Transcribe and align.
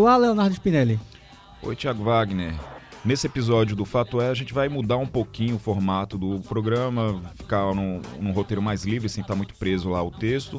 Olá, 0.00 0.16
Leonardo 0.16 0.54
Spinelli. 0.54 0.98
Oi, 1.62 1.76
Thiago 1.76 2.04
Wagner. 2.04 2.54
Nesse 3.04 3.26
episódio 3.26 3.76
do 3.76 3.84
Fato 3.84 4.18
É, 4.18 4.30
a 4.30 4.34
gente 4.34 4.54
vai 4.54 4.66
mudar 4.66 4.96
um 4.96 5.06
pouquinho 5.06 5.56
o 5.56 5.58
formato 5.58 6.16
do 6.16 6.40
programa, 6.40 7.20
ficar 7.34 7.74
num, 7.74 8.00
num 8.18 8.32
roteiro 8.32 8.62
mais 8.62 8.82
livre, 8.82 9.10
sem 9.10 9.20
estar 9.20 9.34
muito 9.34 9.52
preso 9.56 9.90
lá 9.90 9.98
ao 9.98 10.10
texto. 10.10 10.56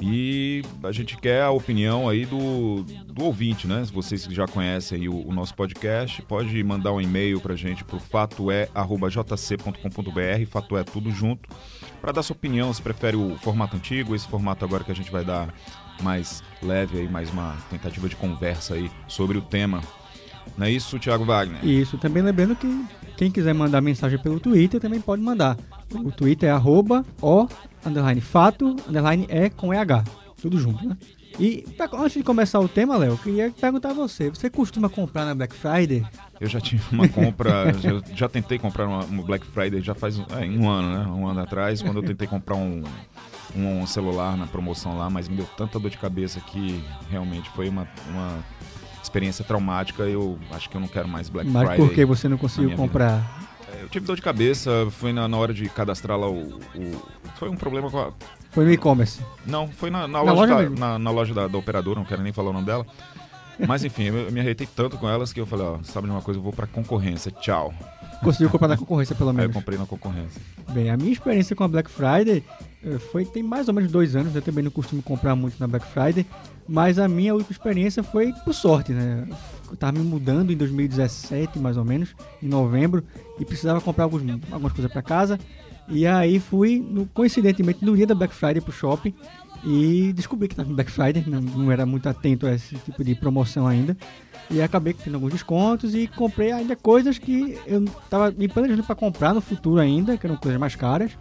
E 0.00 0.62
a 0.82 0.92
gente 0.92 1.16
quer 1.16 1.42
a 1.42 1.50
opinião 1.50 2.08
aí 2.08 2.26
do, 2.26 2.82
do 3.06 3.24
ouvinte, 3.24 3.66
né? 3.66 3.82
Vocês 3.92 4.24
já 4.24 4.46
conhecem 4.46 5.00
aí 5.00 5.08
o, 5.08 5.26
o 5.26 5.32
nosso 5.32 5.54
podcast, 5.54 6.20
pode 6.22 6.62
mandar 6.62 6.92
um 6.92 7.00
e-mail 7.00 7.40
pra 7.40 7.56
gente 7.56 7.82
pro 7.82 7.98
fatoé.jc.com.br, 7.98 10.50
fato 10.50 10.76
é 10.76 10.84
tudo 10.84 11.10
junto, 11.10 11.48
para 12.00 12.12
dar 12.12 12.22
sua 12.22 12.36
opinião, 12.36 12.72
se 12.74 12.82
prefere 12.82 13.16
o 13.16 13.36
formato 13.38 13.76
antigo, 13.76 14.14
esse 14.14 14.28
formato 14.28 14.64
agora 14.64 14.84
que 14.84 14.92
a 14.92 14.94
gente 14.94 15.10
vai 15.10 15.24
dar 15.24 15.52
mais 16.02 16.42
leve 16.62 16.98
aí, 16.98 17.08
mais 17.08 17.30
uma 17.30 17.56
tentativa 17.70 18.06
de 18.06 18.16
conversa 18.16 18.74
aí 18.74 18.90
sobre 19.08 19.38
o 19.38 19.42
tema. 19.42 19.80
Não 20.58 20.66
é 20.66 20.70
isso, 20.70 20.98
Thiago 20.98 21.24
Wagner? 21.24 21.64
Isso, 21.64 21.96
também 21.96 22.22
lembrando 22.22 22.54
que 22.54 22.84
quem 23.16 23.30
quiser 23.30 23.54
mandar 23.54 23.80
mensagem 23.80 24.18
pelo 24.18 24.38
Twitter 24.38 24.78
também 24.78 25.00
pode 25.00 25.22
mandar. 25.22 25.56
O 25.94 26.10
Twitter 26.10 26.48
é 26.48 26.52
arroba 26.52 27.04
o, 27.22 27.46
underline 27.84 28.20
fato, 28.20 28.76
underline 28.88 29.26
é 29.28 29.48
com 29.48 29.72
EH. 29.72 30.04
Tudo 30.40 30.58
junto, 30.58 30.86
né? 30.86 30.96
E 31.38 31.66
pra, 31.76 31.88
antes 31.92 32.14
de 32.14 32.22
começar 32.22 32.58
o 32.60 32.68
tema, 32.68 32.96
Léo, 32.96 33.12
eu 33.12 33.18
queria 33.18 33.50
perguntar 33.50 33.90
a 33.90 33.94
você. 33.94 34.30
Você 34.30 34.48
costuma 34.48 34.88
comprar 34.88 35.24
na 35.24 35.34
Black 35.34 35.54
Friday? 35.54 36.04
Eu 36.40 36.48
já 36.48 36.60
tive 36.60 36.82
uma 36.90 37.08
compra, 37.08 37.72
já, 37.74 37.90
já, 38.14 38.28
tentei 38.28 38.58
comprar 38.58 38.86
uma, 38.86 39.04
uma, 39.04 39.22
Black 39.22 39.46
Friday 39.46 39.80
já 39.82 39.94
faz 39.94 40.18
é, 40.18 40.44
um 40.46 40.68
ano, 40.68 40.98
né? 40.98 41.06
Um 41.10 41.26
ano 41.26 41.40
atrás, 41.40 41.82
quando 41.82 41.96
eu 41.96 42.02
tentei 42.02 42.26
comprar 42.26 42.56
um, 42.56 42.82
um 43.54 43.86
celular 43.86 44.36
na 44.36 44.46
promoção 44.46 44.96
lá, 44.96 45.10
mas 45.10 45.28
me 45.28 45.36
deu 45.36 45.46
tanta 45.56 45.78
dor 45.78 45.90
de 45.90 45.98
cabeça 45.98 46.40
que 46.40 46.82
realmente 47.10 47.50
foi 47.50 47.68
uma, 47.68 47.86
uma 48.08 48.38
experiência 49.02 49.44
traumática. 49.44 50.04
Eu 50.04 50.38
acho 50.50 50.70
que 50.70 50.76
eu 50.76 50.80
não 50.80 50.88
quero 50.88 51.08
mais 51.08 51.28
Black 51.28 51.50
mas 51.50 51.62
Friday. 51.62 51.78
Mas 51.78 51.88
por 51.88 51.94
que 51.94 52.04
você 52.04 52.28
não 52.28 52.38
conseguiu 52.38 52.76
comprar? 52.76 53.20
É, 53.42 53.45
eu 53.80 53.88
tive 53.88 54.06
dor 54.06 54.16
de 54.16 54.22
cabeça, 54.22 54.88
foi 54.92 55.12
na, 55.12 55.26
na 55.26 55.36
hora 55.36 55.52
de 55.52 55.68
cadastrar 55.68 56.18
lá 56.18 56.28
o, 56.28 56.58
o, 56.58 57.02
Foi 57.36 57.48
um 57.48 57.56
problema 57.56 57.90
com 57.90 57.98
a. 57.98 58.12
Foi 58.50 58.64
no 58.64 58.72
e-commerce? 58.72 59.20
Não, 59.44 59.68
foi 59.68 59.90
na, 59.90 60.08
na, 60.08 60.24
na 60.24 60.32
loja, 60.32 60.54
loja 60.54 60.70
da, 60.70 60.80
na, 60.80 60.98
na, 60.98 61.10
loja 61.10 61.34
da, 61.34 61.46
da 61.46 61.58
operadora, 61.58 61.98
não 61.98 62.06
quero 62.06 62.22
nem 62.22 62.32
falar 62.32 62.50
o 62.50 62.52
nome 62.52 62.66
dela. 62.66 62.86
Mas 63.66 63.84
enfim, 63.84 64.04
eu 64.04 64.30
me 64.30 64.40
arretei 64.40 64.66
tanto 64.66 64.98
com 64.98 65.08
elas 65.08 65.32
que 65.32 65.40
eu 65.40 65.46
falei, 65.46 65.66
ó, 65.66 65.78
sabe 65.82 66.06
de 66.06 66.12
uma 66.12 66.20
coisa, 66.20 66.38
eu 66.38 66.42
vou 66.42 66.52
pra 66.52 66.66
concorrência, 66.66 67.30
tchau. 67.32 67.72
Conseguiu 68.22 68.50
comprar 68.50 68.68
na 68.68 68.76
concorrência, 68.76 69.14
pelo 69.14 69.32
menos. 69.32 69.46
É, 69.46 69.50
eu 69.50 69.52
comprei 69.52 69.78
na 69.78 69.86
concorrência. 69.86 70.40
Bem, 70.70 70.90
a 70.90 70.96
minha 70.96 71.12
experiência 71.12 71.54
com 71.54 71.64
a 71.64 71.68
Black 71.68 71.90
Friday 71.90 72.42
eh, 72.84 72.98
foi 72.98 73.24
tem 73.24 73.42
mais 73.42 73.68
ou 73.68 73.74
menos 73.74 73.92
dois 73.92 74.16
anos. 74.16 74.34
Eu 74.34 74.42
também 74.42 74.64
não 74.64 74.70
costumo 74.70 75.02
comprar 75.02 75.36
muito 75.36 75.58
na 75.60 75.66
Black 75.66 75.86
Friday, 75.86 76.26
mas 76.66 76.98
a 76.98 77.06
minha 77.06 77.34
última 77.34 77.52
experiência 77.52 78.02
foi 78.02 78.32
por 78.44 78.54
sorte, 78.54 78.92
né? 78.92 79.28
Eu 79.70 79.76
tava 79.76 79.98
me 79.98 80.04
mudando 80.04 80.52
em 80.52 80.56
2017, 80.56 81.58
mais 81.58 81.76
ou 81.76 81.84
menos, 81.84 82.14
em 82.42 82.48
novembro, 82.48 83.02
e 83.38 83.44
precisava 83.44 83.80
comprar 83.80 84.04
alguns, 84.04 84.22
algumas 84.50 84.72
coisas 84.72 84.92
para 84.92 85.02
casa. 85.02 85.38
E 85.88 86.06
aí 86.06 86.40
fui, 86.40 86.84
no, 86.88 87.06
coincidentemente, 87.06 87.84
no 87.84 87.96
dia 87.96 88.06
da 88.06 88.14
Black 88.14 88.34
Friday 88.34 88.60
pro 88.60 88.72
shopping 88.72 89.14
e 89.64 90.12
descobri 90.12 90.48
que 90.48 90.54
estava 90.54 90.68
no 90.68 90.74
Black 90.74 90.90
Friday, 90.90 91.24
não, 91.26 91.40
não, 91.40 91.72
era 91.72 91.86
muito 91.86 92.08
atento 92.08 92.46
a 92.46 92.54
esse 92.54 92.76
tipo 92.76 93.02
de 93.04 93.14
promoção 93.14 93.66
ainda. 93.66 93.96
E 94.50 94.62
acabei 94.62 94.92
tendo 94.92 95.14
alguns 95.14 95.32
descontos 95.32 95.94
e 95.94 96.06
comprei 96.06 96.52
ainda 96.52 96.76
coisas 96.76 97.18
que 97.18 97.58
eu 97.66 97.84
estava 97.84 98.30
me 98.30 98.46
planejando 98.46 98.84
para 98.84 98.94
comprar 98.94 99.34
no 99.34 99.40
futuro 99.40 99.80
ainda, 99.80 100.16
que 100.16 100.26
eram 100.26 100.36
coisas 100.36 100.60
mais 100.60 100.76
caras, 100.76 101.12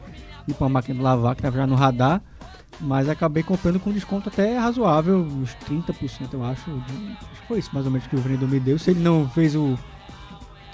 tipo 0.48 0.64
uma 0.64 0.70
máquina 0.70 0.96
de 0.96 1.04
lavar 1.04 1.36
que 1.36 1.42
estava 1.42 1.58
já 1.58 1.66
no 1.66 1.76
radar, 1.76 2.22
mas 2.80 3.10
acabei 3.10 3.44
comprando 3.44 3.80
com 3.80 3.92
desconto 3.92 4.30
até 4.30 4.58
razoável, 4.58 5.20
uns 5.20 5.56
30% 5.70 6.34
eu 6.34 6.44
acho. 6.44 6.70
Acho 6.72 7.42
que 7.42 7.48
foi 7.48 7.60
isso 7.60 7.70
mais 7.74 7.86
ou 7.86 7.92
menos 7.92 8.08
que 8.08 8.16
o 8.16 8.20
vendedor 8.20 8.50
me 8.50 8.60
deu. 8.60 8.78
Se 8.78 8.92
ele 8.92 9.00
não 9.00 9.30
fez 9.30 9.56
o, 9.56 9.78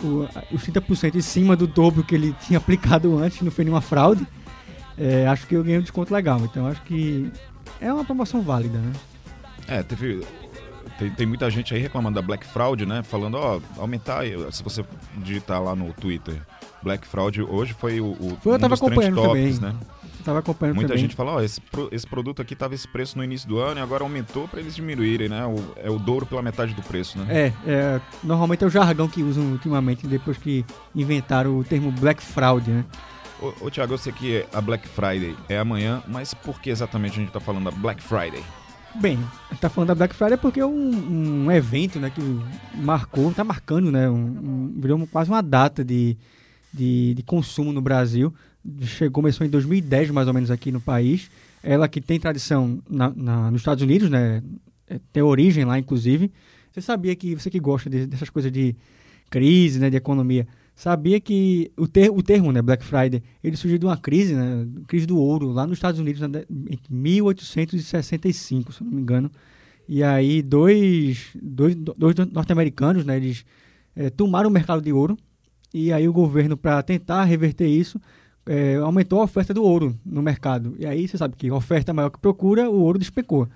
o, 0.03 0.27
os 0.51 0.63
30% 0.63 1.15
em 1.15 1.21
cima 1.21 1.55
do 1.55 1.67
dobro 1.67 2.03
que 2.03 2.15
ele 2.15 2.35
tinha 2.41 2.57
aplicado 2.57 3.17
antes, 3.17 3.41
não 3.41 3.51
foi 3.51 3.65
nenhuma 3.65 3.81
fraude, 3.81 4.25
é, 4.97 5.27
acho 5.27 5.47
que 5.47 5.55
eu 5.55 5.63
ganhei 5.63 5.79
um 5.79 5.83
desconto 5.83 6.13
legal. 6.13 6.39
Então 6.41 6.67
acho 6.67 6.81
que 6.83 7.31
é 7.79 7.91
uma 7.91 8.03
promoção 8.03 8.41
válida, 8.41 8.77
né? 8.77 8.93
É, 9.67 9.83
teve. 9.83 10.25
Tem, 10.97 11.09
tem 11.09 11.25
muita 11.25 11.49
gente 11.49 11.73
aí 11.73 11.81
reclamando 11.81 12.15
da 12.15 12.21
Black 12.21 12.45
Fraud, 12.45 12.85
né? 12.85 13.01
Falando, 13.01 13.35
ó, 13.35 13.59
aumentar. 13.77 14.23
Se 14.51 14.61
você 14.61 14.83
digitar 15.17 15.61
lá 15.61 15.75
no 15.75 15.91
Twitter, 15.93 16.35
Black 16.83 17.07
Fraud 17.07 17.41
hoje 17.41 17.73
foi 17.73 17.99
o, 17.99 18.11
o 18.11 18.37
foi, 18.41 18.53
eu 18.53 18.59
tava 18.59 18.73
um 18.73 18.77
dos 18.77 18.81
acompanhando 18.81 19.15
tops, 19.15 19.59
também. 19.59 19.73
né? 19.73 19.75
Tava 20.21 20.39
acompanhando 20.39 20.75
Muita 20.75 20.89
também. 20.89 21.03
gente 21.03 21.15
fala, 21.15 21.33
ó, 21.33 21.41
esse, 21.41 21.61
esse 21.91 22.07
produto 22.07 22.41
aqui 22.41 22.55
tava 22.55 22.73
esse 22.73 22.87
preço 22.87 23.17
no 23.17 23.23
início 23.23 23.47
do 23.47 23.59
ano 23.59 23.79
e 23.79 23.83
agora 23.83 24.03
aumentou 24.03 24.47
para 24.47 24.59
eles 24.59 24.75
diminuírem, 24.75 25.29
né? 25.29 25.45
O, 25.45 25.73
é 25.77 25.89
o 25.89 25.99
dobro 25.99 26.25
pela 26.25 26.41
metade 26.41 26.73
do 26.73 26.81
preço, 26.81 27.17
né? 27.19 27.25
É, 27.29 27.53
é, 27.65 28.01
normalmente 28.23 28.63
é 28.63 28.67
o 28.67 28.69
jargão 28.69 29.07
que 29.07 29.23
usam 29.23 29.43
ultimamente 29.51 30.07
depois 30.07 30.37
que 30.37 30.65
inventaram 30.95 31.57
o 31.57 31.63
termo 31.63 31.91
Black 31.91 32.21
Fraud, 32.21 32.69
né? 32.69 32.85
Ô, 33.41 33.65
ô 33.65 33.71
Thiago, 33.71 33.93
eu 33.93 33.97
sei 33.97 34.13
que 34.13 34.45
a 34.53 34.61
Black 34.61 34.87
Friday 34.87 35.35
é 35.49 35.57
amanhã, 35.57 36.03
mas 36.07 36.33
por 36.33 36.61
que 36.61 36.69
exatamente 36.69 37.13
a 37.13 37.19
gente 37.19 37.29
está 37.29 37.39
falando 37.39 37.65
da 37.65 37.71
Black 37.71 38.01
Friday? 38.01 38.43
Bem, 38.95 39.17
a 39.49 39.53
gente 39.53 39.61
tá 39.61 39.69
falando 39.69 39.87
da 39.87 39.95
Black 39.95 40.13
Friday 40.13 40.37
porque 40.37 40.59
é 40.59 40.65
um, 40.65 41.45
um 41.45 41.51
evento 41.51 41.99
né, 41.99 42.09
que 42.09 42.21
marcou, 42.75 43.31
está 43.31 43.43
marcando, 43.43 43.91
né? 43.91 44.09
Um, 44.09 44.15
um, 44.15 44.73
virou 44.77 45.07
quase 45.07 45.29
uma 45.29 45.41
data 45.41 45.83
de, 45.83 46.17
de, 46.73 47.13
de, 47.13 47.23
consumo 47.23 47.71
no 47.71 47.81
Brasil. 47.81 48.33
Chegou, 48.83 49.21
começou 49.21 49.45
em 49.45 49.49
2010, 49.49 50.11
mais 50.11 50.27
ou 50.27 50.33
menos, 50.33 50.51
aqui 50.51 50.71
no 50.71 50.79
país. 50.79 51.29
Ela 51.63 51.87
que 51.87 51.99
tem 51.99 52.19
tradição 52.19 52.81
na, 52.89 53.11
na, 53.15 53.51
nos 53.51 53.61
Estados 53.61 53.83
Unidos, 53.83 54.09
né? 54.09 54.43
É, 54.87 54.99
tem 55.11 55.23
origem 55.23 55.65
lá, 55.65 55.79
inclusive. 55.79 56.31
Você 56.71 56.81
sabia 56.81 57.15
que, 57.15 57.35
você 57.35 57.49
que 57.49 57.59
gosta 57.59 57.89
de, 57.89 58.05
dessas 58.05 58.29
coisas 58.29 58.51
de 58.51 58.75
crise, 59.29 59.79
né, 59.79 59.89
de 59.89 59.95
economia, 59.95 60.47
sabia 60.75 61.19
que 61.19 61.71
o, 61.77 61.87
ter, 61.87 62.09
o 62.11 62.21
termo, 62.21 62.51
né, 62.51 62.61
Black 62.61 62.83
Friday, 62.83 63.23
ele 63.43 63.55
surgiu 63.55 63.77
de 63.77 63.85
uma 63.85 63.97
crise, 63.97 64.35
né, 64.35 64.67
crise 64.87 65.05
do 65.05 65.17
ouro, 65.17 65.51
lá 65.51 65.65
nos 65.65 65.77
Estados 65.77 65.99
Unidos, 65.99 66.21
né, 66.21 66.43
em 66.49 66.79
1865, 66.89 68.73
se 68.73 68.83
não 68.83 68.91
me 68.91 69.01
engano. 69.01 69.31
E 69.87 70.03
aí 70.03 70.41
dois, 70.41 71.29
dois, 71.41 71.75
dois 71.75 72.15
norte-americanos, 72.31 73.05
né, 73.05 73.17
eles 73.17 73.45
é, 73.95 74.09
tomaram 74.09 74.49
o 74.49 74.53
mercado 74.53 74.81
de 74.81 74.91
ouro 74.91 75.17
e 75.73 75.93
aí 75.93 76.07
o 76.07 76.13
governo, 76.13 76.57
para 76.57 76.83
tentar 76.83 77.23
reverter 77.23 77.67
isso, 77.67 77.99
é, 78.45 78.75
aumentou 78.77 79.21
a 79.21 79.23
oferta 79.23 79.53
do 79.53 79.63
ouro 79.63 79.97
no 80.05 80.21
mercado. 80.21 80.75
E 80.77 80.85
aí 80.85 81.07
você 81.07 81.17
sabe 81.17 81.35
que 81.35 81.51
oferta 81.51 81.93
maior 81.93 82.09
que 82.09 82.19
procura, 82.19 82.69
o 82.69 82.81
ouro 82.81 82.99
despecou. 82.99 83.47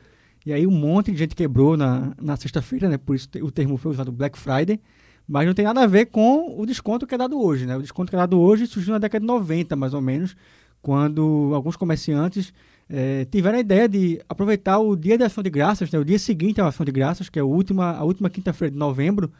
E 0.45 0.53
aí 0.53 0.67
um 0.67 0.71
monte 0.71 1.11
de 1.11 1.17
gente 1.17 1.35
quebrou 1.35 1.75
na, 1.75 2.13
na 2.21 2.37
sexta-feira, 2.37 2.87
né, 2.87 2.97
por 2.97 3.15
isso 3.15 3.27
o 3.41 3.49
termo 3.49 3.77
foi 3.77 3.91
usado 3.91 4.11
Black 4.11 4.37
Friday, 4.37 4.79
mas 5.27 5.47
não 5.47 5.55
tem 5.55 5.65
nada 5.65 5.81
a 5.81 5.87
ver 5.87 6.05
com 6.05 6.55
o 6.59 6.65
desconto 6.65 7.07
que 7.07 7.15
é 7.15 7.17
dado 7.17 7.41
hoje. 7.41 7.65
Né? 7.65 7.75
O 7.75 7.81
desconto 7.81 8.09
que 8.09 8.15
é 8.15 8.19
dado 8.19 8.39
hoje 8.39 8.67
surgiu 8.67 8.93
na 8.93 8.99
década 8.99 9.21
de 9.21 9.25
90, 9.25 9.75
mais 9.75 9.93
ou 9.93 10.01
menos, 10.01 10.35
quando 10.81 11.51
alguns 11.55 11.75
comerciantes 11.75 12.53
é, 12.87 13.25
tiveram 13.25 13.57
a 13.57 13.61
ideia 13.61 13.89
de 13.89 14.21
aproveitar 14.29 14.77
o 14.77 14.95
dia 14.95 15.17
de 15.17 15.23
ação 15.23 15.43
de 15.43 15.49
graças, 15.49 15.89
né? 15.91 15.97
o 15.97 16.05
dia 16.05 16.19
seguinte 16.19 16.61
à 16.61 16.67
ação 16.67 16.85
de 16.85 16.91
graças, 16.91 17.27
que 17.27 17.39
é 17.39 17.41
a 17.41 17.45
última, 17.45 17.93
a 17.93 18.03
última 18.03 18.29
quinta-feira 18.29 18.71
de 18.71 18.77
novembro, 18.77 19.31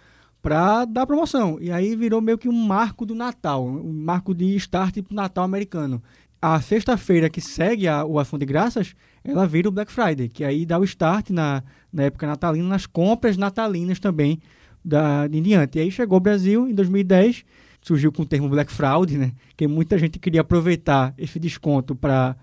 para 0.45 0.85
dar 0.85 1.07
promoção. 1.07 1.57
E 1.59 1.71
aí 1.71 1.95
virou 1.95 2.21
meio 2.21 2.37
que 2.37 2.47
um 2.47 2.53
marco 2.53 3.03
do 3.03 3.15
Natal, 3.15 3.65
um 3.65 3.91
marco 3.91 4.31
de 4.31 4.55
start 4.57 5.01
para 5.01 5.11
o 5.11 5.15
Natal 5.15 5.43
americano. 5.43 6.03
A 6.39 6.61
sexta-feira 6.61 7.31
que 7.31 7.41
segue 7.41 7.87
a, 7.87 8.05
o 8.05 8.19
Ação 8.19 8.37
de 8.37 8.45
Graças, 8.45 8.93
ela 9.23 9.47
vira 9.47 9.67
o 9.67 9.71
Black 9.71 9.91
Friday, 9.91 10.29
que 10.29 10.43
aí 10.43 10.63
dá 10.63 10.77
o 10.77 10.83
start 10.83 11.31
na, 11.31 11.63
na 11.91 12.03
época 12.03 12.27
natalina, 12.27 12.67
nas 12.69 12.85
compras 12.85 13.37
natalinas 13.37 13.99
também 13.99 14.39
da, 14.83 15.27
em 15.31 15.41
diante. 15.41 15.79
E 15.79 15.81
aí 15.81 15.89
chegou 15.89 16.19
o 16.19 16.21
Brasil 16.21 16.67
em 16.67 16.75
2010, 16.75 17.43
surgiu 17.81 18.11
com 18.11 18.21
o 18.21 18.25
termo 18.27 18.47
Black 18.47 18.71
Fraud, 18.71 19.17
né? 19.17 19.31
Que 19.57 19.67
muita 19.67 19.97
gente 19.97 20.19
queria 20.19 20.41
aproveitar 20.41 21.11
esse 21.17 21.39
desconto 21.39 21.95
para 21.95 22.35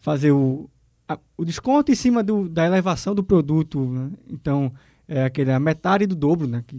fazer 0.00 0.32
o, 0.32 0.68
a, 1.08 1.16
o 1.36 1.44
desconto 1.44 1.92
em 1.92 1.94
cima 1.94 2.24
do, 2.24 2.48
da 2.48 2.66
elevação 2.66 3.14
do 3.14 3.22
produto. 3.22 3.78
Né? 3.84 4.10
Então, 4.28 4.72
é 5.10 5.24
aquele, 5.24 5.50
a 5.50 5.58
metade 5.58 6.06
do 6.06 6.14
dobro, 6.14 6.46
né? 6.46 6.62
Que 6.64 6.76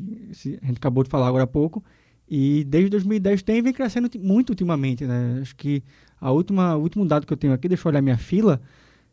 a 0.63 0.65
gente 0.65 0.77
acabou 0.77 1.03
de 1.03 1.09
falar 1.09 1.27
agora 1.27 1.43
há 1.43 1.47
pouco. 1.47 1.83
E 2.29 2.63
desde 2.63 2.89
2010 2.91 3.41
tem 3.41 3.61
vem 3.61 3.73
crescendo 3.73 4.09
muito 4.17 4.51
ultimamente, 4.51 5.05
né? 5.05 5.39
Acho 5.41 5.53
que 5.53 5.83
a 6.19 6.31
última, 6.31 6.77
o 6.77 6.81
último 6.81 7.05
dado 7.05 7.27
que 7.27 7.33
eu 7.33 7.37
tenho 7.37 7.51
aqui, 7.51 7.67
deixa 7.67 7.85
eu 7.85 7.91
olhar 7.91 8.01
minha 8.01 8.17
fila, 8.17 8.61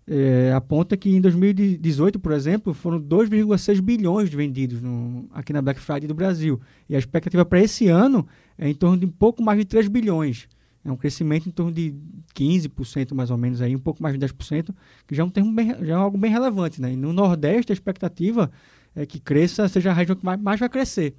é, 0.06 0.52
aponta 0.54 0.96
que 0.96 1.10
em 1.10 1.20
2018, 1.20 2.20
por 2.20 2.30
exemplo, 2.30 2.72
foram 2.72 3.00
2,6 3.00 3.80
bilhões 3.80 4.30
de 4.30 4.36
vendidos 4.36 4.80
no, 4.80 5.28
aqui 5.32 5.52
na 5.52 5.60
Black 5.60 5.80
Friday 5.80 6.06
do 6.06 6.14
Brasil. 6.14 6.60
E 6.88 6.94
a 6.94 6.98
expectativa 6.98 7.44
para 7.44 7.60
esse 7.60 7.88
ano 7.88 8.24
é 8.56 8.68
em 8.68 8.74
torno 8.74 8.96
de 8.96 9.04
um 9.04 9.10
pouco 9.10 9.42
mais 9.42 9.58
de 9.58 9.64
3 9.64 9.88
bilhões. 9.88 10.46
É 10.84 10.92
um 10.92 10.96
crescimento 10.96 11.48
em 11.48 11.52
torno 11.52 11.72
de 11.72 11.92
15% 12.36 13.14
mais 13.14 13.32
ou 13.32 13.36
menos, 13.36 13.60
aí, 13.60 13.74
um 13.74 13.80
pouco 13.80 14.00
mais 14.00 14.16
de 14.16 14.24
10%, 14.24 14.72
que 15.08 15.14
já 15.16 15.24
é, 15.24 15.26
um 15.26 15.28
termo 15.28 15.52
bem, 15.52 15.74
já 15.84 15.94
é 15.94 15.96
algo 15.96 16.16
bem 16.16 16.30
relevante. 16.30 16.80
Né? 16.80 16.92
E 16.92 16.96
no 16.96 17.12
Nordeste, 17.12 17.72
a 17.72 17.74
expectativa 17.74 18.48
é 18.94 19.06
que 19.06 19.20
cresça, 19.20 19.68
seja 19.68 19.90
a 19.90 19.94
região 19.94 20.16
que 20.16 20.24
mais, 20.24 20.40
mais 20.40 20.60
vai 20.60 20.68
crescer. 20.68 21.14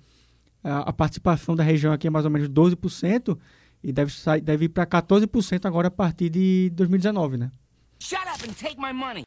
A, 0.64 0.90
a, 0.90 0.94
participação 0.94 1.56
da 1.56 1.64
região 1.64 1.94
aqui 1.94 2.08
é 2.08 2.10
mais 2.10 2.26
ou 2.26 2.32
menos 2.32 2.50
12% 2.50 3.38
e 3.84 3.94
deve, 3.94 4.12
sair, 4.12 4.42
deve 4.42 4.66
ir 4.66 4.70
para 4.70 4.86
14% 4.86 5.66
agora 5.66 5.88
a 5.88 5.92
partir 5.92 6.30
de 6.30 6.70
2019, 6.74 7.38
né? 7.38 7.52
Shut 8.00 8.22
up 8.22 8.50
and 8.50 8.54
take 8.54 8.78
my 8.78 8.94
money. 8.94 9.24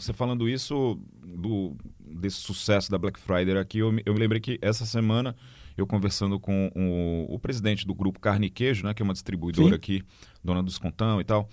você 0.00 0.12
falando 0.12 0.48
isso 0.48 0.98
do, 1.22 1.76
desse 2.00 2.36
sucesso 2.36 2.90
da 2.90 2.98
Black 2.98 3.18
Friday 3.18 3.56
aqui, 3.56 3.78
eu, 3.78 3.88
eu 4.04 4.14
me 4.14 4.20
lembrei 4.20 4.40
que 4.40 4.58
essa 4.62 4.84
semana 4.84 5.34
eu 5.76 5.86
conversando 5.86 6.40
com 6.40 6.70
o, 6.74 7.34
o, 7.34 7.38
presidente 7.38 7.86
do 7.86 7.94
grupo 7.94 8.18
Carne 8.18 8.46
e 8.46 8.50
Queijo, 8.50 8.84
né, 8.84 8.94
que 8.94 9.02
é 9.02 9.04
uma 9.04 9.12
distribuidora 9.12 9.70
Sim. 9.70 9.74
aqui, 9.74 10.02
dona 10.42 10.62
do 10.62 10.68
Escontão 10.68 11.20
e 11.20 11.24
tal, 11.24 11.48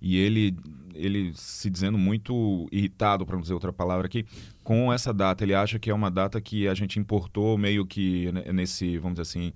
e 0.00 0.16
ele, 0.16 0.56
ele 0.94 1.32
se 1.34 1.68
dizendo 1.68 1.98
muito 1.98 2.68
irritado, 2.72 3.26
para 3.26 3.34
não 3.34 3.42
dizer 3.42 3.54
outra 3.54 3.72
palavra 3.72 4.06
aqui, 4.06 4.24
com 4.62 4.92
essa 4.92 5.12
data. 5.12 5.44
Ele 5.44 5.54
acha 5.54 5.78
que 5.78 5.90
é 5.90 5.94
uma 5.94 6.10
data 6.10 6.40
que 6.40 6.66
a 6.66 6.74
gente 6.74 6.98
importou 6.98 7.58
meio 7.58 7.84
que 7.84 8.30
nesse, 8.52 8.96
vamos 8.98 9.14
dizer 9.18 9.22
assim, 9.22 9.52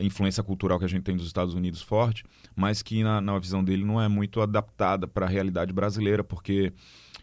influência 0.00 0.42
cultural 0.42 0.78
que 0.78 0.84
a 0.84 0.88
gente 0.88 1.02
tem 1.02 1.16
dos 1.16 1.26
Estados 1.26 1.54
Unidos 1.54 1.82
forte, 1.82 2.24
mas 2.54 2.82
que 2.82 3.02
na, 3.02 3.20
na 3.20 3.38
visão 3.38 3.62
dele 3.62 3.84
não 3.84 4.00
é 4.00 4.08
muito 4.08 4.40
adaptada 4.40 5.06
para 5.06 5.26
a 5.26 5.28
realidade 5.28 5.72
brasileira, 5.72 6.24
porque 6.24 6.72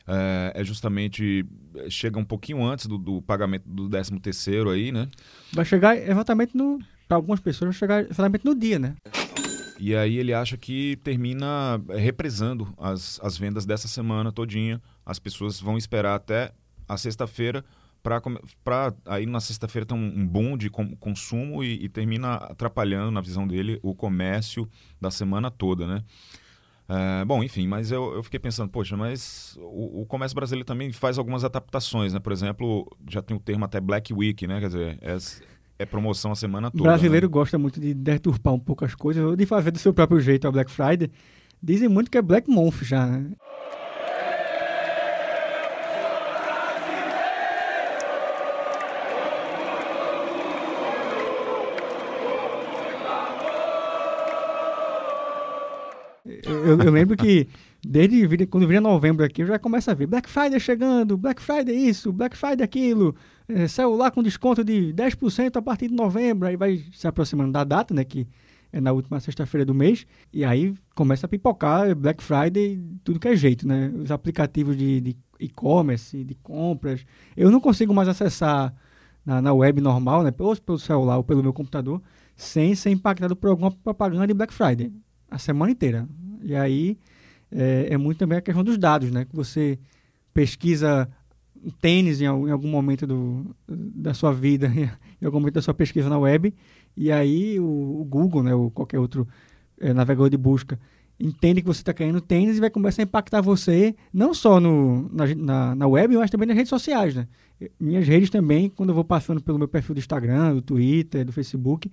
é, 0.07 0.51
é, 0.55 0.63
justamente 0.63 1.45
chega 1.89 2.19
um 2.19 2.25
pouquinho 2.25 2.63
antes 2.63 2.87
do, 2.87 2.97
do 2.97 3.21
pagamento 3.21 3.63
do 3.67 3.89
13 3.89 4.19
terceiro 4.19 4.69
aí, 4.69 4.91
né? 4.91 5.07
Vai 5.53 5.65
chegar 5.65 5.97
exatamente 5.97 6.55
no 6.55 6.79
para 7.07 7.17
algumas 7.17 7.39
pessoas 7.39 7.69
vai 7.69 7.79
chegar 7.79 8.01
exatamente 8.09 8.45
no 8.45 8.55
dia, 8.55 8.79
né? 8.79 8.95
E 9.79 9.95
aí 9.95 10.17
ele 10.17 10.33
acha 10.33 10.57
que 10.57 10.97
termina 11.03 11.81
represando 11.89 12.73
as, 12.77 13.19
as 13.21 13.37
vendas 13.37 13.65
dessa 13.65 13.87
semana 13.87 14.31
todinha. 14.31 14.81
As 15.05 15.19
pessoas 15.19 15.59
vão 15.59 15.77
esperar 15.77 16.15
até 16.15 16.51
a 16.87 16.97
sexta-feira 16.97 17.63
para 18.03 18.93
aí 19.05 19.25
na 19.25 19.39
sexta-feira 19.39 19.85
tem 19.85 19.97
um, 19.97 20.27
boom 20.27 20.57
de 20.57 20.69
consumo 20.69 21.63
e, 21.63 21.85
e, 21.85 21.89
termina 21.89 22.35
atrapalhando, 22.35 23.11
na 23.11 23.21
visão 23.21 23.47
dele, 23.47 23.79
o 23.81 23.95
comércio 23.95 24.69
da 24.99 25.09
semana 25.09 25.49
toda, 25.49 25.87
né? 25.87 26.03
É, 26.89 27.23
bom, 27.23 27.41
enfim, 27.41 27.65
mas 27.65 27.91
eu, 27.91 28.13
eu 28.15 28.21
fiquei 28.21 28.39
pensando, 28.39 28.69
poxa, 28.69 28.97
mas 28.97 29.57
o, 29.61 30.01
o, 30.01 30.05
comércio 30.05 30.35
brasileiro 30.35 30.65
também 30.65 30.91
faz 30.91 31.17
algumas 31.17 31.45
adaptações, 31.45 32.13
né? 32.13 32.19
Por 32.19 32.33
exemplo, 32.33 32.85
já 33.09 33.21
tem 33.21 33.37
o 33.37 33.39
termo 33.39 33.63
até 33.63 33.79
Black 33.79 34.13
Week, 34.13 34.45
né? 34.45 34.59
Quer 34.59 34.67
dizer, 34.67 34.99
é, 35.01 35.17
é 35.83 35.85
promoção 35.85 36.31
a 36.31 36.35
semana 36.35 36.71
toda. 36.71 36.83
O 36.83 36.87
brasileiro 36.87 37.27
né? 37.27 37.31
gosta 37.31 37.57
muito 37.57 37.79
de 37.79 37.93
deturpar 37.93 38.53
um 38.53 38.59
pouco 38.59 38.83
as 38.83 38.95
coisas, 38.95 39.37
de 39.37 39.45
fazer 39.45 39.71
do 39.71 39.77
seu 39.77 39.93
próprio 39.93 40.19
jeito 40.19 40.47
a 40.47 40.51
Black 40.51 40.71
Friday. 40.71 41.11
Dizem 41.61 41.87
muito 41.87 42.11
que 42.11 42.17
é 42.17 42.21
Black 42.21 42.49
Month 42.49 42.83
já, 42.83 43.05
né? 43.05 43.31
Eu, 56.63 56.77
eu, 56.79 56.91
lembro 56.91 57.15
que 57.17 57.47
desde 57.85 58.47
quando 58.47 58.67
vira 58.67 58.81
novembro 58.81 59.25
aqui, 59.25 59.41
eu 59.41 59.47
já 59.47 59.59
começo 59.59 59.91
a 59.91 59.93
ver 59.93 60.07
Black 60.07 60.29
Friday 60.29 60.59
chegando, 60.59 61.17
Black 61.17 61.41
Friday 61.41 61.75
isso, 61.75 62.11
Black 62.11 62.37
Friday 62.37 62.63
aquilo, 62.63 63.15
é, 63.47 63.67
celular 63.67 64.11
com 64.11 64.23
desconto 64.23 64.63
de 64.63 64.93
10% 64.93 65.55
a 65.55 65.61
partir 65.61 65.89
de 65.89 65.93
novembro, 65.93 66.47
aí 66.47 66.55
vai 66.55 66.83
se 66.93 67.07
aproximando 67.07 67.51
da 67.51 67.63
data, 67.63 67.93
né, 67.93 68.03
que 68.03 68.27
é 68.71 68.81
na 68.81 68.91
última 68.91 69.19
sexta-feira 69.19 69.65
do 69.65 69.73
mês, 69.73 70.05
e 70.31 70.43
aí 70.43 70.73
começa 70.95 71.25
a 71.25 71.29
pipocar 71.29 71.93
Black 71.95 72.23
Friday, 72.23 72.81
tudo 73.03 73.19
que 73.19 73.27
é 73.27 73.35
jeito, 73.35 73.67
né, 73.67 73.91
os 73.95 74.11
aplicativos 74.11 74.75
de 74.77 75.15
e-commerce, 75.39 76.23
de 76.23 76.35
compras, 76.35 77.05
eu 77.35 77.51
não 77.51 77.59
consigo 77.59 77.93
mais 77.93 78.07
acessar 78.07 78.73
na, 79.25 79.41
na 79.41 79.53
web 79.53 79.79
normal, 79.81 80.23
né, 80.23 80.33
ou 80.39 80.55
pelo 80.55 80.79
celular 80.79 81.17
ou 81.17 81.23
pelo 81.23 81.43
meu 81.43 81.53
computador, 81.53 82.01
sem 82.35 82.73
ser 82.75 82.89
impactado 82.89 83.35
por 83.35 83.49
alguma 83.49 83.71
propaganda 83.71 84.25
de 84.25 84.33
Black 84.33 84.53
Friday, 84.53 84.91
a 85.29 85.37
semana 85.37 85.71
inteira. 85.71 86.07
E 86.43 86.55
aí 86.55 86.97
é, 87.51 87.87
é, 87.91 87.97
muito 87.97 88.17
também 88.17 88.37
a 88.37 88.41
questão 88.41 88.63
dos 88.63 88.77
dados, 88.77 89.11
né? 89.11 89.25
Que 89.25 89.35
você 89.35 89.79
pesquisa 90.33 91.07
tênis 91.79 92.19
em, 92.19 92.25
em 92.25 92.51
algum 92.51 92.67
momento 92.67 93.05
do, 93.07 93.55
da 93.67 94.13
sua 94.13 94.33
vida, 94.33 94.67
em 95.21 95.25
algum 95.25 95.39
momento 95.39 95.55
da 95.55 95.61
sua 95.61 95.73
pesquisa 95.73 96.09
na 96.09 96.17
web, 96.17 96.53
e 96.95 97.11
aí 97.11 97.59
o, 97.59 98.01
o 98.01 98.05
Google, 98.05 98.43
né, 98.43 98.53
ou 98.53 98.69
qualquer 98.69 98.99
outro 98.99 99.27
é, 99.79 99.93
navegador 99.93 100.29
de 100.29 100.37
busca, 100.37 100.79
entende 101.19 101.61
que 101.61 101.67
você 101.67 101.81
está 101.81 101.93
querendo 101.93 102.19
tênis 102.19 102.57
e 102.57 102.59
vai 102.59 102.69
começar 102.69 103.01
a 103.01 103.05
impactar 103.05 103.41
você, 103.41 103.95
não 104.11 104.33
só 104.33 104.59
no, 104.59 105.09
na, 105.13 105.35
na, 105.35 105.75
na, 105.75 105.87
web, 105.87 106.17
mas 106.17 106.29
também 106.29 106.47
nas 106.47 106.57
redes 106.57 106.69
sociais. 106.69 107.15
Né? 107.15 107.27
Minhas 107.79 108.07
redes 108.07 108.29
também, 108.29 108.69
quando 108.69 108.89
eu 108.89 108.95
vou 108.95 109.05
passando 109.05 109.41
pelo 109.41 109.57
meu 109.57 109.67
perfil 109.67 109.95
do 109.95 109.99
Instagram, 109.99 110.55
do 110.55 110.61
Twitter, 110.61 111.23
do 111.23 111.31
Facebook, 111.31 111.89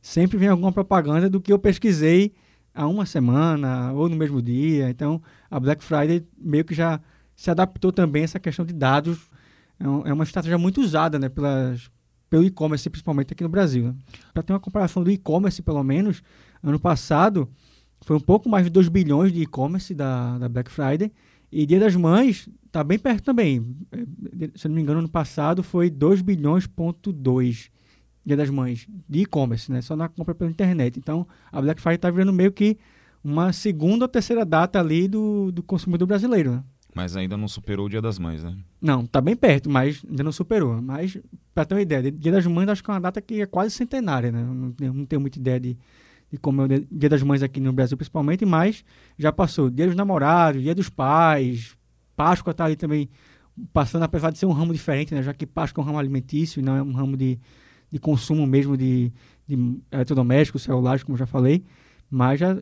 sempre 0.00 0.38
vem 0.38 0.48
alguma 0.48 0.72
propaganda 0.72 1.28
do 1.28 1.40
que 1.40 1.52
eu 1.52 1.58
pesquisei 1.58 2.32
há 2.74 2.86
uma 2.86 3.06
semana 3.06 3.92
ou 3.92 4.08
no 4.08 4.16
mesmo 4.16 4.40
dia. 4.40 4.90
Então, 4.90 5.22
a 5.50 5.58
Black 5.58 5.82
Friday 5.82 6.26
meio 6.38 6.64
que 6.64 6.74
já 6.74 7.00
se 7.34 7.50
adaptou 7.50 7.92
também 7.92 8.22
a 8.22 8.24
essa 8.24 8.40
questão 8.40 8.64
de 8.64 8.72
dados. 8.72 9.30
É, 9.78 9.84
é 9.84 10.12
uma 10.12 10.24
estratégia 10.24 10.58
muito 10.58 10.80
usada 10.80 11.18
né, 11.18 11.28
pelas, 11.28 11.90
pelo 12.28 12.44
e-commerce, 12.44 12.88
principalmente 12.88 13.32
aqui 13.32 13.42
no 13.42 13.48
Brasil. 13.48 13.84
Né? 13.84 13.94
Para 14.32 14.42
ter 14.42 14.52
uma 14.52 14.60
comparação 14.60 15.02
do 15.02 15.10
e-commerce, 15.10 15.62
pelo 15.62 15.82
menos, 15.82 16.22
ano 16.62 16.78
passado 16.78 17.48
foi 18.02 18.16
um 18.16 18.20
pouco 18.20 18.48
mais 18.48 18.64
de 18.64 18.70
2 18.70 18.88
bilhões 18.88 19.32
de 19.32 19.42
e-commerce 19.42 19.94
da, 19.94 20.38
da 20.38 20.48
Black 20.48 20.70
Friday. 20.70 21.12
E 21.52 21.66
Dia 21.66 21.80
das 21.80 21.96
Mães 21.96 22.48
está 22.66 22.84
bem 22.84 22.98
perto 22.98 23.24
também. 23.24 23.76
É, 23.90 24.50
se 24.54 24.68
não 24.68 24.76
me 24.76 24.82
engano, 24.82 25.00
ano 25.00 25.08
passado 25.08 25.62
foi 25.62 25.90
2 25.90 26.22
bilhões 26.22 26.66
ponto 26.66 27.12
2 27.12 27.70
Dia 28.30 28.36
das 28.36 28.50
Mães, 28.50 28.86
de 29.08 29.20
e-commerce, 29.20 29.70
né? 29.72 29.80
Só 29.82 29.96
na 29.96 30.08
compra 30.08 30.34
pela 30.34 30.50
internet. 30.50 30.98
Então, 30.98 31.26
a 31.50 31.60
Black 31.60 31.80
Friday 31.80 31.96
está 31.96 32.10
virando 32.10 32.32
meio 32.32 32.52
que 32.52 32.78
uma 33.24 33.52
segunda 33.52 34.04
ou 34.04 34.08
terceira 34.08 34.44
data 34.44 34.78
ali 34.78 35.08
do, 35.08 35.50
do 35.50 35.62
consumidor 35.62 36.06
brasileiro, 36.06 36.52
né? 36.52 36.64
Mas 36.94 37.16
ainda 37.16 37.36
não 37.36 37.48
superou 37.48 37.86
o 37.86 37.88
Dia 37.88 38.00
das 38.00 38.18
Mães, 38.18 38.42
né? 38.42 38.56
Não, 38.80 39.04
tá 39.04 39.20
bem 39.20 39.36
perto, 39.36 39.68
mas 39.68 40.02
ainda 40.08 40.22
não 40.22 40.32
superou. 40.32 40.80
Mas, 40.80 41.18
para 41.54 41.64
ter 41.64 41.74
uma 41.74 41.82
ideia, 41.82 42.10
Dia 42.10 42.32
das 42.32 42.46
Mães 42.46 42.68
acho 42.68 42.82
que 42.82 42.90
é 42.90 42.94
uma 42.94 43.00
data 43.00 43.20
que 43.20 43.42
é 43.42 43.46
quase 43.46 43.74
centenária, 43.74 44.30
né? 44.30 44.42
Não, 44.42 44.94
não 44.94 45.04
tenho 45.04 45.20
muita 45.20 45.38
ideia 45.38 45.58
de, 45.58 45.76
de 46.30 46.38
como 46.38 46.62
é 46.62 46.64
o 46.64 46.68
Dia 46.68 47.08
das 47.08 47.22
Mães 47.22 47.42
aqui 47.42 47.60
no 47.60 47.72
Brasil, 47.72 47.96
principalmente, 47.96 48.44
mas 48.44 48.84
já 49.18 49.32
passou 49.32 49.70
Dia 49.70 49.86
dos 49.86 49.96
Namorados, 49.96 50.62
Dia 50.62 50.74
dos 50.74 50.88
Pais, 50.88 51.76
Páscoa 52.16 52.54
tá 52.54 52.64
ali 52.64 52.76
também 52.76 53.08
passando, 53.72 54.02
apesar 54.04 54.30
de 54.30 54.38
ser 54.38 54.46
um 54.46 54.52
ramo 54.52 54.72
diferente, 54.72 55.14
né? 55.14 55.22
Já 55.22 55.34
que 55.34 55.46
Páscoa 55.46 55.80
é 55.80 55.84
um 55.84 55.86
ramo 55.86 55.98
alimentício 55.98 56.60
e 56.60 56.62
não 56.62 56.76
é 56.76 56.82
um 56.82 56.92
ramo 56.92 57.16
de, 57.16 57.38
de 57.90 57.98
consumo 57.98 58.46
mesmo 58.46 58.76
de, 58.76 59.12
de 59.46 59.78
eletrodomésticos, 59.90 60.62
celulares, 60.62 61.02
como 61.02 61.18
já 61.18 61.26
falei, 61.26 61.64
mas 62.10 62.40
já 62.40 62.56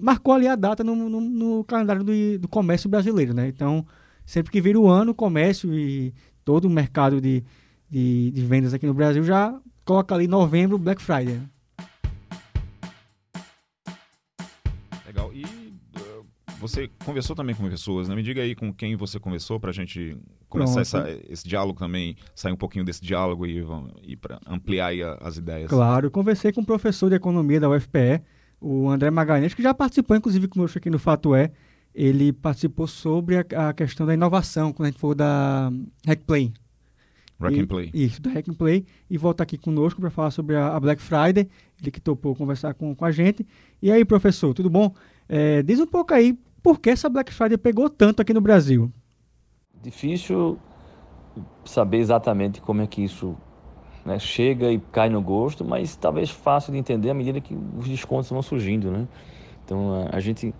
marcou 0.00 0.34
ali 0.34 0.46
a 0.46 0.54
data 0.54 0.84
no, 0.84 0.94
no, 0.94 1.20
no 1.20 1.64
calendário 1.64 2.04
do, 2.04 2.38
do, 2.38 2.48
comércio 2.48 2.88
brasileiro, 2.88 3.34
né? 3.34 3.48
Então, 3.48 3.84
sempre 4.24 4.52
que 4.52 4.60
vira 4.60 4.78
o 4.78 4.88
ano, 4.88 5.12
o 5.12 5.14
comércio 5.14 5.74
e 5.74 6.14
todo 6.44 6.66
o 6.66 6.70
mercado 6.70 7.20
de, 7.20 7.44
de, 7.90 8.30
de 8.30 8.44
vendas 8.44 8.72
aqui 8.72 8.86
no 8.86 8.94
Brasil 8.94 9.24
já 9.24 9.58
coloca 9.84 10.14
ali 10.14 10.28
novembro, 10.28 10.78
Black 10.78 11.02
Friday. 11.02 11.40
Você 16.64 16.88
conversou 17.04 17.36
também 17.36 17.54
com 17.54 17.68
pessoas, 17.68 18.08
né? 18.08 18.14
Me 18.14 18.22
diga 18.22 18.40
aí 18.40 18.54
com 18.54 18.72
quem 18.72 18.96
você 18.96 19.20
conversou 19.20 19.60
para 19.60 19.68
a 19.68 19.72
gente 19.72 20.16
começar 20.48 20.80
essa, 20.80 21.06
esse 21.28 21.46
diálogo 21.46 21.78
também, 21.78 22.16
sair 22.34 22.52
um 22.52 22.56
pouquinho 22.56 22.86
desse 22.86 23.02
diálogo 23.02 23.44
e, 23.44 23.62
e 24.02 24.16
para 24.16 24.40
ampliar 24.46 24.94
as 25.20 25.36
ideias. 25.36 25.68
Claro, 25.68 26.06
eu 26.06 26.10
conversei 26.10 26.52
com 26.52 26.62
o 26.62 26.64
professor 26.64 27.10
de 27.10 27.16
economia 27.16 27.60
da 27.60 27.68
UFPE, 27.68 28.22
o 28.58 28.88
André 28.88 29.10
Magalhães, 29.10 29.52
que 29.52 29.62
já 29.62 29.74
participou, 29.74 30.16
inclusive, 30.16 30.48
conosco 30.48 30.78
aqui 30.78 30.88
no 30.88 30.98
Fato 30.98 31.34
É. 31.34 31.50
Ele 31.94 32.32
participou 32.32 32.86
sobre 32.86 33.36
a, 33.36 33.68
a 33.68 33.74
questão 33.74 34.06
da 34.06 34.14
inovação, 34.14 34.72
quando 34.72 34.86
a 34.86 34.90
gente 34.90 35.00
for 35.00 35.14
da 35.14 35.70
Hackplay. 36.06 36.50
Rack 37.38 37.60
and 37.60 37.66
Play. 37.66 37.90
Isso, 37.92 38.22
da 38.22 38.30
Hack 38.30 38.48
and 38.48 38.54
Play. 38.54 38.86
E 39.10 39.18
volta 39.18 39.42
aqui 39.42 39.58
conosco 39.58 40.00
para 40.00 40.08
falar 40.08 40.30
sobre 40.30 40.56
a, 40.56 40.74
a, 40.74 40.80
Black 40.80 41.02
Friday. 41.02 41.46
Ele 41.78 41.90
que 41.90 42.00
topou 42.00 42.34
conversar 42.34 42.72
com, 42.72 42.94
com 42.94 43.04
a 43.04 43.10
gente. 43.10 43.46
E 43.82 43.92
aí, 43.92 44.02
professor, 44.02 44.54
tudo 44.54 44.70
bom? 44.70 44.94
É, 45.28 45.62
diz 45.62 45.78
um 45.78 45.86
pouco 45.86 46.14
aí 46.14 46.38
por 46.64 46.80
que 46.80 46.88
essa 46.88 47.10
Black 47.10 47.30
Friday 47.30 47.58
pegou 47.58 47.90
tanto 47.90 48.22
aqui 48.22 48.32
no 48.32 48.40
Brasil? 48.40 48.90
Difícil 49.82 50.58
saber 51.62 51.98
exatamente 51.98 52.62
como 52.62 52.80
é 52.80 52.86
que 52.86 53.04
isso 53.04 53.36
né, 54.02 54.18
chega 54.18 54.72
e 54.72 54.78
cai 54.78 55.10
no 55.10 55.20
gosto, 55.20 55.62
mas 55.62 55.94
talvez 55.94 56.30
fácil 56.30 56.72
de 56.72 56.78
entender 56.78 57.10
à 57.10 57.14
medida 57.14 57.38
que 57.38 57.54
os 57.78 57.86
descontos 57.86 58.30
vão 58.30 58.40
surgindo, 58.40 58.90
né? 58.90 59.06
Então 59.62 60.08
a 60.10 60.18
gente, 60.20 60.54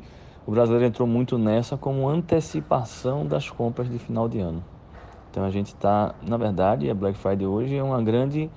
o 0.47 0.51
brasileiro 0.51 0.85
entrou 0.85 1.09
muito 1.09 1.39
nessa 1.39 1.75
como 1.75 2.07
antecipação 2.07 3.27
das 3.27 3.49
compras 3.49 3.91
de 3.91 3.99
final 3.99 4.29
de 4.29 4.41
ano. 4.41 4.63
Então 5.31 5.43
a 5.43 5.51
gente 5.51 5.69
está, 5.69 6.15
na 6.21 6.37
verdade, 6.37 6.91
a 6.91 6.95
Black 6.95 7.17
Friday 7.17 7.47
hoje 7.47 7.77
é 7.77 7.83
uma 7.83 8.03
grande, 8.03 8.51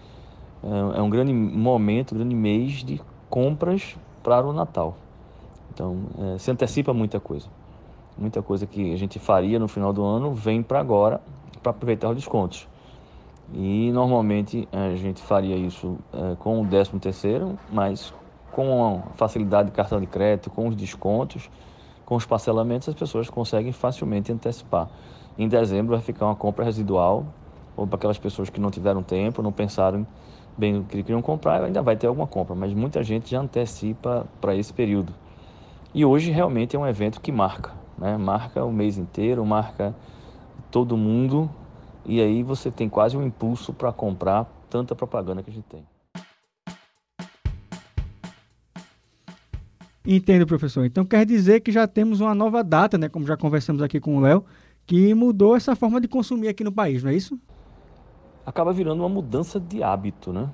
é, 0.62 1.00
é 1.00 1.02
um 1.02 1.10
grande 1.10 1.32
momento, 1.32 2.14
um 2.14 2.18
grande 2.18 2.36
mês 2.36 2.84
de 2.84 3.02
compras 3.30 3.96
para 4.22 4.46
o 4.46 4.52
Natal. 4.52 4.98
Então, 5.78 5.96
é, 6.34 6.40
se 6.40 6.50
antecipa 6.50 6.92
muita 6.92 7.20
coisa. 7.20 7.46
Muita 8.18 8.42
coisa 8.42 8.66
que 8.66 8.92
a 8.92 8.98
gente 8.98 9.20
faria 9.20 9.60
no 9.60 9.68
final 9.68 9.94
do 9.94 10.04
ano 10.04 10.34
vem 10.34 10.64
para 10.64 10.80
agora 10.80 11.22
para 11.62 11.70
aproveitar 11.70 12.10
os 12.10 12.16
descontos. 12.16 12.68
E 13.54 13.92
normalmente 13.92 14.68
a 14.72 14.96
gente 14.96 15.22
faria 15.22 15.56
isso 15.56 16.00
é, 16.12 16.36
com 16.40 16.64
o 16.64 16.66
13 16.66 16.98
terceiro, 17.00 17.60
mas 17.72 18.12
com 18.52 19.04
a 19.06 19.16
facilidade 19.18 19.70
de 19.70 19.76
cartão 19.76 20.02
de 20.02 20.08
crédito, 20.08 20.50
com 20.50 20.68
os 20.68 20.76
descontos, 20.76 21.48
com 22.08 22.16
os 22.16 22.26
parcelamentos, 22.26 22.90
as 22.90 22.96
pessoas 22.96 23.30
conseguem 23.30 23.72
facilmente 23.72 24.32
antecipar. 24.32 24.90
Em 25.38 25.48
dezembro 25.48 25.94
vai 25.96 26.02
ficar 26.02 26.26
uma 26.26 26.36
compra 26.36 26.66
residual, 26.66 27.24
ou 27.76 27.86
para 27.86 27.98
aquelas 27.98 28.18
pessoas 28.18 28.50
que 28.50 28.60
não 28.60 28.72
tiveram 28.72 29.04
tempo, 29.04 29.44
não 29.44 29.52
pensaram 29.52 30.08
bem 30.58 30.74
no 30.74 30.84
que 30.86 31.04
queriam 31.04 31.22
comprar, 31.22 31.64
ainda 31.64 31.84
vai 31.84 31.96
ter 31.96 32.08
alguma 32.08 32.26
compra, 32.26 32.56
mas 32.56 32.74
muita 32.74 33.04
gente 33.04 33.30
já 33.30 33.40
antecipa 33.40 34.26
para 34.42 34.56
esse 34.56 34.74
período. 34.74 35.14
E 35.98 36.06
hoje 36.06 36.30
realmente 36.30 36.76
é 36.76 36.80
um 36.80 36.86
evento 36.86 37.20
que 37.20 37.32
marca, 37.32 37.74
né? 37.98 38.18
marca 38.18 38.64
o 38.64 38.72
mês 38.72 39.00
inteiro, 39.00 39.44
marca 39.44 39.96
todo 40.70 40.96
mundo, 40.96 41.50
e 42.06 42.22
aí 42.22 42.44
você 42.44 42.70
tem 42.70 42.88
quase 42.88 43.18
um 43.18 43.26
impulso 43.26 43.74
para 43.74 43.92
comprar 43.92 44.46
tanta 44.70 44.94
propaganda 44.94 45.42
que 45.42 45.50
a 45.50 45.54
gente 45.54 45.66
tem. 45.66 45.84
Entendo, 50.06 50.46
professor. 50.46 50.86
Então 50.86 51.04
quer 51.04 51.26
dizer 51.26 51.62
que 51.62 51.72
já 51.72 51.88
temos 51.88 52.22
uma 52.22 52.36
nova 52.36 52.64
data, 52.64 52.96
né? 52.96 53.10
Como 53.10 53.26
já 53.26 53.36
conversamos 53.36 53.82
aqui 53.82 54.00
com 54.00 54.18
o 54.18 54.20
Léo, 54.20 54.46
que 54.86 55.16
mudou 55.16 55.56
essa 55.56 55.76
forma 55.76 56.00
de 56.00 56.08
consumir 56.08 56.50
aqui 56.50 56.64
no 56.64 56.72
país, 56.72 57.02
não 57.02 57.10
é 57.10 57.16
isso? 57.16 57.40
Acaba 58.46 58.72
virando 58.72 59.02
uma 59.02 59.10
mudança 59.10 59.60
de 59.60 59.82
hábito, 59.82 60.32
né? 60.32 60.48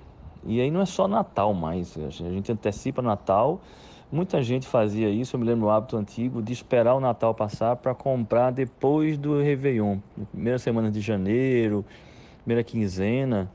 E 0.46 0.62
aí 0.62 0.72
não 0.72 0.80
é 0.80 0.86
só 0.86 1.06
Natal 1.06 1.54
mais. 1.54 1.98
A 1.98 2.10
gente 2.10 2.50
antecipa 2.50 3.02
Natal. 3.02 3.60
Muita 4.14 4.44
gente 4.44 4.68
fazia 4.68 5.10
isso, 5.10 5.36
eu 5.36 5.40
me 5.40 5.46
lembro 5.48 5.62
do 5.62 5.70
hábito 5.72 5.98
antigo 5.98 6.40
de 6.40 6.54
esperar 6.54 6.94
o 6.94 7.00
Natal 7.00 7.34
passar 7.34 7.76
para 7.78 7.96
comprar 7.96 8.52
depois 8.52 9.18
do 9.18 9.42
Réveillon. 9.42 9.98
Primeira 10.32 10.60
semana 10.60 10.92
de 10.92 11.02
janeiro, 11.02 11.84
primeira 12.44 12.64
quinzena 12.64 13.50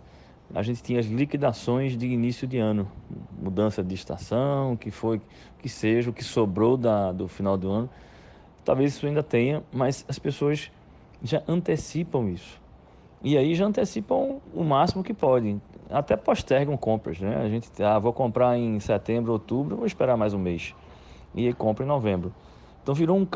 a 0.52 0.60
gente 0.62 0.82
tinha 0.82 0.98
as 0.98 1.06
liquidações 1.06 1.96
de 1.96 2.06
início 2.06 2.44
de 2.44 2.58
ano, 2.58 2.90
mudança 3.40 3.84
de 3.84 3.94
estação, 3.94 4.76
que 4.76 4.90
foi, 4.90 5.20
que 5.60 5.68
seja, 5.68 6.10
o 6.10 6.12
que 6.12 6.24
sobrou 6.24 6.76
da, 6.76 7.12
do 7.12 7.28
final 7.28 7.56
do 7.56 7.70
ano. 7.70 7.90
Talvez 8.64 8.96
isso 8.96 9.06
ainda 9.06 9.22
tenha, 9.22 9.62
mas 9.72 10.04
as 10.08 10.18
pessoas 10.18 10.72
já 11.22 11.40
antecipam 11.46 12.30
isso. 12.30 12.60
E 13.22 13.36
aí 13.36 13.54
já 13.54 13.66
antecipam 13.66 14.40
o 14.52 14.64
máximo 14.64 15.04
que 15.04 15.12
podem. 15.12 15.60
Até 15.90 16.16
postergam 16.16 16.76
compras, 16.76 17.18
né? 17.18 17.36
A 17.36 17.48
gente, 17.48 17.70
ah, 17.82 17.98
vou 17.98 18.12
comprar 18.12 18.58
em 18.58 18.78
setembro, 18.78 19.32
outubro, 19.32 19.76
vou 19.76 19.86
esperar 19.86 20.16
mais 20.16 20.34
um 20.34 20.38
mês. 20.38 20.74
E 21.34 21.52
compra 21.54 21.84
em 21.84 21.88
novembro. 21.88 22.32
Então 22.82 22.94
virou 22.94 23.18
um, 23.18 23.26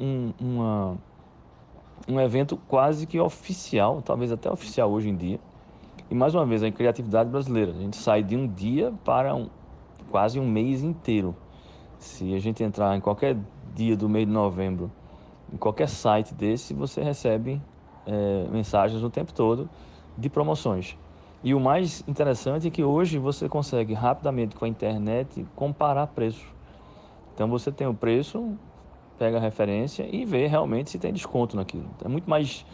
um, 0.00 0.32
uma, 0.40 0.96
um 2.08 2.20
evento 2.20 2.56
quase 2.68 3.06
que 3.06 3.18
oficial, 3.18 4.02
talvez 4.02 4.32
até 4.32 4.50
oficial 4.50 4.90
hoje 4.90 5.08
em 5.08 5.16
dia, 5.16 5.40
e 6.10 6.14
mais 6.14 6.34
uma 6.34 6.44
vez, 6.44 6.62
a 6.62 6.70
criatividade 6.70 7.30
brasileira. 7.30 7.72
A 7.72 7.80
gente 7.80 7.96
sai 7.96 8.22
de 8.22 8.36
um 8.36 8.46
dia 8.46 8.92
para 9.04 9.34
um, 9.34 9.48
quase 10.10 10.38
um 10.38 10.46
mês 10.46 10.82
inteiro. 10.82 11.34
Se 11.98 12.34
a 12.34 12.38
gente 12.38 12.62
entrar 12.62 12.96
em 12.96 13.00
qualquer 13.00 13.36
dia 13.74 13.96
do 13.96 14.08
mês 14.08 14.26
de 14.26 14.32
novembro, 14.32 14.92
em 15.52 15.56
qualquer 15.56 15.88
site 15.88 16.34
desse, 16.34 16.74
você 16.74 17.02
recebe 17.02 17.60
é, 18.06 18.46
mensagens 18.50 19.02
o 19.02 19.08
tempo 19.08 19.32
todo 19.32 19.68
de 20.16 20.28
promoções. 20.28 20.96
E 21.44 21.54
o 21.54 21.60
mais 21.60 22.02
interessante 22.08 22.68
é 22.68 22.70
que 22.70 22.82
hoje 22.82 23.18
você 23.18 23.50
consegue 23.50 23.92
rapidamente 23.92 24.56
com 24.56 24.64
a 24.64 24.68
internet 24.68 25.46
comparar 25.54 26.06
preços. 26.06 26.46
Então 27.34 27.50
você 27.50 27.70
tem 27.70 27.86
o 27.86 27.92
preço, 27.92 28.56
pega 29.18 29.36
a 29.36 29.40
referência 29.40 30.08
e 30.10 30.24
vê 30.24 30.46
realmente 30.46 30.88
se 30.88 30.98
tem 30.98 31.12
desconto 31.12 31.54
naquilo. 31.54 31.90
É 32.02 32.08
muito 32.08 32.30
mais 32.30 32.64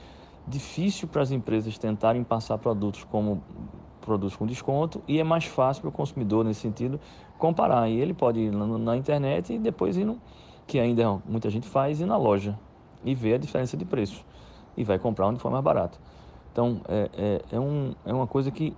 difícil 0.47 1.09
para 1.09 1.21
as 1.21 1.33
empresas 1.33 1.77
tentarem 1.79 2.23
passar 2.23 2.59
produtos 2.59 3.03
como 3.03 3.43
produtos 4.01 4.37
com 4.37 4.47
desconto 4.47 5.03
e 5.09 5.19
é 5.19 5.25
mais 5.25 5.47
fácil 5.47 5.81
para 5.81 5.89
o 5.89 5.93
consumidor 5.93 6.45
nesse 6.45 6.61
sentido 6.61 7.01
comparar. 7.41 7.91
E 7.91 7.99
ele 7.99 8.15
pode 8.15 8.39
ir 8.39 8.53
na 8.53 8.97
internet 8.97 9.53
e 9.53 9.59
depois 9.59 9.97
ir 9.97 10.05
no, 10.05 10.21
que 10.69 10.79
ainda 10.79 11.21
muita 11.27 11.51
gente 11.51 11.67
faz, 11.67 12.01
ir 12.01 12.07
na 12.07 12.17
loja 12.17 12.57
e 13.03 13.17
ver 13.17 13.35
a 13.35 13.39
diferença 13.39 13.77
de 13.77 13.85
preço 13.85 14.25
e 14.77 14.85
vai 14.85 14.97
comprar 14.97 15.27
onde 15.27 15.41
for 15.41 15.51
mais 15.51 15.65
barato. 15.65 15.99
Então 16.53 16.81
é, 16.89 17.11
é, 17.15 17.57
é, 17.57 17.61
um, 17.61 17.95
é 18.05 18.13
uma 18.13 18.27
coisa 18.27 18.51
que 18.51 18.77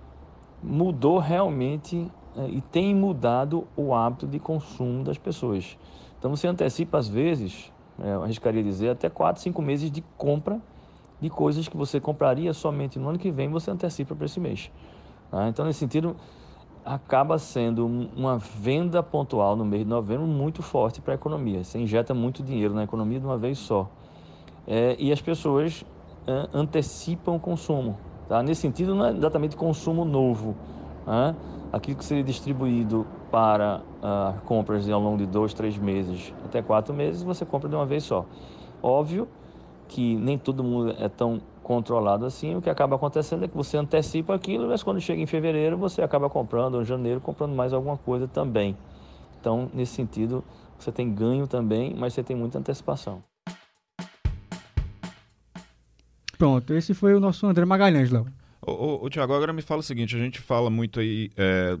mudou 0.61 1.19
realmente 1.19 2.09
é, 2.35 2.47
e 2.47 2.61
tem 2.61 2.95
mudado 2.95 3.67
o 3.75 3.93
hábito 3.93 4.27
de 4.27 4.39
consumo 4.39 5.03
das 5.03 5.17
pessoas. 5.17 5.77
Então 6.17 6.31
você 6.31 6.47
antecipa 6.47 6.97
às 6.97 7.07
vezes, 7.07 7.71
é, 8.01 8.13
eu 8.13 8.23
arriscaria 8.23 8.63
dizer, 8.63 8.89
até 8.89 9.09
4, 9.09 9.41
5 9.41 9.61
meses 9.61 9.91
de 9.91 10.01
compra 10.17 10.61
de 11.19 11.29
coisas 11.29 11.67
que 11.67 11.77
você 11.77 11.99
compraria 11.99 12.53
somente 12.53 12.99
no 12.99 13.07
ano 13.09 13.17
que 13.17 13.31
vem, 13.31 13.49
você 13.49 13.71
antecipa 13.71 14.13
para 14.13 14.25
esse 14.25 14.39
mês. 14.39 14.69
Tá? 15.31 15.47
Então, 15.47 15.65
nesse 15.65 15.79
sentido, 15.79 16.17
acaba 16.85 17.37
sendo 17.37 17.85
uma 18.15 18.37
venda 18.37 19.01
pontual 19.01 19.55
no 19.55 19.63
mês 19.63 19.83
de 19.83 19.89
novembro 19.89 20.27
muito 20.27 20.61
forte 20.61 20.99
para 20.99 21.13
a 21.13 21.15
economia. 21.15 21.63
Você 21.63 21.79
injeta 21.79 22.13
muito 22.13 22.43
dinheiro 22.43 22.73
na 22.73 22.83
economia 22.83 23.19
de 23.19 23.25
uma 23.25 23.37
vez 23.37 23.57
só. 23.57 23.89
É, 24.67 24.95
e 24.99 25.11
as 25.11 25.21
pessoas 25.21 25.85
é, 26.27 26.47
antecipam 26.53 27.35
o 27.35 27.39
consumo. 27.39 27.97
Tá? 28.27 28.41
Nesse 28.41 28.61
sentido, 28.61 28.95
não 28.95 29.05
é 29.05 29.11
exatamente 29.11 29.55
consumo 29.55 30.05
novo. 30.05 30.55
Né? 31.05 31.35
Aquilo 31.71 31.97
que 31.97 32.05
seria 32.05 32.23
distribuído 32.23 33.05
para 33.31 33.81
uh, 34.03 34.39
compras 34.45 34.87
ao 34.87 35.01
longo 35.01 35.17
de 35.17 35.25
dois, 35.25 35.53
três 35.55 35.75
meses, 35.75 36.31
até 36.45 36.61
quatro 36.61 36.93
meses, 36.93 37.23
você 37.23 37.43
compra 37.45 37.67
de 37.67 37.75
uma 37.75 37.85
vez 37.85 38.03
só. 38.03 38.25
Óbvio 38.81 39.27
que 39.87 40.15
nem 40.15 40.37
todo 40.37 40.63
mundo 40.63 40.95
é 40.99 41.09
tão 41.09 41.41
controlado 41.63 42.25
assim, 42.25 42.55
o 42.55 42.61
que 42.61 42.69
acaba 42.69 42.95
acontecendo 42.95 43.45
é 43.45 43.47
que 43.47 43.55
você 43.55 43.77
antecipa 43.77 44.35
aquilo, 44.35 44.67
mas 44.67 44.83
quando 44.83 44.99
chega 44.99 45.21
em 45.21 45.25
fevereiro 45.25 45.77
você 45.77 46.01
acaba 46.03 46.29
comprando, 46.29 46.75
ou 46.75 46.81
em 46.81 46.85
janeiro 46.85 47.19
comprando 47.19 47.55
mais 47.55 47.73
alguma 47.73 47.97
coisa 47.97 48.27
também. 48.27 48.77
Então, 49.39 49.69
nesse 49.73 49.93
sentido, 49.93 50.43
você 50.77 50.91
tem 50.91 51.11
ganho 51.11 51.47
também, 51.47 51.95
mas 51.97 52.13
você 52.13 52.21
tem 52.21 52.35
muita 52.35 52.59
antecipação. 52.59 53.23
Pronto, 56.43 56.73
esse 56.73 56.93
foi 56.93 57.15
o 57.15 57.21
nosso 57.21 57.47
André 57.47 57.63
Magalhães, 57.63 58.11
Léo. 58.11 58.27
Ô, 58.61 59.09
Tiago, 59.09 59.33
agora 59.33 59.53
me 59.53 59.61
fala 59.61 59.79
o 59.79 59.83
seguinte, 59.83 60.13
a 60.13 60.19
gente 60.19 60.41
fala 60.41 60.69
muito 60.69 60.99
aí, 60.99 61.31
é, 61.37 61.77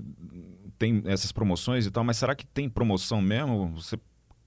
tem 0.79 1.03
essas 1.03 1.33
promoções 1.33 1.85
e 1.85 1.91
tal, 1.91 2.01
mas 2.01 2.15
será 2.15 2.33
que 2.33 2.45
tem 2.45 2.69
promoção 2.69 3.21
mesmo? 3.21 3.73
Você, 3.75 3.97
o 3.97 3.99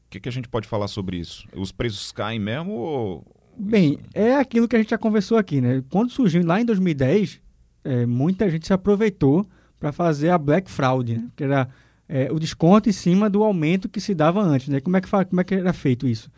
que, 0.09 0.19
que 0.19 0.27
a 0.31 0.33
gente 0.33 0.49
pode 0.49 0.67
falar 0.67 0.89
sobre 0.89 1.19
isso? 1.19 1.47
Os 1.55 1.71
preços 1.71 2.13
caem 2.13 2.39
mesmo 2.39 2.73
ou, 2.73 3.27
Bem, 3.59 3.99
é 4.15 4.37
aquilo 4.37 4.67
que 4.67 4.75
a 4.75 4.79
gente 4.79 4.89
já 4.89 4.97
conversou 4.97 5.37
aqui, 5.37 5.61
né? 5.61 5.85
Quando 5.91 6.11
surgiu 6.11 6.43
lá 6.47 6.59
em 6.59 6.65
2010, 6.65 7.39
é, 7.85 8.07
muita 8.07 8.49
gente 8.49 8.67
se 8.67 8.73
aproveitou 8.73 9.47
para 9.79 9.93
fazer 9.93 10.31
a 10.31 10.39
Black 10.39 10.71
Fraud, 10.71 11.15
né? 11.15 11.29
que 11.37 11.45
era 11.45 11.69
é, 12.09 12.33
o 12.33 12.41
desconto 12.41 12.89
em 12.89 12.93
cima 12.93 13.29
do 13.29 13.45
aumento 13.45 13.87
que 13.87 14.01
se 14.01 14.15
dava 14.15 14.41
antes. 14.41 14.69
Né? 14.69 14.81
Como, 14.81 14.97
é 14.97 15.01
que, 15.03 15.11
como 15.11 15.41
é 15.43 15.45
que 15.45 15.55
era 15.57 15.75
feito 15.75 16.09
isso? 16.09 16.31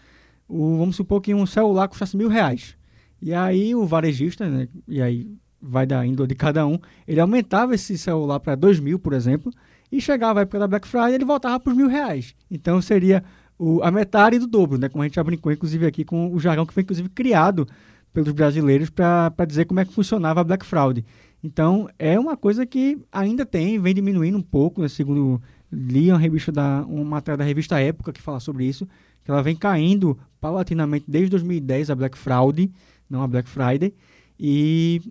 O, 0.49 0.79
vamos 0.79 0.97
supor 0.97 1.21
que 1.21 1.33
um 1.33 1.47
celular 1.47 1.87
custasse 1.87 2.17
mil 2.17 2.29
reais. 2.29 2.77
E 3.21 3.35
aí 3.35 3.75
o 3.75 3.85
varejista, 3.87 4.49
né? 4.49 4.69
e 4.87 5.03
aí 5.03 5.31
vai 5.61 5.87
da 5.87 6.07
índole 6.07 6.29
de 6.29 6.35
cada 6.35 6.67
um, 6.67 6.79
ele 7.07 7.21
aumentava 7.21 7.75
esse 7.75 7.99
celular 7.99 8.39
para 8.39 8.55
dois 8.55 8.79
mil, 8.79 8.99
por 8.99 9.13
exemplo, 9.13 9.53
e 9.91 10.01
chegava 10.01 10.41
a 10.41 10.43
época 10.43 10.59
da 10.61 10.69
Black 10.69 10.87
Friday 10.87 11.15
ele 11.15 11.25
voltava 11.25 11.59
para 11.59 11.71
os 11.71 11.77
mil 11.77 11.89
reais. 11.89 12.35
Então 12.51 12.81
seria 12.81 13.25
o, 13.59 13.83
a 13.83 13.91
metade 13.91 14.39
do 14.39 14.47
dobro, 14.47 14.79
né? 14.79 14.89
Como 14.89 15.03
a 15.03 15.07
gente 15.07 15.17
já 15.17 15.25
brincou, 15.25 15.51
inclusive, 15.51 15.85
aqui 15.85 16.05
com 16.05 16.33
o 16.33 16.39
jargão 16.39 16.65
que 16.65 16.73
foi, 16.73 16.83
inclusive, 16.83 17.09
criado 17.09 17.67
pelos 18.13 18.33
brasileiros 18.33 18.89
para 18.89 19.33
dizer 19.47 19.65
como 19.65 19.81
é 19.81 19.85
que 19.85 19.93
funcionava 19.93 20.41
a 20.41 20.45
Black 20.45 20.65
Fraud. 20.65 21.05
Então, 21.43 21.89
é 21.99 22.19
uma 22.19 22.37
coisa 22.37 22.65
que 22.65 22.99
ainda 23.13 23.45
tem, 23.45 23.79
vem 23.79 23.95
diminuindo 23.95 24.39
um 24.39 24.43
pouco, 24.43 24.81
né? 24.81 24.89
segundo 24.89 25.43
li 25.71 26.11
uma 26.11 26.19
revista 26.19 26.51
da 26.51 26.85
uma 26.89 27.05
matéria 27.05 27.37
da 27.37 27.45
revista 27.45 27.79
Época 27.79 28.13
que 28.13 28.23
fala 28.23 28.41
sobre 28.41 28.65
isso, 28.65 28.89
que 29.25 29.31
ela 29.31 29.43
vem 29.43 29.55
caindo 29.55 30.19
paulatinamente 30.41 31.05
desde 31.07 31.31
2010 31.31 31.91
a 31.91 31.95
Black 31.95 32.17
Fraud, 32.17 32.71
não 33.09 33.23
a 33.23 33.27
Black 33.27 33.49
Friday, 33.49 33.95
e 34.39 35.03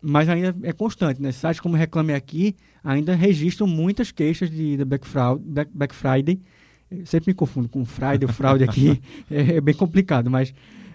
mas 0.00 0.28
ainda 0.28 0.54
é 0.62 0.72
constante, 0.72 1.20
né? 1.20 1.32
Sites 1.32 1.60
como 1.60 1.76
Reclame 1.76 2.14
Aqui 2.14 2.54
ainda 2.84 3.14
registram 3.14 3.66
muitas 3.66 4.12
queixas 4.12 4.48
de, 4.50 4.76
de 4.76 4.84
Black, 4.84 5.06
Fraud, 5.06 5.42
Black, 5.44 5.70
Black 5.74 5.94
Friday. 5.94 6.40
Eu 6.90 7.04
sempre 7.04 7.30
me 7.30 7.34
confundo 7.34 7.68
com 7.68 7.84
Friday, 7.84 8.24
o 8.24 8.32
fraude 8.32 8.64
aqui, 8.64 9.00
é, 9.30 9.56
é, 9.56 9.60
bem 9.60 9.74
complicado, 9.74 10.30
mas 10.30 10.54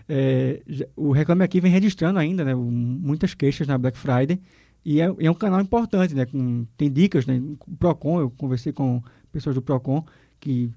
é, 0.10 0.62
o 0.96 1.12
Reclame 1.12 1.44
Aqui 1.44 1.62
vem 1.62 1.72
registrando 1.72 2.18
ainda 2.18 2.44
né, 2.44 2.56
muitas 2.56 3.34
queixas 3.34 3.68
na 3.68 3.78
Black 3.78 3.98
Friday. 3.98 4.40
E 4.86 5.00
é, 5.00 5.06
é 5.20 5.32
um 5.32 5.36
canal 5.36 5.62
importante, 5.62 6.16
né, 6.16 6.26
com, 6.26 6.66
tem 6.76 6.92
dicas, 6.92 7.26
né, 7.26 7.42
o 7.68 7.78
Procon, 7.78 8.20
eu 8.20 8.30
conversei 8.32 8.74
com 8.74 9.02
pessoas 9.32 9.56
do 9.56 9.62
Procon 9.62 10.04
que 10.40 10.72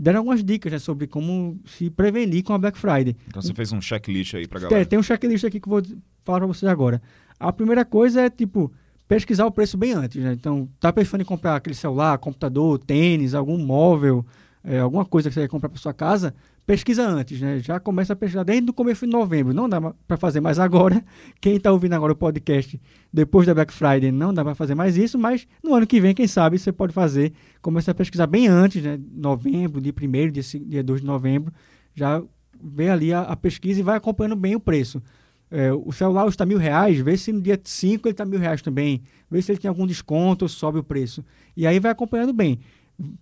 deram 0.00 0.20
algumas 0.20 0.42
dicas 0.42 0.72
né, 0.72 0.78
sobre 0.78 1.06
como 1.06 1.60
se 1.66 1.90
prevenir 1.90 2.42
com 2.42 2.54
a 2.54 2.58
Black 2.58 2.78
Friday. 2.78 3.14
Então 3.28 3.42
você 3.42 3.52
fez 3.52 3.70
um 3.70 3.82
checklist 3.82 4.34
aí 4.34 4.48
para 4.48 4.60
galera. 4.60 4.80
É, 4.80 4.84
tem 4.86 4.98
um 4.98 5.02
checklist 5.02 5.44
aqui 5.44 5.60
que 5.60 5.68
eu 5.68 5.70
vou 5.70 5.82
falar 6.24 6.38
para 6.38 6.46
vocês 6.46 6.70
agora. 6.70 7.02
A 7.38 7.52
primeira 7.52 7.84
coisa 7.84 8.22
é, 8.22 8.30
tipo, 8.30 8.72
pesquisar 9.06 9.44
o 9.44 9.50
preço 9.50 9.76
bem 9.76 9.92
antes, 9.92 10.24
né? 10.24 10.32
Então, 10.32 10.66
tá 10.80 10.90
pensando 10.90 11.20
em 11.20 11.24
comprar 11.24 11.56
aquele 11.56 11.74
celular, 11.74 12.16
computador, 12.16 12.78
tênis, 12.78 13.34
algum 13.34 13.58
móvel, 13.58 14.24
é, 14.64 14.78
alguma 14.78 15.04
coisa 15.04 15.28
que 15.28 15.34
você 15.34 15.42
quer 15.42 15.48
comprar 15.48 15.68
para 15.68 15.78
sua 15.78 15.92
casa, 15.92 16.34
pesquisa 16.70 17.04
antes, 17.04 17.40
né? 17.40 17.58
Já 17.58 17.80
começa 17.80 18.12
a 18.12 18.16
pesquisar 18.16 18.44
desde 18.44 18.70
o 18.70 18.72
começo 18.72 19.04
de 19.04 19.10
novembro. 19.10 19.52
Não 19.52 19.68
dá 19.68 19.80
para 19.80 20.16
fazer 20.16 20.40
mais 20.40 20.56
agora. 20.56 21.04
Quem 21.40 21.56
está 21.56 21.72
ouvindo 21.72 21.94
agora 21.94 22.12
o 22.12 22.16
podcast 22.16 22.80
depois 23.12 23.44
da 23.44 23.52
Black 23.52 23.72
Friday 23.72 24.12
não 24.12 24.32
dá 24.32 24.44
para 24.44 24.54
fazer 24.54 24.76
mais 24.76 24.96
isso, 24.96 25.18
mas 25.18 25.48
no 25.64 25.74
ano 25.74 25.84
que 25.84 26.00
vem, 26.00 26.14
quem 26.14 26.28
sabe, 26.28 26.60
você 26.60 26.70
pode 26.70 26.92
fazer. 26.92 27.32
Começa 27.60 27.90
a 27.90 27.94
pesquisar 27.94 28.28
bem 28.28 28.46
antes, 28.46 28.80
né? 28.84 29.00
Novembro, 29.12 29.80
dia 29.80 29.92
1 29.92 30.30
dia, 30.30 30.42
dia 30.64 30.82
2 30.84 31.00
de 31.00 31.06
novembro. 31.08 31.52
Já 31.92 32.22
vê 32.62 32.88
ali 32.88 33.12
a, 33.12 33.22
a 33.22 33.34
pesquisa 33.34 33.80
e 33.80 33.82
vai 33.82 33.96
acompanhando 33.96 34.36
bem 34.36 34.54
o 34.54 34.60
preço. 34.60 35.02
É, 35.50 35.72
o 35.72 35.90
celular 35.90 36.28
está 36.28 36.46
mil 36.46 36.58
reais, 36.58 36.98
vê 37.00 37.16
se 37.16 37.32
no 37.32 37.40
dia 37.40 37.60
5 37.60 38.06
ele 38.06 38.12
está 38.12 38.24
mil 38.24 38.38
reais 38.38 38.62
também, 38.62 39.02
vê 39.28 39.42
se 39.42 39.50
ele 39.50 39.58
tem 39.58 39.68
algum 39.68 39.84
desconto 39.84 40.48
sobe 40.48 40.78
o 40.78 40.84
preço. 40.84 41.24
E 41.56 41.66
aí 41.66 41.80
vai 41.80 41.90
acompanhando 41.90 42.32
bem, 42.32 42.60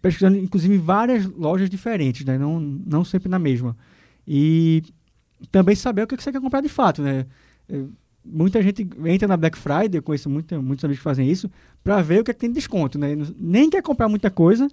pesquisando 0.01 0.37
inclusive 0.37 0.77
várias 0.79 1.25
lojas 1.27 1.69
diferentes, 1.71 2.25
né? 2.25 2.39
não, 2.39 2.61
não 2.61 3.05
sempre 3.05 3.29
na 3.29 3.39
mesma. 3.39 3.77
E 4.27 4.83
também 5.51 5.75
saber 5.75 6.03
o 6.03 6.07
que 6.07 6.17
você 6.17 6.33
quer 6.33 6.41
comprar 6.41 6.61
de 6.61 6.69
fato. 6.69 7.03
Né? 7.03 7.27
É, 7.69 7.83
muita 8.25 8.63
gente 8.63 8.87
entra 9.05 9.29
na 9.29 9.37
Black 9.37 9.57
Friday, 9.57 9.99
eu 9.99 10.03
conheço 10.03 10.29
muita, 10.29 10.61
muitos 10.61 10.85
amigos 10.85 10.99
que 10.99 11.05
fazem 11.05 11.31
isso, 11.31 11.51
para 11.83 12.03
ver 12.03 12.21
o 12.21 12.25
que, 12.25 12.31
é 12.31 12.35
que 12.35 12.41
tem 12.41 12.51
de 12.51 12.57
desconto. 12.57 12.99
Né? 12.99 13.17
Nem 13.37 13.71
quer 13.71 13.83
comprar 13.83 14.09
muita 14.09 14.31
coisa, 14.31 14.69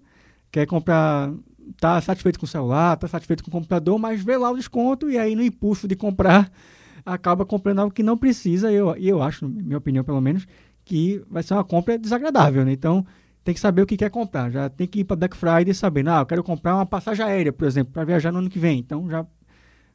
quer 0.51 0.65
comprar 0.65 1.33
tá 1.79 1.99
satisfeito 1.99 2.39
com 2.39 2.45
o 2.45 2.49
celular, 2.49 2.97
tá 2.97 3.07
satisfeito 3.07 3.43
com 3.43 3.49
o 3.49 3.51
computador, 3.51 3.97
mas 3.97 4.21
vê 4.21 4.37
lá 4.37 4.51
o 4.51 4.55
desconto 4.55 5.09
e 5.09 5.17
aí 5.17 5.35
no 5.35 5.43
impulso 5.43 5.87
de 5.87 5.95
comprar 5.95 6.51
acaba 7.05 7.45
comprando 7.45 7.79
algo 7.79 7.93
que 7.93 8.03
não 8.03 8.17
precisa, 8.17 8.71
e 8.71 8.75
eu, 8.75 8.95
eu 8.95 9.21
acho, 9.21 9.47
minha 9.47 9.77
opinião 9.77 10.03
pelo 10.03 10.21
menos, 10.21 10.47
que 10.83 11.23
vai 11.29 11.43
ser 11.43 11.53
uma 11.53 11.63
compra 11.63 11.97
desagradável, 11.97 12.63
né? 12.63 12.71
Então, 12.71 13.05
tem 13.45 13.53
que 13.53 13.61
saber 13.61 13.83
o 13.83 13.85
que 13.85 13.95
quer 13.95 14.09
comprar. 14.09 14.49
Já 14.49 14.67
tem 14.67 14.87
que 14.87 15.01
ir 15.01 15.03
para 15.03 15.15
Black 15.15 15.37
Friday 15.37 15.71
saber, 15.71 16.03
não, 16.03 16.17
eu 16.17 16.25
quero 16.25 16.43
comprar 16.43 16.75
uma 16.75 16.85
passagem 16.85 17.23
aérea, 17.23 17.53
por 17.53 17.67
exemplo, 17.67 17.93
para 17.93 18.03
viajar 18.03 18.31
no 18.31 18.39
ano 18.39 18.49
que 18.49 18.57
vem. 18.57 18.79
Então, 18.79 19.07
já 19.07 19.23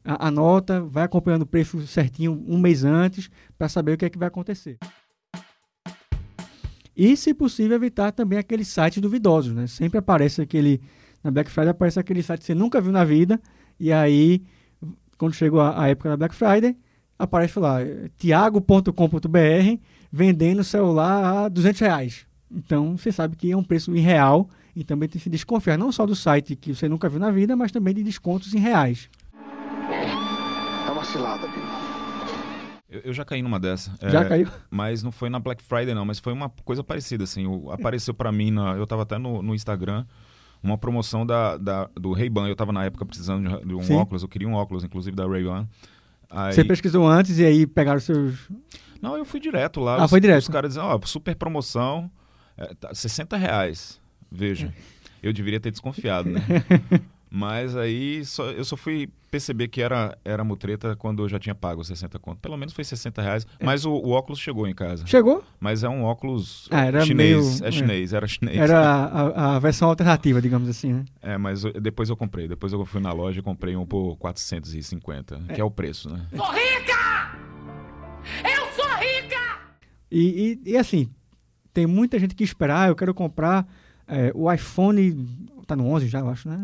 anota, 0.04 0.80
vai 0.80 1.02
acompanhando 1.02 1.42
o 1.42 1.47
preço 1.47 1.85
certinho 1.85 2.45
um 2.47 2.61
mês 2.61 2.85
antes, 2.85 3.28
para 3.59 3.69
saber 3.69 3.92
o 3.92 3.99
que 3.99 4.04
é 4.04 4.09
que 4.09 4.16
vai 4.16 4.28
acontecer. 4.28 4.78
E, 6.97 7.16
se 7.16 7.35
possível, 7.35 7.75
evitar 7.75 8.12
também 8.12 8.38
aqueles 8.38 8.69
sites 8.69 9.02
duvidosos, 9.02 9.52
né? 9.52 9.66
Sempre 9.66 9.99
aparece 9.99 10.40
aquele, 10.40 10.80
na 11.23 11.33
Black 11.33 11.50
Friday 11.50 11.71
aparece 11.71 11.99
aquele 11.99 12.23
site 12.23 12.40
que 12.40 12.47
você 12.47 12.54
nunca 12.54 12.80
viu 12.80 12.92
na 12.92 13.04
vida, 13.04 13.40
e 13.80 13.92
aí, 13.92 14.45
quando 15.19 15.35
chegou 15.35 15.61
a, 15.61 15.83
a 15.83 15.88
época 15.88 16.11
da 16.11 16.16
Black 16.16 16.37
Friday, 16.37 16.76
aparece 17.19 17.59
lá, 17.59 17.78
tiago.com.br 18.16 19.80
vendendo 20.12 20.62
celular 20.62 21.47
a 21.47 21.49
200 21.49 21.80
reais. 21.80 22.29
Então, 22.50 22.97
você 22.97 23.12
sabe 23.12 23.36
que 23.36 23.50
é 23.50 23.56
um 23.56 23.63
preço 23.63 23.95
irreal 23.95 24.49
e 24.75 24.82
também 24.82 25.08
tem 25.08 25.19
que 25.19 25.25
se 25.25 25.30
desconfiar 25.30 25.78
não 25.78 25.93
só 25.93 26.04
do 26.04 26.17
site 26.17 26.56
que 26.56 26.75
você 26.75 26.89
nunca 26.89 27.08
viu 27.08 27.21
na 27.21 27.30
vida, 27.30 27.54
mas 27.54 27.71
também 27.71 27.95
de 27.95 28.02
descontos 28.02 28.54
em 28.54 28.58
reais. 28.58 29.08
É 30.86 30.91
uma 30.91 31.04
cilada, 31.04 31.49
Eu, 32.89 33.00
eu 33.04 33.13
já 33.13 33.25
caí 33.25 33.43
numa 33.43 33.60
dessa. 33.60 33.93
Já 34.02 34.23
é, 34.23 34.28
caiu? 34.28 34.49
Mas 34.71 35.02
não 35.02 35.13
foi 35.13 35.30
na 35.30 35.39
Black 35.39 35.63
Friday, 35.63 35.95
não. 35.95 36.04
Mas 36.04 36.19
foi 36.19 36.32
uma 36.32 36.50
coisa 36.65 36.82
parecida, 36.82 37.25
assim. 37.25 37.47
apareceu 37.71 38.13
para 38.13 38.32
mim, 38.32 38.50
na, 38.50 38.73
eu 38.73 38.86
tava 38.86 39.02
até 39.02 39.17
no, 39.17 39.43
no 39.43 39.54
Instagram, 39.54 40.04
uma 40.63 40.76
promoção 40.76 41.25
da, 41.25 41.56
da, 41.56 41.89
do 41.95 42.13
Ray-Ban. 42.13 42.49
Eu 42.49 42.56
tava 42.56 42.73
na 42.73 42.84
época 42.84 43.06
precisando 43.06 43.65
de 43.65 43.75
um 43.75 43.82
Sim. 43.82 43.95
óculos. 43.95 44.23
Eu 44.23 44.28
queria 44.28 44.49
um 44.49 44.54
óculos, 44.54 44.82
inclusive, 44.82 45.15
da 45.17 45.26
Ray-Ban. 45.26 45.69
Aí... 46.28 46.52
Você 46.52 46.65
pesquisou 46.65 47.06
antes 47.06 47.39
e 47.39 47.45
aí 47.45 47.67
pegaram 47.67 48.00
seus. 48.00 48.49
Não, 49.02 49.17
eu 49.17 49.25
fui 49.25 49.41
direto 49.41 49.80
lá. 49.80 50.00
Ah, 50.00 50.04
os, 50.04 50.10
foi 50.10 50.21
direto. 50.21 50.43
Os 50.43 50.49
caras 50.49 50.71
diziam, 50.71 50.86
ó, 50.86 50.99
oh, 51.00 51.06
super 51.06 51.34
promoção, 51.34 52.10
é, 52.56 52.75
tá, 52.75 52.95
60 52.95 53.36
reais. 53.36 54.00
Veja, 54.30 54.73
eu 55.23 55.32
deveria 55.32 55.60
ter 55.60 55.71
desconfiado, 55.71 56.30
né? 56.30 56.41
Mas 57.30 57.76
aí 57.76 58.25
só, 58.25 58.50
eu 58.50 58.65
só 58.65 58.76
fui 58.76 59.08
perceber 59.30 59.69
que 59.69 59.80
era, 59.80 60.19
era 60.25 60.43
mutreta 60.43 60.97
quando 60.97 61.23
eu 61.23 61.28
já 61.28 61.39
tinha 61.39 61.54
pago 61.54 61.84
60 61.84 62.19
conto. 62.19 62.41
Pelo 62.41 62.56
menos 62.56 62.75
foi 62.75 62.82
60 62.82 63.23
reais. 63.23 63.47
É. 63.60 63.65
Mas 63.65 63.84
o, 63.84 63.93
o, 63.93 64.10
óculos 64.10 64.41
chegou 64.41 64.67
em 64.67 64.75
casa. 64.75 65.06
Chegou? 65.06 65.45
Mas 65.60 65.84
é 65.84 65.89
um 65.89 66.02
óculos 66.02 66.69
ah, 66.73 66.84
era 66.84 67.06
chinês. 67.06 67.60
Meio, 67.60 67.69
é 67.69 67.71
chinês, 67.71 68.13
é. 68.13 68.17
era 68.17 68.26
chinês. 68.26 68.58
Era 68.58 68.80
a, 68.82 69.56
a, 69.56 69.58
versão 69.60 69.89
alternativa, 69.89 70.43
digamos 70.43 70.69
assim, 70.69 70.93
né? 70.93 71.04
É, 71.23 71.39
mas 71.39 71.63
eu, 71.63 71.73
depois 71.80 72.08
eu 72.08 72.17
comprei. 72.17 72.49
Depois 72.49 72.73
eu 72.73 72.84
fui 72.84 73.00
na 73.00 73.13
loja 73.13 73.39
e 73.39 73.43
comprei 73.43 73.76
um 73.76 73.86
por 73.86 74.17
450, 74.17 75.43
é. 75.49 75.54
que 75.54 75.60
é 75.60 75.65
o 75.65 75.71
preço, 75.71 76.10
né? 76.10 76.26
Sou 76.34 76.50
rica! 76.50 77.39
Eu 78.43 78.73
sou 78.73 78.97
rica! 78.97 79.60
E, 80.10 80.58
e, 80.65 80.71
e 80.73 80.76
assim, 80.76 81.08
tem 81.73 81.87
muita 81.87 82.19
gente 82.19 82.35
que 82.35 82.45
espera, 82.45 82.83
ah, 82.83 82.89
eu 82.89 82.97
quero 82.97 83.15
comprar 83.15 83.67
é, 84.06 84.33
o 84.35 84.52
iPhone 84.52 85.26
tá 85.67 85.76
no 85.76 85.87
11 85.87 86.09
já, 86.09 86.19
eu 86.19 86.28
acho, 86.28 86.49
né? 86.49 86.59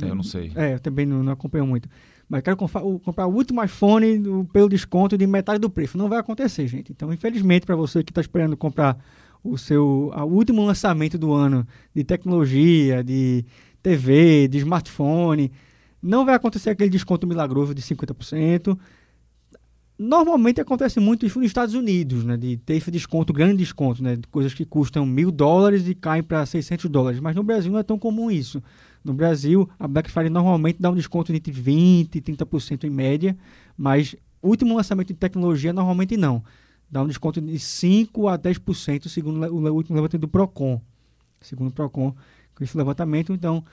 É, 0.00 0.04
eu 0.08 0.14
não 0.14 0.22
sei. 0.22 0.52
É, 0.54 0.74
eu 0.74 0.80
também 0.80 1.04
não, 1.04 1.24
não 1.24 1.32
acompanho 1.32 1.66
muito. 1.66 1.88
Mas 2.28 2.42
quero 2.42 2.56
comprar 2.56 2.84
o, 2.84 3.00
comprar 3.00 3.26
o 3.26 3.34
último 3.34 3.62
iPhone 3.62 4.18
do, 4.18 4.44
pelo 4.52 4.68
desconto 4.68 5.18
de 5.18 5.26
metade 5.26 5.58
do 5.58 5.68
preço. 5.68 5.98
Não 5.98 6.08
vai 6.08 6.20
acontecer, 6.20 6.66
gente. 6.68 6.92
Então, 6.92 7.12
infelizmente, 7.12 7.66
para 7.66 7.74
você 7.74 8.04
que 8.04 8.12
está 8.12 8.20
esperando 8.20 8.56
comprar 8.56 8.96
o 9.42 9.58
seu 9.58 10.12
o 10.14 10.24
último 10.24 10.64
lançamento 10.64 11.18
do 11.18 11.32
ano 11.32 11.66
de 11.92 12.04
tecnologia, 12.04 13.02
de 13.02 13.44
TV, 13.82 14.48
de 14.48 14.58
smartphone, 14.58 15.50
não 16.00 16.24
vai 16.24 16.36
acontecer 16.36 16.70
aquele 16.70 16.90
desconto 16.90 17.26
milagroso 17.26 17.74
de 17.74 17.82
50%. 17.82 18.78
Normalmente 19.96 20.60
acontece 20.60 20.98
muito 20.98 21.24
isso 21.24 21.38
nos 21.38 21.46
Estados 21.46 21.74
Unidos, 21.74 22.24
né? 22.24 22.36
De 22.36 22.56
ter 22.56 22.74
esse 22.74 22.90
desconto, 22.90 23.32
grande 23.32 23.58
desconto, 23.58 24.02
né? 24.02 24.16
De 24.16 24.26
coisas 24.26 24.52
que 24.52 24.64
custam 24.64 25.06
mil 25.06 25.30
dólares 25.30 25.86
e 25.86 25.94
caem 25.94 26.22
para 26.22 26.44
600 26.44 26.90
dólares. 26.90 27.20
Mas 27.20 27.36
no 27.36 27.44
Brasil 27.44 27.70
não 27.70 27.78
é 27.78 27.84
tão 27.84 27.98
comum 27.98 28.28
isso. 28.28 28.60
No 29.04 29.14
Brasil, 29.14 29.68
a 29.78 29.86
Black 29.86 30.10
Friday 30.10 30.30
normalmente 30.30 30.78
dá 30.80 30.90
um 30.90 30.94
desconto 30.94 31.30
de 31.30 31.38
entre 31.38 31.52
20% 31.52 32.16
e 32.16 32.20
30% 32.20 32.84
em 32.84 32.90
média, 32.90 33.36
mas 33.76 34.16
último 34.42 34.76
lançamento 34.76 35.08
de 35.08 35.14
tecnologia 35.14 35.72
normalmente 35.72 36.16
não. 36.16 36.42
Dá 36.90 37.02
um 37.02 37.06
desconto 37.06 37.40
de 37.40 37.52
5% 37.54 38.32
a 38.32 38.38
10%, 38.38 39.08
segundo 39.08 39.44
o 39.46 39.74
último 39.74 39.96
levantamento 39.96 40.22
do 40.22 40.28
PROCON. 40.28 40.80
Segundo 41.40 41.68
o 41.68 41.72
PROCON, 41.72 42.14
com 42.54 42.64
esse 42.64 42.76
levantamento, 42.76 43.32
então 43.32 43.64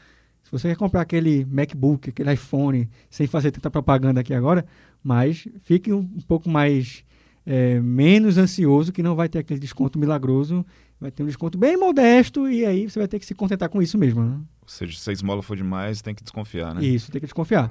se 0.44 0.52
você 0.52 0.70
quer 0.70 0.76
comprar 0.76 1.02
aquele 1.02 1.46
MacBook, 1.46 2.10
aquele 2.10 2.34
iPhone, 2.34 2.90
sem 3.10 3.28
fazer 3.28 3.52
tanta 3.52 3.70
propaganda 3.70 4.22
aqui 4.22 4.34
agora, 4.34 4.66
mas 5.04 5.48
fique 5.64 5.92
um, 5.92 6.00
um 6.00 6.22
pouco 6.28 6.50
mais 6.50 7.04
é, 7.46 7.80
menos 7.80 8.38
ansioso, 8.38 8.92
que 8.92 9.04
não 9.04 9.16
vai 9.16 9.28
ter 9.28 9.40
aquele 9.40 9.60
desconto 9.60 9.98
milagroso, 9.98 10.66
vai 11.00 11.12
ter 11.12 11.24
um 11.24 11.28
desconto 11.28 11.58
bem 11.58 11.78
modesto 11.78 12.50
e 12.50 12.66
aí 12.66 12.90
você 12.90 13.00
vai 13.00 13.08
ter 13.08 13.20
que 13.20 13.26
se 13.26 13.34
contentar 13.34 13.70
com 13.70 13.82
isso 13.82 13.98
mesmo. 13.98 14.24
Né? 14.24 14.36
Ou 14.62 14.68
seja, 14.68 14.98
se 14.98 15.10
a 15.10 15.14
esmola 15.14 15.42
for 15.42 15.58
demais, 15.58 16.02
tem 16.02 16.14
que 16.14 16.24
desconfiar, 16.24 16.76
né? 16.76 16.84
Isso, 16.84 17.12
tem 17.12 17.20
que 17.20 17.28
desconfiar. 17.28 17.70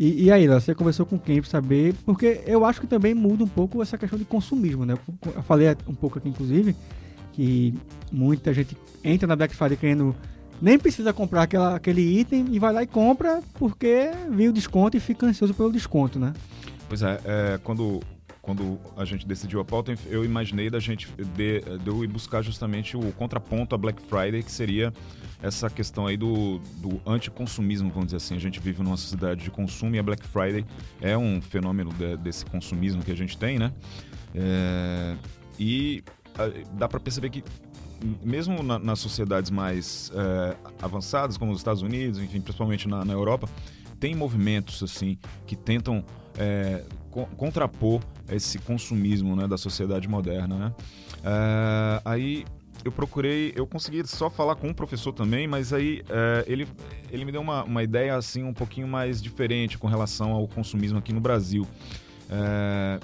E, 0.00 0.24
e 0.24 0.32
aí, 0.32 0.48
você 0.48 0.74
conversou 0.74 1.04
com 1.04 1.18
quem 1.18 1.42
para 1.42 1.50
saber? 1.50 1.94
Porque 2.06 2.40
eu 2.46 2.64
acho 2.64 2.80
que 2.80 2.86
também 2.86 3.12
muda 3.12 3.44
um 3.44 3.46
pouco 3.46 3.82
essa 3.82 3.98
questão 3.98 4.18
de 4.18 4.24
consumismo, 4.24 4.86
né? 4.86 4.94
Eu 5.26 5.42
falei 5.42 5.76
um 5.86 5.94
pouco 5.94 6.16
aqui, 6.16 6.26
inclusive, 6.26 6.74
que 7.34 7.74
muita 8.10 8.54
gente 8.54 8.74
entra 9.04 9.26
na 9.26 9.36
Black 9.36 9.54
Friday 9.54 9.76
querendo 9.76 10.16
nem 10.58 10.78
precisa 10.78 11.12
comprar 11.12 11.42
aquela, 11.42 11.76
aquele 11.76 12.00
item 12.00 12.46
e 12.50 12.58
vai 12.58 12.72
lá 12.72 12.82
e 12.82 12.86
compra 12.86 13.42
porque 13.58 14.10
viu 14.30 14.50
o 14.50 14.54
desconto 14.54 14.96
e 14.96 15.00
fica 15.00 15.26
ansioso 15.26 15.52
pelo 15.52 15.70
desconto, 15.70 16.18
né? 16.18 16.32
Pois 16.88 17.02
é, 17.02 17.20
é 17.22 17.60
quando 17.62 18.00
quando 18.42 18.80
a 18.96 19.04
gente 19.04 19.26
decidiu 19.26 19.60
a 19.60 19.64
pauta, 19.64 19.94
eu 20.06 20.24
imaginei 20.24 20.70
da 20.70 20.80
gente 20.80 21.08
de, 21.34 21.60
de 21.60 21.86
eu 21.86 22.02
ir 22.02 22.06
buscar 22.06 22.42
justamente 22.42 22.96
o 22.96 23.12
contraponto 23.12 23.74
à 23.74 23.78
Black 23.78 24.00
Friday, 24.02 24.42
que 24.42 24.50
seria 24.50 24.92
essa 25.42 25.68
questão 25.68 26.06
aí 26.06 26.16
do, 26.16 26.58
do 26.76 27.00
anticonsumismo, 27.06 27.90
vamos 27.90 28.06
dizer 28.06 28.16
assim. 28.16 28.36
A 28.36 28.40
gente 28.40 28.58
vive 28.58 28.82
numa 28.82 28.96
sociedade 28.96 29.44
de 29.44 29.50
consumo 29.50 29.94
e 29.94 29.98
a 29.98 30.02
Black 30.02 30.26
Friday 30.26 30.64
é 31.00 31.16
um 31.16 31.40
fenômeno 31.40 31.92
de, 31.92 32.16
desse 32.16 32.44
consumismo 32.46 33.02
que 33.02 33.10
a 33.12 33.16
gente 33.16 33.36
tem, 33.36 33.58
né? 33.58 33.72
É, 34.34 35.16
e 35.58 36.02
a, 36.34 36.76
dá 36.76 36.88
para 36.88 37.00
perceber 37.00 37.30
que 37.30 37.44
mesmo 38.22 38.62
na, 38.62 38.78
nas 38.78 38.98
sociedades 38.98 39.50
mais 39.50 40.10
é, 40.14 40.56
avançadas, 40.80 41.36
como 41.36 41.52
os 41.52 41.58
Estados 41.58 41.82
Unidos, 41.82 42.18
enfim, 42.18 42.40
principalmente 42.40 42.88
na, 42.88 43.04
na 43.04 43.12
Europa, 43.12 43.48
tem 43.98 44.14
movimentos 44.14 44.82
assim 44.82 45.18
que 45.46 45.54
tentam 45.54 46.02
é, 46.38 46.82
co 47.10 47.26
contrapor 47.36 48.00
esse 48.30 48.58
consumismo 48.58 49.34
né, 49.34 49.46
da 49.46 49.58
sociedade 49.58 50.08
moderna. 50.08 50.56
Né? 50.56 50.74
É, 51.24 52.02
aí 52.04 52.44
eu 52.84 52.90
procurei, 52.92 53.52
eu 53.54 53.66
consegui 53.66 54.06
só 54.06 54.30
falar 54.30 54.56
com 54.56 54.68
um 54.68 54.74
professor 54.74 55.12
também, 55.12 55.46
mas 55.46 55.72
aí 55.72 56.02
é, 56.08 56.44
ele, 56.46 56.66
ele 57.10 57.24
me 57.24 57.32
deu 57.32 57.40
uma, 57.40 57.64
uma 57.64 57.82
ideia 57.82 58.16
assim 58.16 58.42
um 58.42 58.54
pouquinho 58.54 58.88
mais 58.88 59.20
diferente 59.20 59.76
com 59.76 59.86
relação 59.86 60.32
ao 60.32 60.48
consumismo 60.48 60.98
aqui 60.98 61.12
no 61.12 61.20
Brasil. 61.20 61.66
É, 62.30 63.00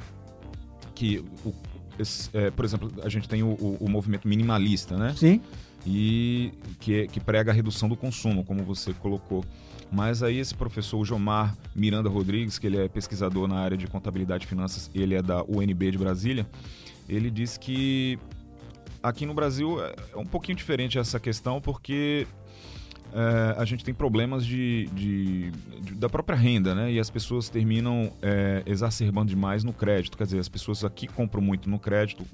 que, 0.95 1.23
o, 1.45 1.53
esse, 1.99 2.31
é, 2.33 2.51
por 2.51 2.65
exemplo, 2.65 2.91
a 3.03 3.09
gente 3.09 3.29
tem 3.29 3.43
o, 3.43 3.49
o, 3.49 3.77
o, 3.81 3.91
movimento 3.91 4.27
minimalista, 4.27 4.97
né? 4.97 5.15
Sim. 5.17 5.41
E 5.87 6.53
que, 6.81 7.07
que 7.09 7.21
prega 7.21 7.53
a 7.53 7.55
redução 7.55 7.89
do 7.89 7.97
consumo, 7.97 8.45
como 8.45 8.65
você 8.65 8.93
colocou. 8.95 9.45
Mas 9.91 10.23
aí 10.23 10.39
esse 10.39 10.55
professor, 10.55 11.05
Jomar 11.05 11.57
Miranda 11.75 12.09
Rodrigues, 12.09 12.59
que 12.59 12.67
ele 12.67 12.79
é 12.79 12.89
pesquisador 12.89 13.47
na 13.47 13.59
área 13.59 13.77
de 13.77 13.87
contabilidade 13.87 14.45
e 14.45 14.49
finanças, 14.49 14.91
ele 14.95 15.15
é 15.15 15.23
da 15.23 15.43
UNB 15.45 15.91
de 15.91 15.99
Brasília, 15.99 16.47
ele 17.09 17.31
diz 17.31 17.57
que 17.57 18.19
aqui 19.03 19.25
no 19.25 19.35
Brasil 19.35 19.83
é, 19.83 19.95
é 20.13 20.17
um 20.17 20.27
pouquinho 20.27 20.57
diferente 20.57 20.99
essa 20.99 21.21
questão, 21.21 21.61
porque 21.61 22.27
é, 23.13 23.55
a 23.57 23.65
gente 23.65 23.85
tem 23.85 23.95
problemas 23.95 24.45
de, 24.45 24.89
de, 24.93 25.51
de, 25.81 25.95
da 25.95 26.09
própria 26.09 26.37
renda, 26.37 26.75
né? 26.75 26.93
E 26.93 26.99
as 26.99 27.09
pessoas 27.09 27.49
terminam 27.49 28.13
é, 28.21 28.63
exacerbando 28.67 29.29
demais 29.31 29.63
no 29.63 29.73
crédito. 29.73 30.19
Quer 30.19 30.25
dizer, 30.25 30.39
as 30.39 30.49
pessoas 30.49 30.85
aqui 30.85 31.07
compram 31.07 31.41
muito 31.41 31.71
no 31.71 31.79
crédito, 31.79 32.27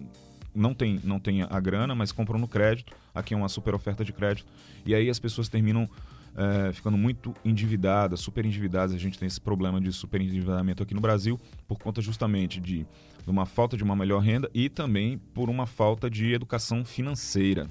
não 0.54 0.74
tem, 0.74 1.00
não 1.04 1.18
tem 1.18 1.42
a 1.42 1.60
grana, 1.60 1.94
mas 1.94 2.12
compram 2.12 2.38
no 2.38 2.48
crédito. 2.48 2.94
Aqui 3.14 3.34
é 3.34 3.36
uma 3.36 3.48
super 3.48 3.74
oferta 3.74 4.04
de 4.04 4.12
crédito. 4.12 4.46
E 4.84 4.94
aí 4.94 5.08
as 5.08 5.18
pessoas 5.18 5.48
terminam 5.48 5.88
é, 6.36 6.72
ficando 6.72 6.96
muito 6.96 7.34
endividadas, 7.44 8.20
super 8.20 8.44
endividadas. 8.44 8.94
A 8.94 8.98
gente 8.98 9.18
tem 9.18 9.26
esse 9.26 9.40
problema 9.40 9.80
de 9.80 9.92
super 9.92 10.20
endividamento 10.20 10.82
aqui 10.82 10.94
no 10.94 11.00
Brasil 11.00 11.38
por 11.68 11.78
conta 11.78 12.00
justamente 12.00 12.60
de, 12.60 12.86
uma 13.26 13.46
falta 13.46 13.76
de 13.76 13.84
uma 13.84 13.94
melhor 13.94 14.20
renda 14.20 14.50
e 14.54 14.68
também 14.68 15.18
por 15.34 15.48
uma 15.48 15.66
falta 15.66 16.10
de 16.10 16.32
educação 16.32 16.84
financeira. 16.84 17.68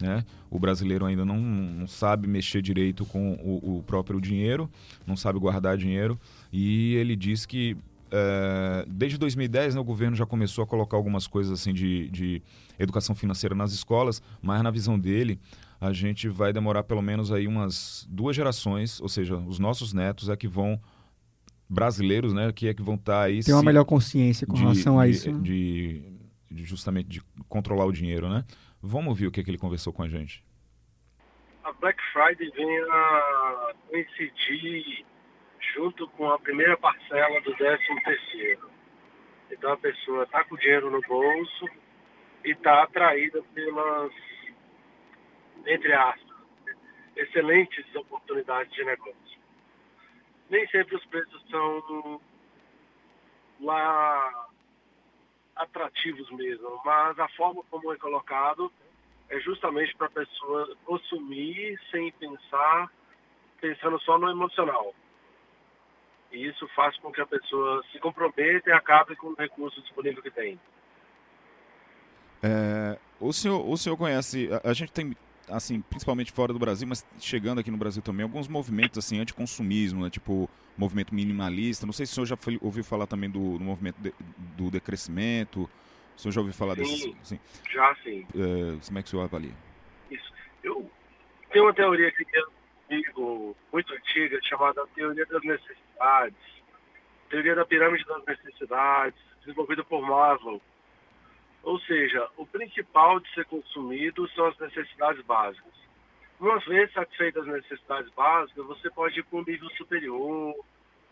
Né? 0.00 0.24
O 0.50 0.58
brasileiro 0.58 1.04
ainda 1.04 1.24
não, 1.24 1.38
não 1.38 1.86
sabe 1.86 2.26
mexer 2.26 2.60
direito 2.62 3.04
com 3.06 3.34
o, 3.34 3.78
o, 3.78 3.82
próprio 3.82 4.20
dinheiro, 4.20 4.68
não 5.06 5.16
sabe 5.16 5.38
guardar 5.38 5.76
dinheiro 5.76 6.18
e 6.52 6.94
ele 6.94 7.14
diz 7.14 7.46
que 7.46 7.76
é, 8.10 8.84
desde 8.88 9.18
2010 9.18 9.74
né, 9.74 9.80
o 9.80 9.84
governo 9.84 10.16
já 10.16 10.26
começou 10.26 10.62
a 10.62 10.66
colocar 10.66 10.96
algumas 10.96 11.26
coisas 11.26 11.52
assim 11.52 11.72
de, 11.72 12.08
de 12.10 12.42
educação 12.78 13.14
financeira 13.14 13.54
nas 13.54 13.72
escolas, 13.72 14.22
mas 14.42 14.62
na 14.62 14.70
visão 14.70 14.98
dele 14.98 15.38
a 15.84 15.92
gente 15.92 16.28
vai 16.28 16.50
demorar 16.50 16.82
pelo 16.82 17.02
menos 17.02 17.30
aí 17.30 17.46
umas 17.46 18.06
duas 18.08 18.34
gerações, 18.34 19.00
ou 19.02 19.08
seja, 19.08 19.36
os 19.36 19.58
nossos 19.58 19.92
netos 19.92 20.30
é 20.30 20.36
que 20.36 20.48
vão 20.48 20.80
brasileiros, 21.68 22.32
né, 22.32 22.50
que 22.52 22.68
é 22.68 22.74
que 22.74 22.82
vão 22.82 22.94
estar 22.94 23.20
tá 23.20 23.22
aí 23.22 23.42
tem 23.42 23.54
uma 23.54 23.62
melhor 23.62 23.84
consciência 23.84 24.46
com 24.46 24.54
de, 24.54 24.62
relação 24.62 24.98
a 24.98 25.04
de, 25.04 25.12
isso, 25.12 25.30
né? 25.30 25.40
de, 25.42 26.02
de, 26.50 26.64
justamente 26.64 27.08
de 27.08 27.22
controlar 27.48 27.84
o 27.84 27.92
dinheiro, 27.92 28.28
né? 28.28 28.44
Vamos 28.80 29.08
ouvir 29.08 29.26
o 29.26 29.30
que, 29.30 29.42
que 29.42 29.50
ele 29.50 29.58
conversou 29.58 29.92
com 29.92 30.02
a 30.02 30.08
gente. 30.08 30.42
A 31.62 31.72
Black 31.72 31.98
Friday 32.12 32.50
vem 32.50 32.78
a 32.90 33.72
coincidir 33.88 35.04
junto 35.74 36.06
com 36.08 36.30
a 36.30 36.38
primeira 36.38 36.76
parcela 36.76 37.40
do 37.42 37.54
13 37.54 37.78
terceiro. 38.04 38.70
Então 39.50 39.72
a 39.72 39.76
pessoa 39.76 40.24
está 40.24 40.44
com 40.44 40.54
o 40.54 40.58
dinheiro 40.58 40.90
no 40.90 41.00
bolso 41.02 41.66
e 42.44 42.52
está 42.52 42.82
atraída 42.82 43.42
pelas 43.54 44.12
entre 45.66 45.92
aspas, 45.92 46.36
excelentes 47.16 47.94
oportunidades 47.94 48.72
de 48.72 48.84
negócio. 48.84 49.38
Nem 50.50 50.66
sempre 50.68 50.96
os 50.96 51.04
preços 51.06 51.42
são 51.50 52.20
lá 53.60 54.48
atrativos 55.56 56.30
mesmo, 56.32 56.80
mas 56.84 57.18
a 57.18 57.28
forma 57.30 57.62
como 57.70 57.92
é 57.92 57.96
colocado 57.96 58.70
é 59.28 59.40
justamente 59.40 59.94
para 59.96 60.08
a 60.08 60.10
pessoa 60.10 60.76
consumir 60.84 61.80
sem 61.90 62.12
pensar, 62.12 62.90
pensando 63.60 63.98
só 64.00 64.18
no 64.18 64.28
emocional. 64.28 64.94
E 66.30 66.46
isso 66.46 66.66
faz 66.74 66.96
com 66.98 67.12
que 67.12 67.20
a 67.20 67.26
pessoa 67.26 67.82
se 67.92 67.98
comprometa 68.00 68.68
e 68.68 68.72
acabe 68.72 69.16
com 69.16 69.28
o 69.28 69.34
recurso 69.34 69.80
disponível 69.80 70.22
que 70.22 70.30
tem. 70.30 70.60
É, 72.42 72.98
o, 73.20 73.32
senhor, 73.32 73.66
o 73.66 73.76
senhor 73.76 73.96
conhece, 73.96 74.50
a, 74.52 74.70
a 74.70 74.72
gente 74.74 74.92
tem 74.92 75.16
assim, 75.48 75.80
principalmente 75.80 76.32
fora 76.32 76.52
do 76.52 76.58
Brasil, 76.58 76.86
mas 76.86 77.04
chegando 77.18 77.60
aqui 77.60 77.70
no 77.70 77.76
Brasil 77.76 78.02
também, 78.02 78.22
alguns 78.22 78.48
movimentos 78.48 78.98
assim 78.98 79.20
anticonsumismo, 79.20 80.02
né? 80.04 80.10
tipo 80.10 80.48
movimento 80.76 81.14
minimalista. 81.14 81.86
Não 81.86 81.92
sei 81.92 82.06
se 82.06 82.12
o 82.12 82.14
senhor 82.14 82.26
já 82.26 82.36
foi, 82.36 82.58
ouviu 82.60 82.84
falar 82.84 83.06
também 83.06 83.30
do, 83.30 83.58
do 83.58 83.64
movimento 83.64 83.96
de, 84.00 84.12
do 84.56 84.70
decrescimento. 84.70 85.68
O 86.16 86.20
senhor 86.20 86.32
já 86.32 86.40
ouviu 86.40 86.54
falar 86.54 86.74
sim, 86.76 86.82
desse? 86.82 87.16
Sim, 87.22 87.40
já 87.70 87.94
sim. 88.02 88.26
É, 88.34 88.86
como 88.86 88.98
é 88.98 89.02
que 89.02 89.08
o 89.08 89.10
senhor 89.10 89.22
avalia? 89.22 89.52
Isso. 90.10 90.32
Eu 90.62 90.90
tenho 91.50 91.64
uma 91.64 91.74
teoria 91.74 92.10
que 92.12 92.24
comigo 92.86 93.56
muito 93.72 93.92
antiga 93.92 94.38
chamada 94.42 94.86
teoria 94.94 95.26
das 95.26 95.42
necessidades, 95.42 96.36
teoria 97.30 97.54
da 97.54 97.64
pirâmide 97.64 98.04
das 98.04 98.24
necessidades, 98.24 99.18
desenvolvida 99.40 99.84
por 99.84 100.02
Maslow 100.02 100.60
ou 101.64 101.78
seja, 101.80 102.28
o 102.36 102.46
principal 102.46 103.18
de 103.18 103.32
ser 103.32 103.46
consumido 103.46 104.28
são 104.30 104.46
as 104.46 104.58
necessidades 104.58 105.24
básicas. 105.24 105.72
Uma 106.38 106.58
vez 106.58 106.92
satisfeitas 106.92 107.42
as 107.48 107.54
necessidades 107.54 108.10
básicas, 108.12 108.66
você 108.66 108.90
pode 108.90 109.18
ir 109.18 109.22
para 109.24 109.38
um 109.38 109.44
nível 109.44 109.68
superior 109.70 110.54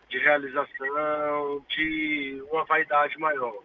de 0.09 0.19
realização, 0.19 1.65
de 1.69 2.43
uma 2.51 2.63
vaidade 2.65 3.17
maior. 3.17 3.57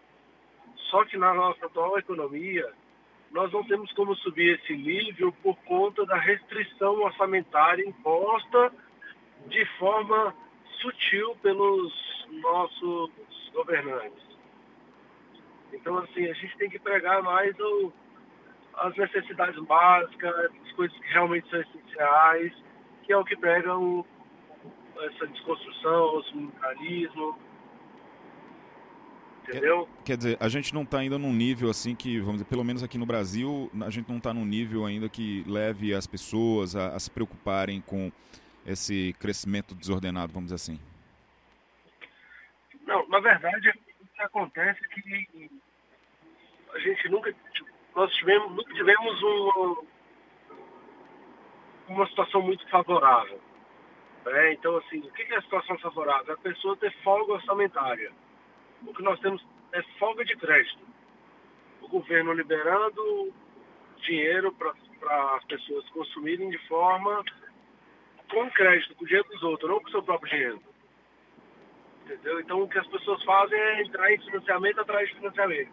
Só 0.90 1.04
que 1.04 1.18
na 1.18 1.34
nossa 1.34 1.66
atual 1.66 1.98
economia, 1.98 2.72
nós 3.30 3.52
não 3.52 3.62
temos 3.64 3.92
como 3.92 4.14
subir 4.16 4.58
esse 4.58 4.74
nível 4.74 5.30
por 5.42 5.56
conta 5.64 6.06
da 6.06 6.16
restrição 6.16 7.02
orçamentária 7.02 7.86
imposta 7.86 8.72
de 9.48 9.64
forma 9.78 10.34
sutil 10.80 11.36
pelos 11.42 11.92
nossos 12.30 13.10
governantes. 13.52 14.27
Então, 15.72 15.98
assim, 15.98 16.26
a 16.26 16.32
gente 16.34 16.56
tem 16.56 16.70
que 16.70 16.78
pregar 16.78 17.22
mais 17.22 17.58
o, 17.58 17.92
as 18.78 18.96
necessidades 18.96 19.62
básicas, 19.64 20.50
as 20.64 20.72
coisas 20.72 20.96
que 20.98 21.12
realmente 21.12 21.48
são 21.50 21.60
essenciais, 21.60 22.52
que 23.04 23.12
é 23.12 23.16
o 23.16 23.24
que 23.24 23.36
prega 23.36 23.76
o, 23.76 24.04
essa 25.00 25.26
desconstrução, 25.26 26.16
o 26.16 26.24
sindicalismo. 26.24 27.38
Entendeu? 29.42 29.88
Quer, 29.98 30.04
quer 30.04 30.16
dizer, 30.18 30.36
a 30.40 30.48
gente 30.48 30.74
não 30.74 30.82
está 30.82 30.98
ainda 30.98 31.18
num 31.18 31.32
nível 31.32 31.70
assim 31.70 31.94
que, 31.94 32.18
vamos 32.18 32.34
dizer, 32.34 32.44
pelo 32.46 32.64
menos 32.64 32.82
aqui 32.82 32.98
no 32.98 33.06
Brasil, 33.06 33.70
a 33.82 33.90
gente 33.90 34.08
não 34.08 34.18
está 34.18 34.34
num 34.34 34.44
nível 34.44 34.84
ainda 34.84 35.08
que 35.08 35.42
leve 35.46 35.94
as 35.94 36.06
pessoas 36.06 36.76
a, 36.76 36.88
a 36.88 37.00
se 37.00 37.10
preocuparem 37.10 37.80
com 37.80 38.12
esse 38.66 39.14
crescimento 39.18 39.74
desordenado, 39.74 40.32
vamos 40.32 40.50
dizer 40.50 40.56
assim. 40.56 40.78
Não, 42.86 43.08
na 43.08 43.20
verdade, 43.20 43.72
acontece 44.24 44.80
é 44.84 44.88
que 44.88 45.50
a 46.72 46.78
gente 46.78 47.08
nunca, 47.08 47.34
nós 47.94 48.12
tivemos, 48.14 48.50
nunca 48.54 48.74
tivemos 48.74 49.22
uma, 49.22 49.82
uma 51.88 52.06
situação 52.08 52.42
muito 52.42 52.68
favorável. 52.68 53.40
Né? 54.24 54.52
Então, 54.52 54.76
assim, 54.76 54.98
o 54.98 55.10
que 55.12 55.22
é 55.22 55.36
a 55.36 55.42
situação 55.42 55.78
favorável? 55.78 56.34
A 56.34 56.38
pessoa 56.38 56.76
ter 56.76 56.92
folga 57.02 57.34
orçamentária. 57.34 58.12
O 58.86 58.92
que 58.92 59.02
nós 59.02 59.18
temos 59.20 59.44
é 59.72 59.82
folga 59.98 60.24
de 60.24 60.36
crédito. 60.36 60.86
O 61.80 61.88
governo 61.88 62.32
liberando 62.32 63.32
dinheiro 64.02 64.52
para 64.52 65.36
as 65.36 65.44
pessoas 65.44 65.88
consumirem 65.90 66.50
de 66.50 66.58
forma 66.68 67.24
com 68.30 68.50
crédito, 68.50 68.94
com 68.94 69.04
o 69.04 69.06
dinheiro 69.06 69.28
dos 69.28 69.42
outros, 69.42 69.70
não 69.70 69.80
com 69.80 69.88
o 69.88 69.90
seu 69.90 70.02
próprio 70.02 70.30
dinheiro. 70.30 70.67
Entendeu? 72.08 72.40
Então 72.40 72.62
o 72.62 72.68
que 72.68 72.78
as 72.78 72.86
pessoas 72.86 73.22
fazem 73.22 73.58
é 73.58 73.82
entrar 73.82 74.10
em 74.10 74.18
financiamento 74.18 74.80
atrás 74.80 75.08
de 75.08 75.14
financiamento. 75.16 75.72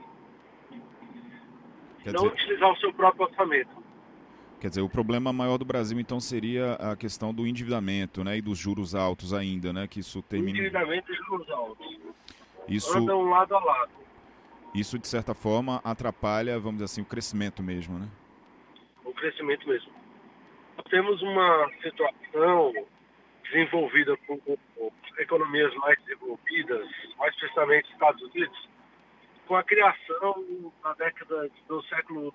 Quer 2.03 2.13
não 2.13 2.23
dizer... 2.23 2.33
utilizar 2.33 2.71
o 2.71 2.77
seu 2.77 2.93
próprio 2.93 3.25
orçamento. 3.25 3.85
Quer 4.59 4.67
dizer, 4.69 4.81
o 4.81 4.89
problema 4.89 5.31
maior 5.31 5.57
do 5.57 5.65
Brasil 5.65 5.97
então 5.99 6.19
seria 6.19 6.73
a 6.73 6.95
questão 6.95 7.33
do 7.33 7.47
endividamento, 7.47 8.23
né, 8.23 8.37
e 8.37 8.41
dos 8.41 8.57
juros 8.57 8.93
altos 8.95 9.33
ainda, 9.33 9.71
né, 9.71 9.87
que 9.87 9.99
isso 9.99 10.21
termina. 10.23 10.57
Endividamento 10.57 11.11
e 11.11 11.15
juros 11.15 11.49
altos. 11.49 11.99
Isso 12.67 12.97
andam 12.97 13.29
lado 13.29 13.55
a 13.55 13.63
lado. 13.63 13.91
Isso 14.73 14.99
de 14.99 15.07
certa 15.07 15.33
forma 15.33 15.79
atrapalha, 15.83 16.59
vamos 16.59 16.75
dizer 16.75 16.85
assim, 16.85 17.01
o 17.01 17.05
crescimento 17.05 17.63
mesmo, 17.63 17.97
né? 17.97 18.09
O 19.05 19.13
crescimento 19.13 19.67
mesmo. 19.69 19.91
Nós 20.77 20.85
temos 20.89 21.21
uma 21.21 21.71
situação 21.81 22.73
desenvolvida 23.45 24.17
por, 24.17 24.39
economias 25.19 25.73
mais 25.75 25.97
desenvolvidas, 26.03 26.87
mais 27.17 27.35
precisamente 27.35 27.91
Estados 27.91 28.21
Unidos, 28.21 28.69
com 29.47 29.55
a 29.55 29.63
criação 29.63 30.73
na 30.83 30.93
década 30.93 31.49
do 31.67 31.81
século 31.83 32.33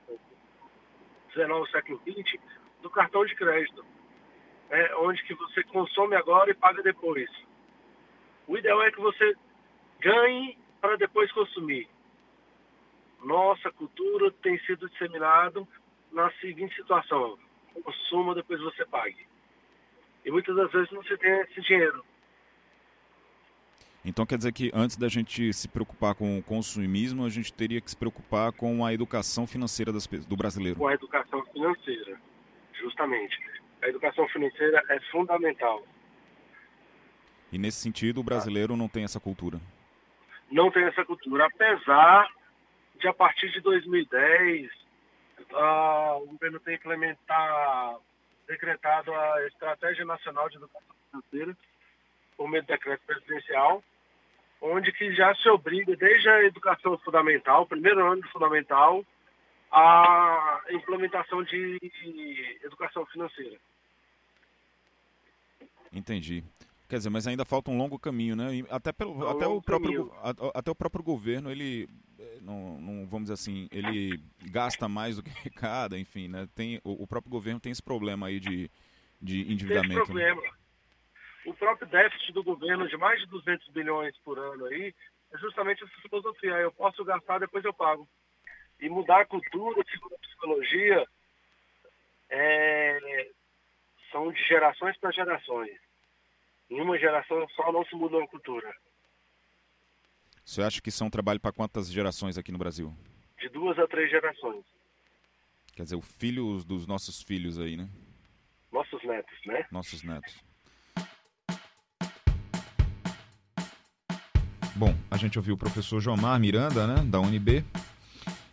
XIX, 1.32 1.70
século 1.70 2.00
XX, 2.06 2.40
do 2.82 2.90
cartão 2.90 3.24
de 3.24 3.34
crédito, 3.34 3.84
né, 4.70 4.94
onde 4.96 5.22
que 5.24 5.34
você 5.34 5.62
consome 5.64 6.14
agora 6.16 6.50
e 6.50 6.54
paga 6.54 6.82
depois. 6.82 7.28
O 8.46 8.56
ideal 8.56 8.82
é 8.82 8.90
que 8.90 9.00
você 9.00 9.36
ganhe 10.00 10.58
para 10.80 10.96
depois 10.96 11.30
consumir. 11.32 11.88
Nossa 13.22 13.70
cultura 13.70 14.30
tem 14.42 14.58
sido 14.60 14.88
disseminado 14.88 15.68
na 16.10 16.30
seguinte 16.40 16.74
situação: 16.74 17.38
consuma, 17.84 18.34
depois 18.34 18.60
você 18.60 18.84
pague. 18.86 19.29
E 20.24 20.30
muitas 20.30 20.54
das 20.54 20.70
vezes 20.70 20.90
não 20.90 21.02
se 21.02 21.16
tem 21.16 21.30
esse 21.40 21.60
dinheiro. 21.62 22.04
Então 24.04 24.24
quer 24.24 24.38
dizer 24.38 24.52
que 24.52 24.70
antes 24.74 24.96
da 24.96 25.08
gente 25.08 25.52
se 25.52 25.68
preocupar 25.68 26.14
com 26.14 26.38
o 26.38 26.42
consumismo, 26.42 27.24
a 27.24 27.28
gente 27.28 27.52
teria 27.52 27.80
que 27.80 27.90
se 27.90 27.96
preocupar 27.96 28.52
com 28.52 28.84
a 28.84 28.94
educação 28.94 29.46
financeira 29.46 29.92
das, 29.92 30.06
do 30.06 30.36
brasileiro. 30.36 30.78
Com 30.78 30.88
a 30.88 30.94
educação 30.94 31.44
financeira, 31.46 32.18
justamente. 32.72 33.38
A 33.82 33.88
educação 33.88 34.26
financeira 34.28 34.82
é 34.88 35.00
fundamental. 35.10 35.84
E 37.52 37.58
nesse 37.58 37.78
sentido, 37.78 38.20
o 38.20 38.24
brasileiro 38.24 38.76
não 38.76 38.88
tem 38.88 39.04
essa 39.04 39.20
cultura? 39.20 39.60
Não 40.50 40.70
tem 40.70 40.84
essa 40.84 41.04
cultura, 41.04 41.46
apesar 41.46 42.28
de 42.98 43.08
a 43.08 43.12
partir 43.12 43.50
de 43.50 43.60
2010 43.60 44.70
uh, 45.52 46.22
o 46.22 46.26
governo 46.26 46.60
ter 46.60 46.74
implementar 46.74 47.96
decretado 48.50 49.14
a 49.14 49.46
Estratégia 49.46 50.04
Nacional 50.04 50.48
de 50.48 50.56
Educação 50.56 50.96
Financeira, 51.08 51.56
por 52.36 52.48
meio 52.48 52.64
do 52.64 52.66
decreto 52.66 53.02
presidencial, 53.06 53.82
onde 54.60 54.90
que 54.92 55.14
já 55.14 55.32
se 55.36 55.48
obriga, 55.48 55.94
desde 55.94 56.28
a 56.28 56.42
educação 56.42 56.98
fundamental, 56.98 57.64
primeiro 57.64 58.04
ano 58.04 58.26
fundamental, 58.28 59.04
a 59.70 60.62
implementação 60.70 61.44
de 61.44 61.78
educação 62.64 63.06
financeira. 63.06 63.56
Entendi. 65.92 66.42
Quer 66.90 66.96
dizer, 66.96 67.08
mas 67.10 67.24
ainda 67.24 67.44
falta 67.44 67.70
um 67.70 67.78
longo 67.78 67.96
caminho, 68.00 68.34
né? 68.34 68.52
E 68.56 68.66
até, 68.68 68.92
pelo, 68.92 69.12
Um 69.16 69.28
até, 69.28 69.46
o 69.46 69.62
próprio, 69.62 70.12
a- 70.16 70.58
até 70.58 70.72
o 70.72 70.74
próprio 70.74 71.04
governo, 71.04 71.48
ele, 71.48 71.88
eh, 72.18 72.38
não, 72.42 72.80
não- 72.80 73.06
vamos 73.06 73.22
dizer 73.30 73.34
assim, 73.34 73.68
ele 73.70 74.20
gasta 74.50 74.88
mais 74.88 75.14
do 75.16 75.22
que 75.22 75.30
arrecada, 75.38 75.96
enfim, 75.96 76.26
né? 76.26 76.48
Tem, 76.52 76.80
o, 76.82 77.04
o 77.04 77.06
próprio 77.06 77.30
governo 77.30 77.60
tem 77.60 77.70
esse 77.70 77.80
problema 77.82 78.26
aí 78.26 78.40
de, 78.40 78.68
de 79.22 79.34
Tem 79.34 79.42
esse 79.42 79.52
endividamento. 79.52 79.94
né? 80.00 80.04
problema. 80.04 80.42
O 81.46 81.54
próprio 81.54 81.86
déficit 81.88 82.32
do 82.32 82.42
governo 82.42 82.88
de 82.88 82.96
mais 82.96 83.20
de 83.20 83.26
200 83.28 83.68
bilhões 83.68 84.14
por 84.24 84.36
ano 84.36 84.64
aí 84.66 84.92
é 85.32 85.38
justamente 85.38 85.84
essa 85.84 86.02
filosofia. 86.02 86.50
Eu 86.54 86.72
posso 86.72 87.04
gastar, 87.04 87.38
depois 87.38 87.64
eu 87.64 87.72
pago. 87.72 88.06
E 88.80 88.88
mudar 88.88 89.20
a 89.20 89.26
cultura, 89.26 89.80
a 89.80 90.18
psicologia, 90.18 91.06
é, 92.28 93.28
são 94.10 94.32
de 94.32 94.42
gerações 94.48 94.96
para 94.98 95.12
gerações. 95.12 95.78
Em 96.70 96.80
uma 96.80 96.96
geração 96.98 97.46
só 97.56 97.72
não 97.72 97.84
se 97.84 97.96
muda 97.96 98.16
uma 98.16 98.28
cultura. 98.28 98.72
Você 100.44 100.62
acha 100.62 100.80
que 100.80 100.88
isso 100.88 101.02
é 101.02 101.06
um 101.06 101.10
trabalho 101.10 101.40
para 101.40 101.52
quantas 101.52 101.90
gerações 101.90 102.38
aqui 102.38 102.52
no 102.52 102.58
Brasil? 102.58 102.94
De 103.38 103.48
duas 103.48 103.78
a 103.78 103.86
três 103.88 104.08
gerações. 104.10 104.64
Quer 105.74 105.82
dizer, 105.82 105.96
o 105.96 106.00
filho 106.00 106.62
dos 106.64 106.86
nossos 106.86 107.22
filhos 107.22 107.58
aí, 107.58 107.76
né? 107.76 107.88
Nossos 108.72 109.02
netos, 109.02 109.38
né? 109.46 109.66
Nossos 109.70 110.02
netos. 110.02 110.44
Bom, 114.76 114.94
a 115.10 115.16
gente 115.16 115.38
ouviu 115.38 115.54
o 115.54 115.58
professor 115.58 116.00
Jomar 116.00 116.38
Miranda, 116.40 116.86
né, 116.86 117.02
da 117.04 117.20
UNB, 117.20 117.64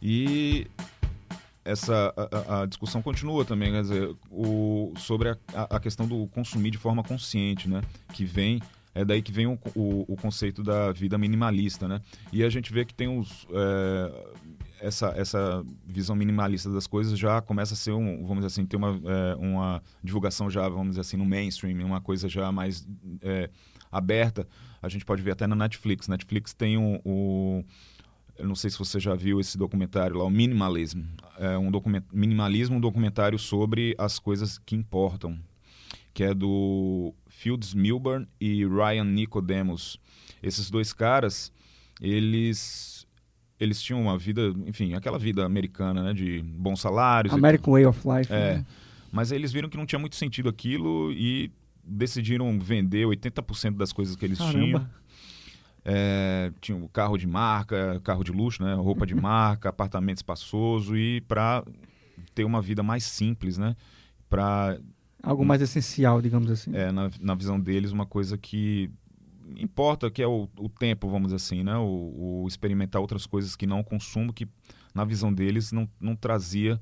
e 0.01 0.67
essa 1.69 2.13
a, 2.15 2.61
a- 2.61 2.65
discussão 2.65 3.01
continua 3.01 3.43
também, 3.45 3.71
quer 3.71 3.81
dizer, 3.81 4.15
o, 4.31 4.93
sobre 4.97 5.29
a, 5.29 5.37
a- 5.53 5.79
questão 5.79 6.07
do 6.07 6.27
consumir 6.27 6.71
de 6.71 6.77
forma 6.77 7.03
consciente, 7.03 7.69
né, 7.69 7.81
que 8.13 8.25
vem 8.25 8.61
é 8.95 9.05
daí 9.05 9.21
que 9.21 9.31
vem 9.31 9.45
o, 9.45 9.59
o, 9.75 10.05
o 10.13 10.15
conceito 10.15 10.63
da 10.63 10.91
vida 10.91 11.19
minimalista, 11.19 11.87
né? 11.87 12.01
E 12.33 12.43
a 12.43 12.49
gente 12.49 12.73
vê 12.73 12.83
que 12.83 12.95
tem 12.95 13.07
os 13.07 13.45
é, 13.51 14.25
essa, 14.79 15.09
essa 15.15 15.63
visão 15.85 16.15
minimalista 16.15 16.67
das 16.71 16.87
coisas 16.87 17.17
já 17.17 17.39
começa 17.39 17.75
a 17.75 17.77
ser 17.77 17.91
um, 17.91 18.21
vamos 18.25 18.37
dizer 18.37 18.47
assim, 18.47 18.65
ter 18.65 18.75
uma, 18.75 18.99
é, 19.05 19.35
uma 19.35 19.83
divulgação 20.03 20.49
já, 20.49 20.67
vamos 20.67 20.89
dizer 20.89 21.01
assim, 21.01 21.15
no 21.15 21.25
mainstream, 21.25 21.85
uma 21.85 22.01
coisa 22.01 22.27
já 22.27 22.51
mais 22.51 22.87
é, 23.21 23.51
aberta. 23.91 24.47
A 24.81 24.89
gente 24.89 25.05
pode 25.05 25.21
ver 25.21 25.31
até 25.31 25.45
na 25.45 25.55
Netflix. 25.55 26.07
Netflix 26.07 26.53
tem 26.53 26.77
o, 26.77 26.99
o 27.05 27.63
eu 28.37 28.47
não 28.47 28.55
sei 28.55 28.69
se 28.69 28.77
você 28.77 28.99
já 28.99 29.15
viu 29.15 29.39
esse 29.39 29.57
documentário 29.57 30.17
lá, 30.17 30.23
o 30.23 30.29
Minimalism. 30.29 31.01
É 31.39 31.57
um 31.57 31.71
document, 31.71 32.03
minimalismo, 32.11 32.77
um 32.77 32.79
documentário 32.79 33.37
sobre 33.37 33.95
as 33.97 34.19
coisas 34.19 34.57
que 34.57 34.75
importam, 34.75 35.37
que 36.13 36.23
é 36.23 36.33
do 36.33 37.13
Fields 37.27 37.73
Milburn 37.73 38.27
e 38.39 38.65
Ryan 38.65 39.05
Nicodemus. 39.05 39.99
Esses 40.41 40.69
dois 40.69 40.93
caras, 40.93 41.51
eles 42.01 42.97
eles 43.59 43.81
tinham 43.81 43.99
uma 44.01 44.17
vida, 44.17 44.53
enfim, 44.67 44.93
aquela 44.93 45.17
vida 45.17 45.43
americana, 45.43 46.03
né, 46.03 46.13
de 46.13 46.43
bons 46.43 46.79
salários. 46.79 47.33
American 47.33 47.73
Way 47.73 47.85
of 47.87 47.99
Life. 48.07 48.31
é, 48.31 48.57
né? 48.57 48.65
mas 49.11 49.31
eles 49.31 49.51
viram 49.51 49.67
que 49.67 49.77
não 49.77 49.85
tinha 49.85 49.97
muito 49.97 50.15
sentido 50.15 50.47
aquilo 50.47 51.11
e 51.11 51.51
decidiram 51.83 52.59
vender 52.59 53.07
80% 53.07 53.75
das 53.75 53.91
coisas 53.91 54.15
que 54.15 54.25
eles 54.25 54.37
Caramba. 54.37 54.59
tinham. 54.59 54.89
É, 55.89 56.51
tinham 56.59 56.85
carro 56.89 57.17
de 57.17 57.25
marca, 57.25 58.01
carro 58.03 58.21
de 58.21 58.31
luxo, 58.31 58.61
né? 58.61 58.73
roupa 58.73 59.05
de 59.05 59.15
marca, 59.15 59.69
apartamento 59.69 60.17
espaçoso 60.17 60.97
e 60.97 61.21
para 61.21 61.63
ter 62.35 62.43
uma 62.43 62.61
vida 62.61 62.83
mais 62.83 63.05
simples, 63.05 63.57
né? 63.57 63.73
Para 64.29 64.77
Algo 65.23 65.45
mais 65.45 65.61
essencial, 65.61 66.21
digamos 66.21 66.51
assim. 66.51 66.75
é, 66.75 66.91
na, 66.91 67.09
na 67.21 67.35
visão 67.35 67.57
deles, 67.57 67.91
uma 67.91 68.05
coisa 68.05 68.37
que 68.37 68.91
importa, 69.55 70.11
que 70.11 70.21
é 70.21 70.27
o, 70.27 70.49
o 70.57 70.67
tempo, 70.67 71.07
vamos 71.09 71.27
dizer 71.27 71.37
assim, 71.37 71.63
né? 71.63 71.77
O, 71.77 72.43
o 72.43 72.47
experimentar 72.47 73.01
outras 73.01 73.25
coisas 73.25 73.55
que 73.55 73.65
não 73.65 73.79
o 73.79 73.83
consumo, 73.83 74.33
que 74.33 74.45
na 74.93 75.05
visão 75.05 75.33
deles 75.33 75.71
não, 75.71 75.87
não 76.01 76.15
trazia, 76.17 76.81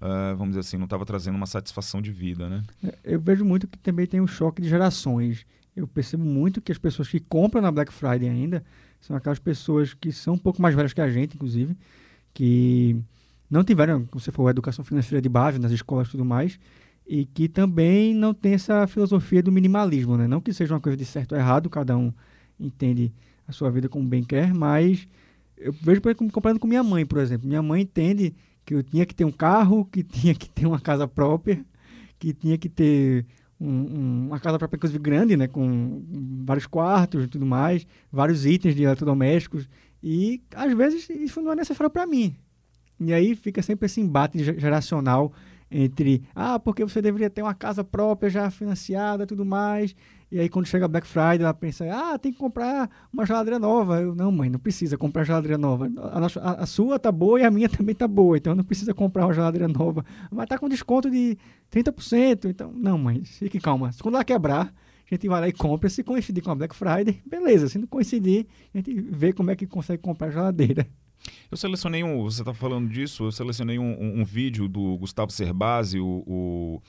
ah, 0.00 0.34
vamos 0.36 0.50
dizer 0.50 0.60
assim, 0.60 0.76
não 0.76 0.84
estava 0.84 1.04
trazendo 1.04 1.36
uma 1.36 1.46
satisfação 1.46 2.00
de 2.00 2.10
vida, 2.10 2.48
né? 2.48 2.62
Eu 3.04 3.20
vejo 3.20 3.44
muito 3.44 3.68
que 3.68 3.78
também 3.78 4.06
tem 4.06 4.20
um 4.20 4.26
choque 4.26 4.62
de 4.62 4.68
gerações. 4.68 5.44
Eu 5.74 5.86
percebo 5.86 6.24
muito 6.24 6.60
que 6.60 6.72
as 6.72 6.78
pessoas 6.78 7.08
que 7.08 7.20
compram 7.20 7.62
na 7.62 7.70
Black 7.70 7.92
Friday 7.92 8.28
ainda 8.28 8.64
são 9.00 9.16
aquelas 9.16 9.38
pessoas 9.38 9.94
que 9.94 10.12
são 10.12 10.34
um 10.34 10.38
pouco 10.38 10.60
mais 10.60 10.74
velhas 10.74 10.92
que 10.92 11.00
a 11.00 11.08
gente, 11.08 11.34
inclusive, 11.36 11.76
que 12.34 12.96
não 13.50 13.64
tiveram, 13.64 14.04
como 14.06 14.20
você 14.20 14.30
falou, 14.30 14.50
educação 14.50 14.84
financeira 14.84 15.20
de 15.22 15.28
base 15.28 15.58
nas 15.58 15.72
escolas 15.72 16.08
e 16.08 16.10
tudo 16.12 16.24
mais, 16.24 16.58
e 17.06 17.24
que 17.24 17.48
também 17.48 18.14
não 18.14 18.32
tem 18.32 18.54
essa 18.54 18.86
filosofia 18.86 19.42
do 19.42 19.50
minimalismo, 19.50 20.16
né? 20.16 20.28
Não 20.28 20.40
que 20.40 20.52
seja 20.52 20.74
uma 20.74 20.80
coisa 20.80 20.96
de 20.96 21.04
certo 21.04 21.32
ou 21.32 21.38
errado, 21.38 21.68
cada 21.68 21.96
um 21.96 22.12
entende 22.58 23.12
a 23.48 23.52
sua 23.52 23.70
vida 23.70 23.88
como 23.88 24.06
bem 24.06 24.22
quer, 24.22 24.54
mas 24.54 25.08
eu 25.56 25.72
vejo 25.72 26.00
comparando 26.32 26.60
com 26.60 26.68
minha 26.68 26.84
mãe, 26.84 27.04
por 27.04 27.18
exemplo. 27.18 27.48
Minha 27.48 27.62
mãe 27.62 27.82
entende 27.82 28.34
que 28.64 28.74
eu 28.74 28.82
tinha 28.82 29.04
que 29.04 29.14
ter 29.14 29.24
um 29.24 29.32
carro, 29.32 29.84
que 29.86 30.02
tinha 30.04 30.34
que 30.34 30.48
ter 30.48 30.66
uma 30.66 30.78
casa 30.80 31.08
própria, 31.08 31.64
que 32.18 32.32
tinha 32.32 32.56
que 32.56 32.68
ter 32.68 33.26
um- 33.60 33.68
um- 33.68 34.26
uma 34.28 34.40
casa 34.40 34.58
própria, 34.58 34.76
inclusive 34.78 34.98
grande, 34.98 35.36
né, 35.36 35.46
com 35.46 36.02
vários 36.44 36.66
quartos 36.66 37.24
e 37.24 37.28
tudo 37.28 37.44
mais, 37.44 37.86
vários 38.10 38.46
itens 38.46 38.74
de 38.74 38.84
eletrodomésticos, 38.84 39.68
e 40.02 40.40
às 40.54 40.72
vezes 40.74 41.08
isso 41.10 41.40
não 41.42 41.52
é 41.52 41.56
necessário 41.56 41.90
para 41.90 42.06
mim. 42.06 42.34
E 42.98 43.12
aí 43.12 43.34
fica 43.34 43.62
sempre 43.62 43.86
esse 43.86 44.00
embate 44.00 44.42
ge- 44.42 44.58
geracional 44.58 45.32
entre, 45.70 46.22
ah, 46.34 46.58
porque 46.58 46.82
você 46.84 47.00
deveria 47.00 47.30
ter 47.30 47.42
uma 47.42 47.54
casa 47.54 47.84
própria 47.84 48.28
já 48.28 48.50
financiada 48.50 49.26
tudo 49.26 49.44
mais. 49.44 49.94
E 50.32 50.38
aí 50.38 50.48
quando 50.48 50.66
chega 50.66 50.86
Black 50.86 51.06
Friday, 51.06 51.42
ela 51.42 51.52
pensa, 51.52 51.84
ah, 51.92 52.18
tem 52.18 52.32
que 52.32 52.38
comprar 52.38 52.88
uma 53.12 53.26
geladeira 53.26 53.58
nova. 53.58 54.00
Eu, 54.00 54.14
não, 54.14 54.30
mãe, 54.30 54.48
não 54.48 54.60
precisa 54.60 54.96
comprar 54.96 55.24
geladeira 55.24 55.58
nova. 55.58 55.90
A, 55.98 56.50
a- 56.50 56.62
a 56.62 56.66
sua 56.66 56.98
tá 56.98 57.10
boa 57.10 57.40
e 57.40 57.44
a 57.44 57.50
minha 57.50 57.68
também 57.70 57.94
tá 57.94 58.06
boa, 58.06 58.36
então 58.36 58.54
não 58.54 58.62
precisa 58.64 58.94
comprar 58.94 59.26
uma 59.26 59.34
geladeira 59.34 59.66
nova. 59.66 60.04
Mas 60.30 60.46
tá 60.48 60.56
com 60.58 60.68
desconto 60.68 61.10
de 61.10 61.36
30%, 61.72 62.44
então, 62.50 62.72
não, 62.72 62.96
mãe, 62.98 63.24
fique 63.24 63.58
calma. 63.58 63.90
Quando 64.00 64.14
ela 64.16 64.24
quebrar, 64.24 64.72
a 65.10 65.14
gente 65.14 65.26
vai 65.28 65.40
lá 65.40 65.48
e 65.48 65.52
compra. 65.52 65.88
Se 65.88 66.04
coincidir 66.04 66.42
com 66.44 66.50
a 66.50 66.54
Black 66.54 66.74
Friday, 66.76 67.20
beleza. 67.26 67.68
Se 67.68 67.78
não 67.78 67.86
coincidir, 67.88 68.46
a 68.74 68.78
gente 68.78 68.94
vê 69.00 69.32
como 69.32 69.50
é 69.50 69.56
que 69.56 69.66
consegue 69.66 70.00
comprar 70.02 70.28
a 70.28 70.30
geladeira. 70.30 70.86
Eu 71.50 71.56
selecionei 71.56 72.02
um, 72.02 72.22
você 72.22 72.40
está 72.42 72.54
falando 72.54 72.88
disso, 72.88 73.24
eu 73.24 73.32
selecionei 73.32 73.78
um, 73.78 73.82
um- 74.00 74.20
um 74.20 74.24
vídeo 74.24 74.66
do 74.68 74.96
Gustavo 74.96 75.30
Cerbasi, 75.30 75.98
o, 76.00 76.22
o, 76.26 76.82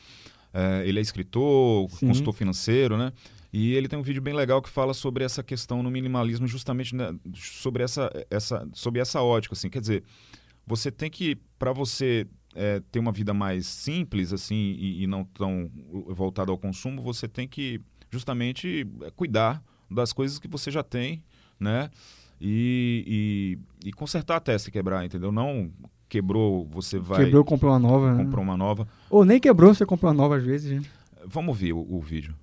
é, 0.54 0.84
ele 0.88 1.00
é 1.00 1.02
escritor, 1.02 1.90
Sim. 1.92 2.08
consultor 2.08 2.34
financeiro, 2.34 2.98
né? 2.98 3.12
E 3.54 3.74
ele 3.74 3.88
tem 3.88 4.00
um 4.00 4.02
vídeo 4.02 4.22
bem 4.22 4.34
legal 4.34 4.62
que 4.62 4.70
fala 4.70 4.94
sobre 4.94 5.24
essa 5.24 5.44
questão 5.44 5.84
no 5.84 5.92
minimalismo, 5.92 6.48
justamente 6.48 6.96
né, 6.96 7.14
sobre 7.36 7.84
essa, 7.84 8.10
essa, 8.30 8.68
sobre 8.74 9.02
essa 9.02 9.22
ótica, 9.22 9.54
assim, 9.54 9.70
quer 9.70 9.82
dizer, 9.82 10.04
você 10.66 10.90
tem 10.90 11.10
que, 11.10 11.36
para 11.60 11.74
você 11.74 12.26
é, 12.56 12.82
ter 12.92 13.00
uma 13.00 13.12
vida 13.12 13.34
mais 13.34 13.66
simples, 13.66 14.32
assim, 14.32 14.56
e, 14.56 15.04
e 15.04 15.08
não 15.08 15.26
tão 15.26 15.70
voltada 16.08 16.50
ao 16.50 16.58
consumo, 16.58 17.02
você 17.02 17.28
tem 17.28 17.46
que 17.46 17.82
justamente 18.10 18.88
é, 19.02 19.12
cuidar 19.12 19.62
das 19.90 20.14
coisas 20.14 20.40
que 20.40 20.48
você 20.48 20.72
já 20.72 20.84
tem, 20.84 21.22
né? 21.60 21.90
E, 22.40 23.58
e, 23.84 23.90
e 23.90 23.94
consertar 23.94 24.38
até 24.38 24.58
se 24.58 24.72
quebrar, 24.72 25.06
entendeu? 25.06 25.32
Não 25.32 25.72
quebrou, 26.12 26.68
você 26.70 27.00
vai 27.00 27.24
Quebrou, 27.24 27.46
comprou 27.46 27.72
uma 27.72 27.80
nova. 27.80 28.14
né? 28.14 28.26
comprar 28.26 28.42
uma 28.42 28.58
nova. 28.58 28.86
Ou 29.10 29.24
nem 29.24 29.40
quebrou, 29.40 29.74
você 29.74 29.86
comprou 29.86 30.12
uma 30.12 30.18
nova 30.22 30.36
às 30.36 30.44
vezes. 30.44 30.82
né? 30.82 30.86
Vamos 31.26 31.58
ver 31.58 31.72
o, 31.72 31.80
o 31.90 32.02
vídeo. 32.02 32.36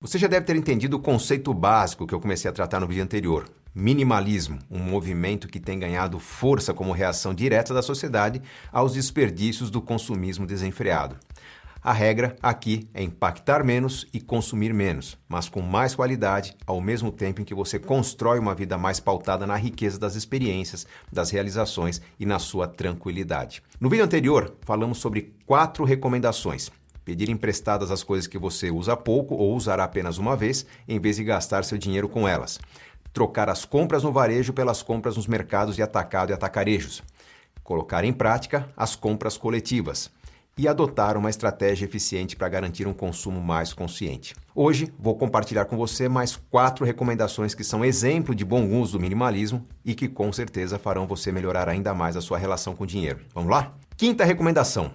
Você 0.00 0.18
já 0.18 0.28
deve 0.28 0.46
ter 0.46 0.54
entendido 0.54 0.96
o 0.96 1.00
conceito 1.00 1.52
básico 1.52 2.06
que 2.06 2.14
eu 2.14 2.20
comecei 2.20 2.48
a 2.48 2.54
tratar 2.54 2.78
no 2.78 2.86
vídeo 2.86 3.02
anterior. 3.02 3.48
Minimalismo, 3.74 4.58
um 4.70 4.78
movimento 4.78 5.48
que 5.48 5.58
tem 5.58 5.78
ganhado 5.78 6.20
força 6.20 6.72
como 6.72 6.92
reação 6.92 7.34
direta 7.34 7.74
da 7.74 7.82
sociedade 7.82 8.40
aos 8.72 8.94
desperdícios 8.94 9.70
do 9.70 9.82
consumismo 9.82 10.46
desenfreado. 10.46 11.16
A 11.86 11.92
regra 11.92 12.34
aqui 12.42 12.88
é 12.92 13.00
impactar 13.00 13.62
menos 13.62 14.08
e 14.12 14.20
consumir 14.20 14.74
menos, 14.74 15.16
mas 15.28 15.48
com 15.48 15.62
mais 15.62 15.94
qualidade, 15.94 16.56
ao 16.66 16.80
mesmo 16.80 17.12
tempo 17.12 17.40
em 17.40 17.44
que 17.44 17.54
você 17.54 17.78
constrói 17.78 18.40
uma 18.40 18.56
vida 18.56 18.76
mais 18.76 18.98
pautada 18.98 19.46
na 19.46 19.54
riqueza 19.54 19.96
das 19.96 20.16
experiências, 20.16 20.84
das 21.12 21.30
realizações 21.30 22.02
e 22.18 22.26
na 22.26 22.40
sua 22.40 22.66
tranquilidade. 22.66 23.62
No 23.78 23.88
vídeo 23.88 24.04
anterior, 24.04 24.52
falamos 24.62 24.98
sobre 24.98 25.32
quatro 25.46 25.84
recomendações 25.84 26.72
pedir 27.04 27.30
emprestadas 27.30 27.92
as 27.92 28.02
coisas 28.02 28.26
que 28.26 28.36
você 28.36 28.68
usa 28.68 28.96
pouco 28.96 29.36
ou 29.36 29.54
usará 29.54 29.84
apenas 29.84 30.18
uma 30.18 30.34
vez, 30.34 30.66
em 30.88 30.98
vez 30.98 31.14
de 31.14 31.22
gastar 31.22 31.62
seu 31.62 31.78
dinheiro 31.78 32.08
com 32.08 32.26
elas. 32.26 32.58
Trocar 33.12 33.48
as 33.48 33.64
compras 33.64 34.02
no 34.02 34.10
varejo 34.10 34.52
pelas 34.52 34.82
compras 34.82 35.14
nos 35.16 35.28
mercados 35.28 35.76
de 35.76 35.84
atacado 35.84 36.30
e 36.30 36.34
atacarejos. 36.34 37.00
colocar 37.62 38.02
em 38.02 38.12
prática 38.12 38.68
as 38.76 38.96
compras 38.96 39.36
coletivas 39.36 40.10
e 40.58 40.66
adotar 40.66 41.18
uma 41.18 41.28
estratégia 41.28 41.84
eficiente 41.84 42.34
para 42.34 42.48
garantir 42.48 42.86
um 42.86 42.94
consumo 42.94 43.42
mais 43.42 43.74
consciente. 43.74 44.34
Hoje 44.54 44.90
vou 44.98 45.14
compartilhar 45.14 45.66
com 45.66 45.76
você 45.76 46.08
mais 46.08 46.34
quatro 46.34 46.82
recomendações 46.82 47.54
que 47.54 47.62
são 47.62 47.84
exemplo 47.84 48.34
de 48.34 48.42
bom 48.42 48.66
uso 48.66 48.92
do 48.92 49.00
minimalismo 49.00 49.66
e 49.84 49.94
que 49.94 50.08
com 50.08 50.32
certeza 50.32 50.78
farão 50.78 51.06
você 51.06 51.30
melhorar 51.30 51.68
ainda 51.68 51.92
mais 51.92 52.16
a 52.16 52.22
sua 52.22 52.38
relação 52.38 52.74
com 52.74 52.84
o 52.84 52.86
dinheiro. 52.86 53.20
Vamos 53.34 53.50
lá? 53.50 53.76
Quinta 53.98 54.24
recomendação: 54.24 54.90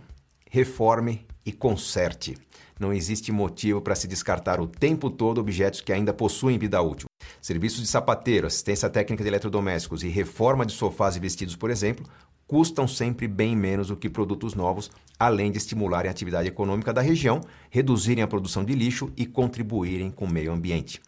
reforme 0.50 1.28
e 1.46 1.52
conserte. 1.52 2.36
Não 2.80 2.92
existe 2.92 3.32
motivo 3.32 3.80
para 3.82 3.94
se 3.94 4.08
descartar 4.08 4.60
o 4.60 4.66
tempo 4.66 5.12
todo 5.12 5.40
objetos 5.40 5.82
que 5.82 5.94
ainda 5.94 6.12
possuem 6.12 6.58
vida 6.58 6.82
útil. 6.82 7.06
Serviços 7.40 7.82
de 7.82 7.88
sapateiro, 7.88 8.48
assistência 8.48 8.90
técnica 8.90 9.24
de 9.24 9.30
eletrodomésticos 9.30 10.04
e 10.04 10.08
reforma 10.08 10.66
de 10.66 10.74
sofás 10.74 11.16
e 11.16 11.20
vestidos, 11.20 11.56
por 11.56 11.70
exemplo, 11.70 12.08
custam 12.52 12.86
sempre 12.86 13.30
bem 13.30 13.56
menos 13.56 13.88
do 13.88 13.96
que 13.96 14.10
produtos 14.10 14.56
novos, 14.56 14.92
além 15.18 15.54
de 15.54 15.58
estimularem 15.58 16.10
a 16.10 16.12
atividade 16.12 16.50
econômica 16.50 16.92
da 16.92 17.00
região, 17.00 17.40
reduzirem 17.70 18.22
a 18.22 18.28
produção 18.28 18.66
de 18.66 18.76
lixo 18.76 19.10
e 19.16 19.26
contribuírem 19.26 20.12
com 20.12 20.26
o 20.26 20.30
meio 20.30 20.52
ambiente. 20.52 21.02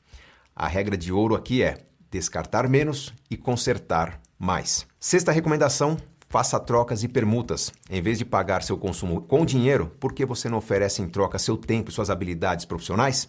A 0.56 0.70
regra 0.70 0.96
de 0.96 1.12
ouro 1.12 1.36
aqui 1.36 1.62
é 1.62 1.80
descartar 2.10 2.70
menos 2.70 3.14
e 3.30 3.36
consertar 3.36 4.22
mais. 4.40 4.88
Sexta 4.98 5.34
recomendação: 5.34 5.98
faça 6.30 6.58
trocas 6.62 7.04
e 7.04 7.10
permutas. 7.10 7.74
Em 7.90 8.02
vez 8.02 8.18
de 8.18 8.24
pagar 8.24 8.64
seu 8.64 8.78
consumo 8.78 9.20
com 9.20 9.46
dinheiro, 9.46 9.92
por 10.00 10.14
que 10.14 10.26
você 10.26 10.48
não 10.48 10.60
oferece 10.60 11.02
em 11.02 11.10
troca 11.10 11.38
seu 11.38 11.58
tempo 11.58 11.92
e 11.92 11.94
suas 11.94 12.10
habilidades 12.10 12.64
profissionais? 12.64 13.28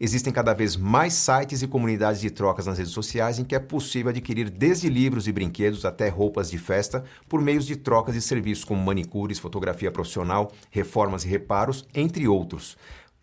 Existem 0.00 0.32
cada 0.32 0.54
vez 0.54 0.76
mais 0.76 1.12
sites 1.12 1.60
e 1.60 1.66
comunidades 1.66 2.20
de 2.20 2.30
trocas 2.30 2.66
nas 2.66 2.78
redes 2.78 2.92
sociais 2.92 3.38
em 3.38 3.44
que 3.44 3.54
é 3.54 3.58
possível 3.58 4.10
adquirir 4.10 4.48
desde 4.48 4.88
livros 4.88 5.26
e 5.26 5.32
brinquedos 5.32 5.84
até 5.84 6.08
roupas 6.08 6.50
de 6.50 6.58
festa 6.58 7.02
por 7.28 7.40
meios 7.40 7.66
de 7.66 7.74
trocas 7.74 8.14
de 8.14 8.22
serviços 8.22 8.64
como 8.64 8.80
manicures, 8.80 9.40
fotografia 9.40 9.90
profissional, 9.90 10.52
reformas 10.70 11.24
e 11.24 11.28
reparos, 11.28 11.84
entre 11.92 12.28
outros. 12.28 12.76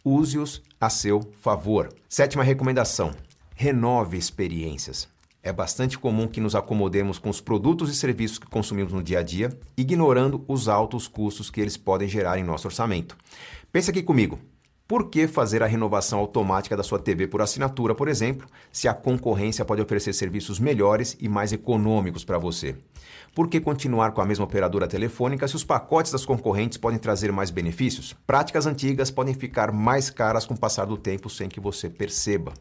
Use-os 0.03 0.61
a 0.79 0.89
seu 0.89 1.21
favor. 1.39 1.89
Sétima 2.09 2.43
recomendação: 2.43 3.11
renove 3.55 4.17
experiências. 4.17 5.07
É 5.41 5.53
bastante 5.53 5.97
comum 5.97 6.27
que 6.27 6.41
nos 6.41 6.55
acomodemos 6.55 7.19
com 7.19 7.29
os 7.29 7.39
produtos 7.39 7.89
e 7.89 7.95
serviços 7.95 8.39
que 8.39 8.47
consumimos 8.47 8.91
no 8.91 9.03
dia 9.03 9.19
a 9.19 9.23
dia, 9.23 9.55
ignorando 9.77 10.43
os 10.47 10.67
altos 10.67 11.07
custos 11.07 11.49
que 11.49 11.61
eles 11.61 11.77
podem 11.77 12.07
gerar 12.07 12.37
em 12.37 12.43
nosso 12.43 12.67
orçamento. 12.67 13.15
Pense 13.71 13.91
aqui 13.91 14.01
comigo. 14.01 14.39
Por 14.87 15.09
que 15.09 15.27
fazer 15.27 15.63
a 15.63 15.65
renovação 15.65 16.19
automática 16.19 16.77
da 16.77 16.83
sua 16.83 16.99
TV 16.99 17.27
por 17.27 17.41
assinatura, 17.41 17.95
por 17.95 18.07
exemplo, 18.07 18.47
se 18.71 18.87
a 18.87 18.93
concorrência 18.93 19.65
pode 19.65 19.81
oferecer 19.81 20.13
serviços 20.13 20.59
melhores 20.59 21.17
e 21.19 21.27
mais 21.27 21.51
econômicos 21.51 22.23
para 22.23 22.37
você? 22.37 22.75
Por 23.33 23.49
que 23.49 23.59
continuar 23.59 24.11
com 24.11 24.21
a 24.21 24.25
mesma 24.25 24.45
operadora 24.45 24.87
telefônica 24.87 25.47
se 25.47 25.55
os 25.55 25.63
pacotes 25.63 26.11
das 26.11 26.23
concorrentes 26.23 26.77
podem 26.77 26.99
trazer 26.99 27.31
mais 27.31 27.49
benefícios? 27.49 28.15
Práticas 28.27 28.67
antigas 28.67 29.09
podem 29.09 29.33
ficar 29.33 29.71
mais 29.71 30.11
caras 30.11 30.45
com 30.45 30.53
o 30.53 30.59
passar 30.59 30.85
do 30.85 30.97
tempo 30.97 31.31
sem 31.31 31.49
que 31.49 31.59
você 31.59 31.89
perceba. 31.89 32.53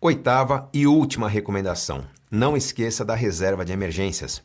Oitava 0.00 0.68
e 0.74 0.84
última 0.84 1.28
recomendação: 1.28 2.04
não 2.28 2.56
esqueça 2.56 3.04
da 3.04 3.14
reserva 3.14 3.64
de 3.64 3.72
emergências 3.72 4.42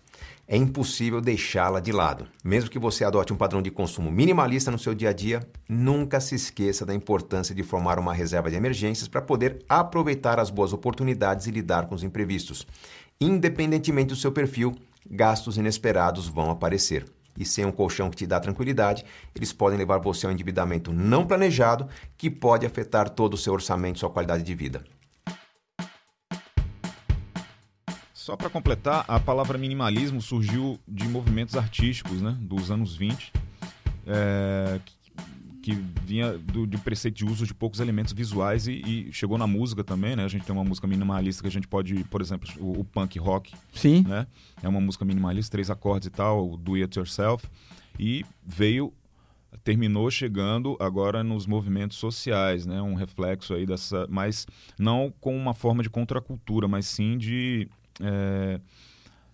é 0.47 0.57
impossível 0.57 1.21
deixá-la 1.21 1.79
de 1.79 1.91
lado. 1.91 2.27
Mesmo 2.43 2.69
que 2.69 2.79
você 2.79 3.03
adote 3.03 3.31
um 3.31 3.37
padrão 3.37 3.61
de 3.61 3.71
consumo 3.71 4.11
minimalista 4.11 4.69
no 4.69 4.79
seu 4.79 4.93
dia 4.93 5.09
a 5.09 5.13
dia, 5.13 5.39
nunca 5.67 6.19
se 6.19 6.35
esqueça 6.35 6.85
da 6.85 6.93
importância 6.93 7.55
de 7.55 7.63
formar 7.63 7.99
uma 7.99 8.13
reserva 8.13 8.49
de 8.49 8.55
emergências 8.55 9.07
para 9.07 9.21
poder 9.21 9.63
aproveitar 9.67 10.39
as 10.39 10.49
boas 10.49 10.73
oportunidades 10.73 11.47
e 11.47 11.51
lidar 11.51 11.87
com 11.87 11.95
os 11.95 12.03
imprevistos. 12.03 12.67
Independentemente 13.19 14.09
do 14.09 14.15
seu 14.15 14.31
perfil, 14.31 14.75
gastos 15.09 15.57
inesperados 15.57 16.27
vão 16.27 16.49
aparecer. 16.49 17.05
E 17.37 17.45
sem 17.45 17.65
um 17.65 17.71
colchão 17.71 18.09
que 18.09 18.17
te 18.17 18.27
dá 18.27 18.39
tranquilidade, 18.39 19.05
eles 19.33 19.53
podem 19.53 19.77
levar 19.77 19.99
você 19.99 20.25
a 20.25 20.29
um 20.29 20.33
endividamento 20.33 20.91
não 20.91 21.25
planejado 21.25 21.87
que 22.17 22.29
pode 22.29 22.65
afetar 22.65 23.09
todo 23.09 23.35
o 23.35 23.37
seu 23.37 23.53
orçamento 23.53 23.95
e 23.95 23.99
sua 23.99 24.09
qualidade 24.09 24.43
de 24.43 24.53
vida. 24.53 24.83
Só 28.21 28.37
para 28.37 28.51
completar, 28.51 29.03
a 29.07 29.19
palavra 29.19 29.57
minimalismo 29.57 30.21
surgiu 30.21 30.79
de 30.87 31.07
movimentos 31.07 31.57
artísticos 31.57 32.21
né, 32.21 32.37
dos 32.39 32.69
anos 32.69 32.95
20, 32.95 33.33
é, 34.05 34.79
que, 34.85 34.93
que, 35.63 35.83
vinha 36.05 36.37
do, 36.37 36.67
de 36.67 36.77
preceito 36.77 37.15
de 37.15 37.25
uso 37.25 37.47
de 37.47 37.53
poucos 37.55 37.79
elementos 37.79 38.13
visuais 38.13 38.67
e, 38.67 38.73
e, 38.73 39.11
chegou 39.11 39.39
na 39.39 39.47
música 39.47 39.83
também. 39.83 40.15
Né? 40.15 40.23
A 40.23 40.27
gente 40.27 40.45
tem 40.45 40.53
uma 40.53 40.63
música 40.63 40.85
minimalista 40.85 41.41
que 41.41 41.47
a 41.47 41.51
gente 41.51 41.67
pode, 41.67 42.03
por 42.11 42.21
exemplo, 42.21 42.47
o, 42.59 42.81
o 42.81 42.83
punk 42.83 43.17
rock. 43.17 43.55
Sim. 43.73 44.05
Né? 44.07 44.27
É 44.61 44.69
uma 44.69 44.79
música 44.79 45.03
minimalista, 45.03 45.53
três 45.53 45.71
acordes 45.71 46.05
e 46.05 46.11
tal, 46.11 46.55
do 46.57 46.75
it 46.75 46.99
yourself. 46.99 47.47
E 47.97 48.23
veio 48.45 48.93
terminou 49.63 50.11
chegando 50.11 50.77
agora 50.79 51.23
nos 51.23 51.47
movimentos 51.47 51.97
sociais, 51.97 52.65
né? 52.65 52.81
Um 52.81 52.93
reflexo 52.93 53.53
aí 53.53 53.65
dessa, 53.65 54.07
mas 54.09 54.47
não 54.77 55.13
com 55.19 55.35
uma 55.35 55.53
forma 55.53 55.83
de 55.83 55.89
contracultura, 55.89 56.67
mas 56.67 56.85
sim 56.85 57.17
de 57.17 57.67
é, 58.01 58.59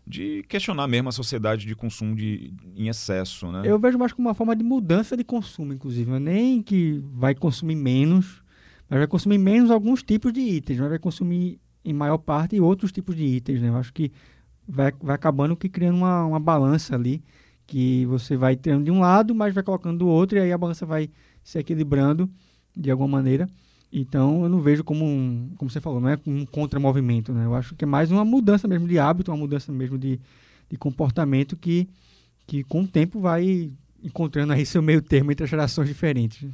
de 0.06 0.44
questionar 0.48 0.88
mesmo 0.88 1.10
a 1.10 1.12
sociedade 1.12 1.66
de 1.66 1.76
consumo 1.76 2.16
de, 2.16 2.54
em 2.76 2.88
excesso. 2.88 3.52
Né? 3.52 3.64
Eu 3.66 3.78
vejo 3.78 3.98
mais 3.98 4.14
como 4.14 4.28
uma 4.28 4.34
forma 4.34 4.56
de 4.56 4.64
mudança 4.64 5.18
de 5.18 5.24
consumo, 5.24 5.74
inclusive. 5.74 6.10
Não 6.10 6.18
é 6.18 6.20
nem 6.20 6.62
que 6.62 7.04
vai 7.14 7.36
consumir 7.36 7.76
menos, 7.76 8.42
mas 8.90 9.00
vai 9.00 9.08
consumir 9.08 9.38
menos 9.38 9.70
alguns 9.70 10.02
tipos 10.02 10.32
de 10.32 10.40
itens, 10.40 10.80
mas 10.80 10.90
vai 10.90 11.00
consumir 11.00 11.60
em 11.84 11.94
maior 11.94 12.18
parte 12.18 12.60
outros 12.60 12.92
tipos 12.92 13.16
de 13.16 13.24
itens. 13.24 13.62
Né? 13.62 13.68
Eu 13.68 13.76
acho 13.76 13.94
que 13.94 14.12
vai, 14.68 14.94
vai 15.02 15.16
acabando 15.16 15.56
que 15.56 15.68
criando 15.68 15.98
uma, 15.98 16.26
uma 16.26 16.40
balança 16.40 16.96
ali, 16.96 17.22
que 17.66 18.06
você 18.06 18.38
vai 18.38 18.56
tendo 18.56 18.86
de 18.86 18.92
um 18.92 19.02
lado, 19.02 19.36
mas 19.36 19.54
vai 19.54 19.64
colocando 19.64 20.00
do 20.00 20.08
outro, 20.08 20.38
e 20.38 20.42
aí 20.42 20.54
a 20.54 20.58
balança 20.58 20.86
vai 20.86 21.10
se 21.44 21.60
equilibrando 21.60 22.30
de 22.76 22.90
alguma 22.90 23.10
maneira. 23.10 23.50
Então 23.92 24.44
eu 24.44 24.50
não 24.50 24.60
vejo 24.60 24.84
como 24.84 25.06
um, 25.06 25.52
como 25.58 25.72
você 25.72 25.80
falou, 25.80 26.00
não 26.00 26.10
é 26.10 26.20
um 26.26 26.46
contramovimento, 26.46 27.32
né? 27.34 27.46
Eu 27.46 27.56
acho 27.56 27.76
que 27.76 27.86
é 27.86 27.88
mais 27.88 28.12
uma 28.12 28.26
mudança 28.26 28.68
mesmo 28.68 28.88
de 28.88 29.00
hábito, 29.00 29.32
uma 29.32 29.38
mudança 29.38 29.72
mesmo 29.72 29.98
de, 29.98 30.20
de 30.70 30.78
comportamento 30.78 31.56
que, 31.56 31.88
que 32.46 32.64
com 32.64 32.82
o 32.82 32.88
tempo 32.88 33.20
vai 33.20 33.72
encontrando 34.04 34.54
aí 34.54 34.66
seu 34.66 34.82
meio 34.82 35.02
termo 35.02 35.32
entre 35.32 35.44
as 35.44 35.50
gerações 35.50 35.88
diferentes. 35.88 36.50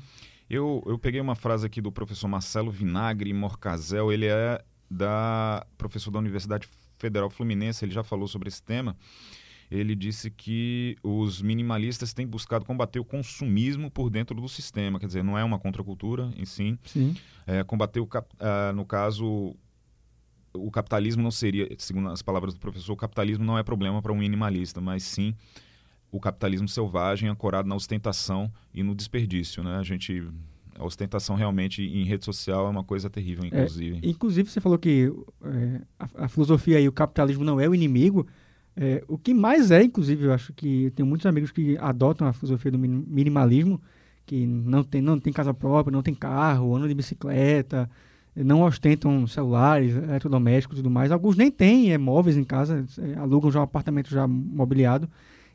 Eu, 0.49 0.83
eu 0.85 0.99
peguei 0.99 1.19
uma 1.19 1.35
frase 1.35 1.65
aqui 1.65 1.81
do 1.81 1.91
professor 1.91 2.27
Marcelo 2.27 2.71
Vinagre 2.71 3.33
Morcazel, 3.33 4.11
ele 4.11 4.27
é 4.27 4.63
da 4.89 5.65
professor 5.77 6.11
da 6.11 6.19
Universidade 6.19 6.69
Federal 6.99 7.29
Fluminense, 7.29 7.83
ele 7.83 7.91
já 7.91 8.03
falou 8.03 8.27
sobre 8.27 8.47
esse 8.47 8.61
tema 8.61 8.95
ele 9.73 9.95
disse 9.95 10.29
que 10.29 10.95
os 11.01 11.41
minimalistas 11.41 12.13
têm 12.13 12.27
buscado 12.27 12.63
combater 12.63 12.99
o 12.99 13.05
consumismo 13.05 13.89
por 13.89 14.09
dentro 14.09 14.39
do 14.39 14.47
sistema, 14.47 14.99
quer 14.99 15.07
dizer, 15.07 15.23
não 15.23 15.37
é 15.37 15.43
uma 15.43 15.57
contracultura 15.57 16.31
em 16.37 16.45
si. 16.45 16.77
Sim. 16.85 17.15
É, 17.47 17.63
combater, 17.63 17.99
o, 17.99 18.03
uh, 18.03 18.73
no 18.75 18.85
caso, 18.85 19.55
o 20.53 20.69
capitalismo 20.69 21.23
não 21.23 21.31
seria, 21.31 21.67
segundo 21.79 22.09
as 22.09 22.21
palavras 22.21 22.53
do 22.53 22.59
professor, 22.59 22.93
o 22.93 22.97
capitalismo 22.97 23.43
não 23.43 23.57
é 23.57 23.63
problema 23.63 23.99
para 23.99 24.13
um 24.13 24.17
minimalista, 24.17 24.79
mas 24.79 25.03
sim 25.03 25.35
o 26.11 26.19
capitalismo 26.19 26.67
selvagem 26.67 27.27
ancorado 27.27 27.67
na 27.67 27.75
ostentação 27.75 28.51
e 28.71 28.83
no 28.83 28.93
desperdício, 28.93 29.63
né? 29.63 29.77
A 29.77 29.83
gente 29.83 30.23
a 30.77 30.85
ostentação 30.85 31.35
realmente 31.35 31.83
em 31.83 32.03
rede 32.03 32.25
social 32.25 32.67
é 32.67 32.69
uma 32.69 32.83
coisa 32.83 33.09
terrível, 33.09 33.45
inclusive. 33.45 33.99
É, 34.03 34.09
inclusive, 34.09 34.49
você 34.49 34.59
falou 34.59 34.77
que 34.77 35.11
é, 35.43 35.81
a, 35.99 36.25
a, 36.25 36.27
filosofia 36.27 36.79
e 36.79 36.87
o 36.87 36.91
capitalismo 36.91 37.43
não 37.43 37.59
é 37.59 37.67
o 37.67 37.75
inimigo. 37.75 38.27
É, 38.75 39.03
o 39.07 39.17
que 39.17 39.33
mais 39.33 39.71
é, 39.71 39.83
inclusive, 39.83 40.25
eu 40.25 40.33
acho 40.33 40.51
que 40.53 40.91
tem 40.95 41.05
muitos 41.05 41.25
amigos 41.25 41.51
que 41.51 41.77
adotam 41.77 42.27
a 42.27 42.33
filosofia 42.33 42.71
do 42.71 42.79
minimalismo, 42.79 43.79
que 44.25 44.45
não 44.47 44.83
tem, 44.83 45.01
não 45.01 45.19
tem 45.19 45.31
casa 45.31 45.53
própria, 45.53 45.91
não 45.91 46.01
tem 46.01 46.15
carro, 46.15 46.75
andam 46.75 46.87
de 46.87 46.93
bicicleta, 46.95 47.89
não 48.35 48.63
ostentam 48.63 49.27
celulares, 49.27 49.95
eletrodomésticos 49.95 50.79
e 50.79 50.81
tudo 50.81 50.91
mais. 50.91 51.11
Alguns 51.11 51.35
nem 51.35 51.51
têm 51.51 51.93
é, 51.93 51.97
móveis 51.97 52.35
em 52.35 52.43
casa, 52.43 52.85
é, 52.99 53.17
alugam 53.19 53.51
já 53.51 53.59
um 53.59 53.63
apartamento 53.63 54.09
já 54.09 54.27
mobiliado. 54.27 55.07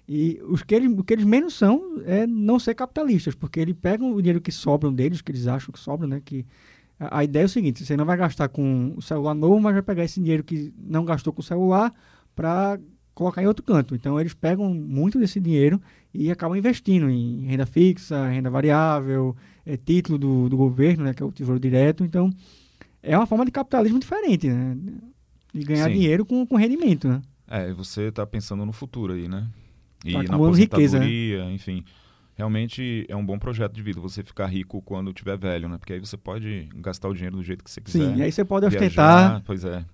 E 0.09 0.41
os 0.49 0.63
que 0.63 0.75
eles, 0.75 0.91
o 0.97 1.05
que 1.05 1.13
eles 1.13 1.25
menos 1.25 1.55
são 1.55 2.01
é 2.07 2.27
não 2.27 2.59
ser 2.59 2.75
capitalistas, 2.75 3.35
porque 3.35 3.61
eles 3.61 3.77
pegam 3.79 4.15
o 4.15 4.23
dinheiro 4.23 4.41
que 4.41 4.53
sobram 4.53 4.93
deles, 4.93 5.21
que 5.21 5.31
eles 5.31 5.47
acham 5.47 5.73
que 5.73 5.79
sobram, 5.79 6.09
né? 6.09 6.23
Que 6.25 6.47
a, 6.99 7.19
a 7.19 7.25
ideia 7.25 7.43
é 7.43 7.47
o 7.47 7.49
seguinte: 7.49 7.85
você 7.85 7.97
não 7.97 8.07
vai 8.07 8.17
gastar 8.17 8.49
com 8.49 8.95
o 8.97 9.03
celular 9.03 9.35
novo, 9.35 9.61
mas 9.61 9.75
vai 9.75 9.83
pegar 9.83 10.05
esse 10.05 10.21
dinheiro 10.21 10.45
que 10.45 10.73
não 10.79 11.05
gastou 11.05 11.33
com 11.33 11.41
o 11.41 11.45
celular 11.45 11.93
para 12.35 12.79
colocar 13.19 13.43
em 13.43 13.47
outro 13.47 13.65
canto. 13.65 13.97
Então 13.97 14.21
eles 14.21 14.33
pegam 14.33 14.73
muito 14.73 15.19
desse 15.19 15.41
dinheiro 15.41 15.83
e 16.15 16.31
acabam 16.31 16.57
investindo 16.57 17.11
em 17.11 17.47
renda 17.47 17.67
fixa, 17.67 18.29
renda 18.29 18.49
variável, 18.49 19.37
é, 19.67 19.77
título 19.77 20.17
do, 20.17 20.49
do 20.49 20.57
governo, 20.57 21.03
né, 21.03 21.13
que 21.13 21.21
é 21.21 21.27
o 21.27 21.33
tesouro 21.33 21.59
direto. 21.59 22.05
Então 22.05 22.31
é 23.03 23.17
uma 23.17 23.27
forma 23.27 23.45
de 23.45 23.51
capitalismo 23.51 23.99
diferente, 23.99 24.49
né? 24.49 24.77
De 25.53 25.65
ganhar 25.65 25.89
Sim. 25.89 25.95
dinheiro 25.95 26.25
com, 26.25 26.47
com 26.47 26.55
rendimento, 26.55 27.09
né? 27.09 27.21
É, 27.49 27.73
você 27.73 28.03
está 28.03 28.25
pensando 28.25 28.65
no 28.65 28.73
futuro 28.73 29.13
aí, 29.13 29.27
né? 29.27 29.49
E 30.05 30.13
tá 30.13 30.23
na 30.23 30.35
aposentadoria, 30.37 30.87
riqueza, 30.87 30.99
né? 31.01 31.53
enfim. 31.53 31.85
Realmente 32.37 33.05
é 33.09 33.17
um 33.17 33.27
bom 33.27 33.37
projeto 33.37 33.73
de 33.73 33.83
vida 33.83 34.01
você 34.01 34.23
ficar 34.23 34.47
rico 34.47 34.81
quando 34.83 35.13
tiver 35.13 35.37
velho, 35.37 35.69
né? 35.69 35.77
Porque 35.77 35.95
aí 35.95 35.99
você 35.99 36.17
pode 36.17 36.69
gastar 36.77 37.09
o 37.09 37.15
dinheiro 37.15 37.37
do 37.37 37.43
jeito 37.43 37.65
que 37.65 37.71
você 37.71 37.81
quiser. 37.81 37.99
Sim, 37.99 38.17
e 38.19 38.23
aí 38.23 38.31
você 38.31 38.45
pode 38.45 38.69
viajar, 38.69 38.87
ostentar. 38.87 39.43
Pois 39.45 39.65
é. 39.65 39.85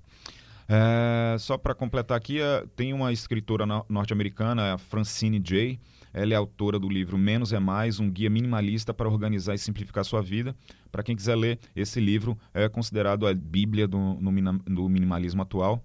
É, 0.68 1.36
só 1.38 1.58
para 1.58 1.74
completar 1.74 2.16
aqui, 2.16 2.40
é, 2.40 2.64
tem 2.74 2.92
uma 2.92 3.12
escritora 3.12 3.66
no- 3.66 3.84
norte-americana, 3.88 4.78
Francine 4.78 5.42
Jay. 5.44 5.78
Ela 6.12 6.32
é 6.32 6.36
autora 6.36 6.78
do 6.78 6.88
livro 6.88 7.18
Menos 7.18 7.52
é 7.52 7.58
Mais, 7.58 7.98
um 7.98 8.08
guia 8.08 8.30
minimalista 8.30 8.94
para 8.94 9.08
organizar 9.08 9.54
e 9.54 9.58
simplificar 9.58 10.04
sua 10.04 10.22
vida. 10.22 10.54
Para 10.92 11.02
quem 11.02 11.16
quiser 11.16 11.34
ler, 11.34 11.58
esse 11.74 11.98
livro 12.00 12.38
é 12.54 12.68
considerado 12.68 13.26
a 13.26 13.34
bíblia 13.34 13.88
do, 13.88 14.14
do 14.64 14.88
minimalismo 14.88 15.42
atual, 15.42 15.82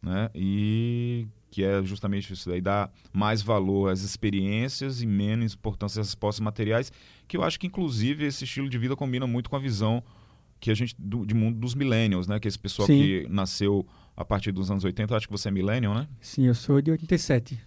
né? 0.00 0.30
E 0.34 1.26
que 1.50 1.62
é 1.62 1.82
justamente 1.82 2.32
isso 2.32 2.48
daí, 2.48 2.62
dar 2.62 2.90
mais 3.12 3.42
valor 3.42 3.90
às 3.90 4.00
experiências 4.02 5.02
e 5.02 5.06
menos 5.06 5.52
importância 5.52 6.00
às 6.00 6.06
respostas 6.06 6.40
materiais, 6.40 6.90
que 7.28 7.36
eu 7.36 7.42
acho 7.42 7.60
que 7.60 7.66
inclusive 7.66 8.24
esse 8.24 8.44
estilo 8.44 8.70
de 8.70 8.78
vida 8.78 8.96
combina 8.96 9.26
muito 9.26 9.50
com 9.50 9.56
a 9.56 9.58
visão 9.58 10.02
que 10.62 10.70
a 10.70 10.74
gente 10.74 10.94
do, 10.96 11.26
de 11.26 11.34
mundo 11.34 11.58
dos 11.58 11.74
millennials, 11.74 12.28
né? 12.28 12.38
Que 12.38 12.46
esse 12.46 12.58
pessoal 12.58 12.86
Sim. 12.86 12.96
que 12.96 13.26
nasceu 13.28 13.84
a 14.16 14.24
partir 14.24 14.52
dos 14.52 14.70
anos 14.70 14.84
80, 14.84 15.12
eu 15.12 15.16
acho 15.16 15.26
que 15.26 15.32
você 15.32 15.48
é 15.48 15.50
millennial, 15.50 15.92
né? 15.92 16.06
Sim, 16.20 16.44
eu 16.44 16.54
sou 16.54 16.80
de 16.80 16.92
87. 16.92 17.58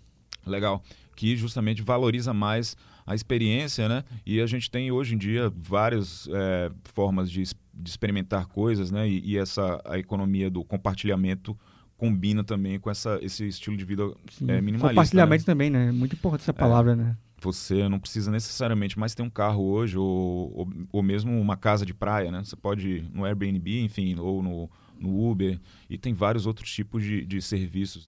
Legal. 0.45 0.81
Que 1.13 1.35
justamente 1.35 1.81
valoriza 1.81 2.33
mais 2.33 2.77
a 3.05 3.13
experiência, 3.13 3.89
né? 3.89 4.05
E 4.25 4.39
a 4.39 4.47
gente 4.47 4.71
tem 4.71 4.93
hoje 4.93 5.13
em 5.13 5.17
dia 5.17 5.51
várias 5.53 6.29
é, 6.31 6.71
formas 6.93 7.29
de, 7.29 7.43
de 7.43 7.89
experimentar 7.89 8.45
coisas, 8.45 8.89
né? 8.91 9.09
E, 9.09 9.19
e 9.25 9.37
essa 9.37 9.81
a 9.83 9.99
economia 9.99 10.49
do 10.49 10.63
compartilhamento 10.63 11.57
combina 11.97 12.45
também 12.45 12.79
com 12.79 12.89
essa, 12.89 13.19
esse 13.21 13.45
estilo 13.45 13.75
de 13.75 13.83
vida 13.83 14.03
é, 14.03 14.61
minimalista. 14.61 14.87
Compartilhamento 14.87 15.41
né? 15.41 15.45
também, 15.45 15.69
né? 15.69 15.91
Muito 15.91 16.15
importante 16.15 16.43
essa 16.43 16.53
palavra, 16.53 16.95
né? 16.95 17.17
Você 17.45 17.87
não 17.87 17.99
precisa 17.99 18.31
necessariamente 18.31 18.97
mais 18.97 19.13
ter 19.13 19.21
um 19.21 19.29
carro 19.29 19.63
hoje 19.63 19.99
ou, 19.99 20.51
ou, 20.51 20.67
ou 20.91 21.03
mesmo 21.03 21.39
uma 21.39 21.55
casa 21.55 21.85
de 21.85 21.93
praia, 21.93 22.31
né? 22.31 22.43
Você 22.43 22.55
pode 22.55 22.89
ir 22.89 23.09
no 23.13 23.23
Airbnb, 23.23 23.83
enfim, 23.83 24.17
ou 24.17 24.41
no, 24.41 24.67
no 24.99 25.29
Uber. 25.29 25.59
E 25.87 25.95
tem 25.95 26.11
vários 26.11 26.47
outros 26.47 26.73
tipos 26.73 27.03
de, 27.03 27.23
de 27.23 27.39
serviços. 27.43 28.07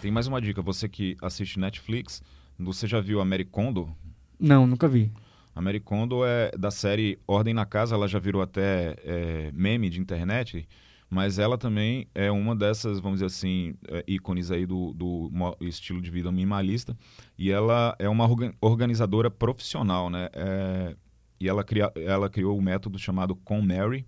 Tem 0.00 0.10
mais 0.10 0.26
uma 0.26 0.40
dica. 0.40 0.60
Você 0.60 0.88
que 0.88 1.16
assiste 1.22 1.60
Netflix, 1.60 2.20
você 2.58 2.88
já 2.88 3.00
viu 3.00 3.20
a 3.20 3.24
Mary 3.24 3.44
Kondo? 3.44 3.96
Não, 4.36 4.66
nunca 4.66 4.88
vi. 4.88 5.12
A 5.54 5.60
Mary 5.60 5.78
Kondo 5.78 6.24
é 6.24 6.50
da 6.58 6.72
série 6.72 7.16
Ordem 7.28 7.54
na 7.54 7.64
Casa, 7.64 7.94
ela 7.94 8.08
já 8.08 8.18
virou 8.18 8.42
até 8.42 8.96
é, 9.04 9.52
meme 9.54 9.88
de 9.88 10.00
internet, 10.00 10.68
mas 11.08 11.38
ela 11.38 11.56
também 11.56 12.08
é 12.14 12.30
uma 12.30 12.54
dessas, 12.54 12.98
vamos 12.98 13.20
dizer 13.20 13.26
assim, 13.26 13.74
é, 13.88 14.04
ícones 14.08 14.50
aí 14.50 14.66
do, 14.66 14.92
do 14.92 15.30
estilo 15.60 16.00
de 16.00 16.10
vida 16.10 16.32
minimalista. 16.32 16.96
E 17.38 17.50
ela 17.50 17.94
é 17.98 18.08
uma 18.08 18.24
orga- 18.28 18.54
organizadora 18.60 19.30
profissional, 19.30 20.10
né? 20.10 20.28
É, 20.32 20.96
e 21.38 21.48
ela, 21.48 21.62
cria, 21.62 21.92
ela 21.96 22.28
criou 22.28 22.58
o 22.58 22.62
método 22.62 22.98
chamado 22.98 23.36
Com 23.36 23.60
Mary, 23.60 24.06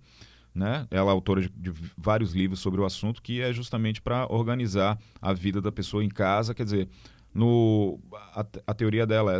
né? 0.53 0.87
Ela 0.91 1.11
é 1.11 1.13
autora 1.13 1.41
de, 1.41 1.49
de 1.49 1.71
vários 1.97 2.33
livros 2.33 2.59
sobre 2.59 2.81
o 2.81 2.85
assunto, 2.85 3.21
que 3.21 3.41
é 3.41 3.53
justamente 3.53 4.01
para 4.01 4.27
organizar 4.29 4.99
a 5.21 5.31
vida 5.31 5.61
da 5.61 5.71
pessoa 5.71 6.03
em 6.03 6.09
casa, 6.09 6.53
quer 6.53 6.63
dizer, 6.63 6.89
no 7.33 7.99
a, 8.33 8.45
a 8.67 8.73
teoria 8.73 9.05
dela 9.05 9.35
é: 9.35 9.39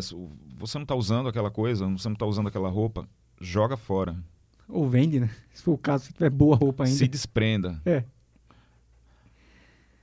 você 0.57 0.77
não 0.77 0.83
está 0.83 0.95
usando 0.95 1.27
aquela 1.27 1.51
coisa, 1.51 1.85
você 1.87 2.07
não 2.07 2.13
está 2.13 2.25
usando 2.25 2.47
aquela 2.47 2.69
roupa, 2.69 3.07
joga 3.41 3.75
fora, 3.75 4.15
Ou 4.69 4.87
vende, 4.87 5.19
né? 5.19 5.29
Se 5.53 5.63
for 5.63 5.73
o 5.73 5.77
caso, 5.77 6.05
se 6.05 6.13
tiver 6.13 6.29
boa 6.29 6.55
roupa 6.55 6.83
ainda. 6.83 6.95
se 6.95 7.07
desprenda. 7.07 7.81
É. 7.85 8.03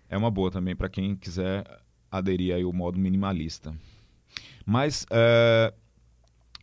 É 0.08 0.16
uma 0.16 0.30
boa 0.30 0.50
também 0.50 0.74
para 0.74 0.88
quem 0.88 1.14
quiser 1.16 1.64
aderir 2.10 2.54
aí 2.54 2.62
ao 2.62 2.72
modo 2.72 2.98
minimalista. 2.98 3.74
Mas 4.64 5.06
é, 5.10 5.72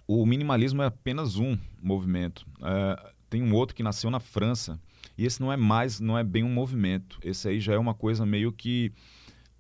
o 0.08 0.26
minimalismo 0.26 0.82
é 0.82 0.86
apenas 0.86 1.38
um 1.38 1.58
movimento. 1.82 2.45
É, 2.62 3.14
tem 3.30 3.41
um 3.41 3.54
outro 3.54 3.76
que 3.76 3.82
nasceu 3.82 4.12
na 4.12 4.20
França 4.20 4.80
e 5.18 5.26
esse 5.26 5.41
não 5.41 5.51
é 5.51 5.58
mais, 5.58 5.99
não 5.99 6.18
é 6.18 6.24
bem 6.24 6.43
um 6.43 6.49
movimento. 6.49 7.20
Esse 7.24 7.47
aí 7.47 7.60
já 7.60 7.74
é 7.74 7.78
uma 7.78 7.93
coisa 7.93 8.26
meio 8.26 8.51
que 8.51 8.91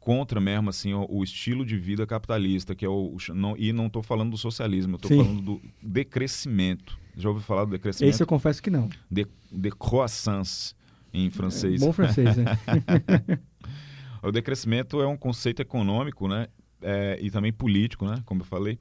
contra 0.03 0.41
mesmo 0.41 0.69
assim 0.69 0.93
o, 0.93 1.07
o 1.09 1.23
estilo 1.23 1.65
de 1.65 1.77
vida 1.77 2.05
capitalista, 2.05 2.75
que 2.75 2.83
é 2.83 2.89
o, 2.89 3.15
o 3.15 3.33
não, 3.33 3.55
e 3.57 3.71
não 3.71 3.87
estou 3.87 4.03
falando 4.03 4.31
do 4.31 4.37
socialismo, 4.37 4.97
estou 4.97 5.09
falando 5.09 5.41
do 5.41 5.61
decrescimento. 5.81 6.99
Já 7.15 7.29
ouviu 7.29 7.41
falar 7.41 7.63
do 7.63 7.71
decrescimento? 7.71 8.13
Esse 8.13 8.21
eu 8.21 8.27
confesso 8.27 8.61
que 8.61 8.69
não. 8.69 8.89
De, 9.09 9.25
decroissance 9.49 10.75
em 11.13 11.29
francês. 11.29 11.79
Bom 11.79 11.93
francês, 11.93 12.35
né? 12.35 12.45
O 14.21 14.31
decrescimento 14.31 15.01
é 15.01 15.07
um 15.07 15.17
conceito 15.17 15.61
econômico, 15.61 16.29
né? 16.29 16.47
É, 16.81 17.19
e 17.21 17.29
também 17.29 17.51
político, 17.51 18.05
né? 18.05 18.21
Como 18.25 18.41
eu 18.41 18.45
falei. 18.45 18.79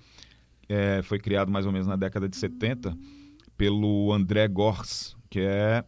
É, 0.69 1.03
foi 1.03 1.19
criado 1.19 1.51
mais 1.51 1.67
ou 1.67 1.73
menos 1.73 1.89
na 1.89 1.97
década 1.97 2.29
de 2.29 2.37
70 2.37 2.97
pelo 3.57 4.13
André 4.13 4.47
Gors, 4.47 5.17
que 5.29 5.41
é 5.41 5.85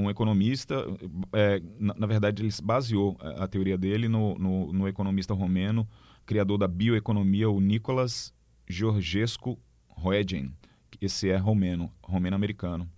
um 0.00 0.10
economista. 0.10 0.84
é, 1.32 1.60
na, 1.78 1.94
na 1.94 2.06
verdade, 2.06 2.42
ele 2.42 2.50
se 2.50 2.62
baseou 2.62 3.16
a, 3.20 3.44
a 3.44 3.48
teoria 3.48 3.76
dele 3.78 4.08
no, 4.08 4.34
no, 4.38 4.72
no 4.72 4.88
economista 4.88 5.34
romeno, 5.34 5.86
criador 6.26 6.58
da 6.58 6.66
bioeconomia, 6.68 7.48
o 7.50 7.60
Nicolas 7.60 8.32
Georgescu 8.68 9.58
Roegen. 9.88 10.52
Esse 11.00 11.28
é 11.30 11.36
romeno, 11.36 11.90
romeno-americano. 12.02 12.88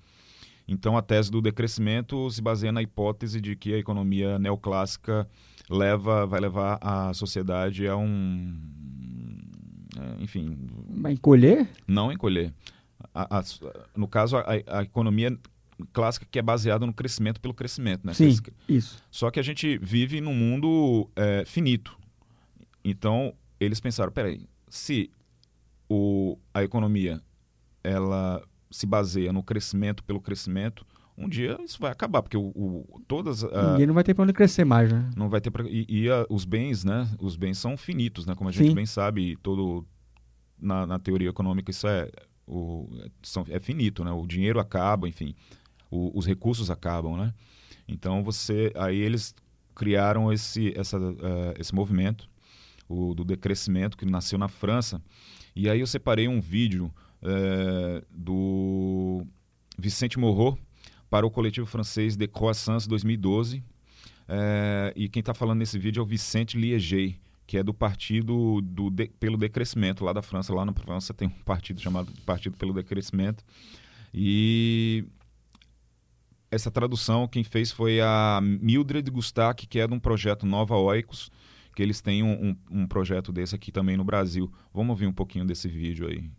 Então, 0.67 0.97
a 0.97 1.03
tese 1.03 1.31
do 1.31 1.41
decrescimento 1.43 2.31
se 2.31 2.41
baseia 2.41 2.73
na 2.73 2.81
hipótese 2.83 3.41
de 3.41 3.55
que 3.57 3.75
a 3.75 3.79
economia 3.79 4.39
neoclássica 4.39 5.29
leva, 5.69 6.25
vai 6.27 6.41
levar 6.41 6.79
a 6.81 7.13
sociedade 7.15 7.87
a 7.87 7.97
um, 7.97 8.57
é, 9.99 10.23
enfim, 10.23 10.57
Vai 10.89 11.13
encolher? 11.13 11.69
não 11.87 12.13
encolher. 12.13 12.53
A- 13.15 13.39
a- 13.41 13.45
no 13.97 14.07
caso, 14.09 14.37
a, 14.39 14.45
a 14.79 14.83
economia 14.83 15.37
clássica 15.93 16.27
que 16.31 16.39
é 16.39 16.43
baseada 16.43 16.85
no 16.87 16.93
crescimento 16.93 17.41
pelo 17.41 17.55
crescimento, 17.55 18.07
né? 18.07 18.13
Sim, 18.15 18.37
isso. 18.69 19.03
Só 19.11 19.31
que 19.31 19.41
a 19.41 19.43
gente 19.43 19.79
vive 19.79 20.21
num 20.21 20.35
mundo 20.35 21.09
é, 21.17 21.45
finito. 21.47 21.97
Então, 22.85 23.33
eles 23.61 23.81
pensaram, 23.81 24.11
peraí, 24.13 24.47
se 24.69 25.11
o, 25.89 26.39
a 26.53 26.63
economia 26.63 27.21
ela 27.85 28.43
se 28.71 28.87
baseia 28.87 29.33
no 29.33 29.43
crescimento 29.43 30.03
pelo 30.05 30.21
crescimento, 30.21 30.85
um 31.17 31.29
dia 31.29 31.59
isso 31.63 31.79
vai 31.79 31.93
acabar, 31.93 32.23
porque 32.23 32.37
o, 32.37 32.47
o- 32.55 33.03
todas... 33.07 33.45
a- 33.45 33.73
Ninguém 33.73 33.87
não 33.87 33.95
vai 33.95 34.03
ter 34.03 34.15
pra 34.15 34.25
onde 34.25 34.33
crescer 34.33 34.65
mais, 34.65 34.91
né? 34.91 35.11
não 35.17 35.29
vai 35.29 35.41
ter 35.41 35.51
pra, 35.51 35.65
e, 35.69 35.85
e 35.89 36.11
a- 36.11 36.25
os 36.31 36.45
bens 36.45 36.85
né 36.85 37.07
os 37.21 37.37
bens 37.37 37.59
são 37.59 37.77
finitos 37.77 38.25
né 38.25 38.35
como 38.35 38.49
a 38.49 38.53
gente 38.53 38.69
Sim. 38.71 38.75
bem 38.75 38.87
sabe 38.87 39.37
todo 39.43 39.87
na, 40.59 40.87
na 40.87 40.99
teoria 40.99 41.29
econômica 41.29 41.71
isso 41.71 41.87
é 41.87 42.09
o 42.47 42.89
são, 43.23 43.45
é 43.51 43.61
finito 43.61 44.03
né 44.05 44.11
o 44.11 44.27
dinheiro 44.27 44.59
acaba 44.59 45.07
enfim 45.07 45.35
o- 45.93 46.11
os 46.19 46.27
recursos 46.27 46.71
acabam 46.71 47.17
né 47.17 47.33
então 47.87 48.23
você 48.25 48.73
aí 48.75 48.99
eles 48.99 49.35
criaram 49.75 50.33
esse 50.33 50.73
essa 50.79 50.97
eh, 50.99 51.55
esse 51.61 51.75
movimento 51.75 52.29
o 52.89 53.15
do 53.15 53.25
decrescimento 53.25 53.97
que 53.97 54.05
nasceu 54.07 54.39
na 54.39 54.49
França 54.49 55.01
e 55.55 55.69
aí 55.71 55.81
eu 55.81 55.87
separei 55.87 56.27
um 56.29 56.41
vídeo 56.41 56.93
eh, 57.23 58.03
do 58.11 59.25
Vicente 59.79 60.19
Morro 60.19 60.59
para 61.11 61.27
o 61.27 61.31
coletivo 61.31 61.67
francês 61.67 62.17
de 62.17 62.27
Croissance 62.27 62.89
2012 62.89 63.63
é, 64.29 64.93
e 64.97 65.09
quem 65.09 65.21
está 65.21 65.35
falando 65.35 65.59
nesse 65.59 65.79
vídeo 65.79 66.01
é 66.01 66.03
o 66.03 66.07
Vicente 66.07 66.57
Lieger, 66.57 67.17
que 67.47 67.59
é 67.59 67.63
do 67.63 67.75
Partido 67.75 68.61
do 68.63 68.89
De- 68.89 69.11
pelo 69.21 69.37
Decrescimento, 69.37 70.05
lá 70.05 70.13
da 70.13 70.23
França. 70.23 70.55
Lá 70.55 70.65
na 70.65 70.73
França 70.73 71.13
tem 71.13 71.29
um 71.29 71.31
partido 71.45 71.81
chamado 71.81 72.11
Partido 72.25 72.57
pelo 72.57 72.73
Decrescimento. 72.73 73.45
E 74.15 75.05
essa 76.53 76.71
tradução 76.71 77.27
quem 77.27 77.43
fez 77.43 77.73
foi 77.73 78.01
a 78.03 78.39
Mildred 78.43 79.11
Gustac, 79.11 79.67
que 79.67 79.81
é 79.81 79.87
de 79.89 79.95
um 79.95 79.99
projeto 79.99 80.45
Nova 80.45 80.77
Oikos, 80.77 81.31
que 81.75 81.83
eles 81.83 82.03
têm 82.03 82.23
um, 82.23 82.51
um- 82.71 82.83
um 82.83 82.87
projeto 82.87 83.33
desse 83.33 83.55
aqui 83.55 83.73
também 83.73 83.97
no 83.97 84.05
Brasil. 84.05 84.53
Vamos 84.73 84.91
ouvir 84.91 85.07
um 85.07 85.13
pouquinho 85.13 85.47
desse 85.47 85.67
vídeo 85.67 86.07
aí. 86.07 86.31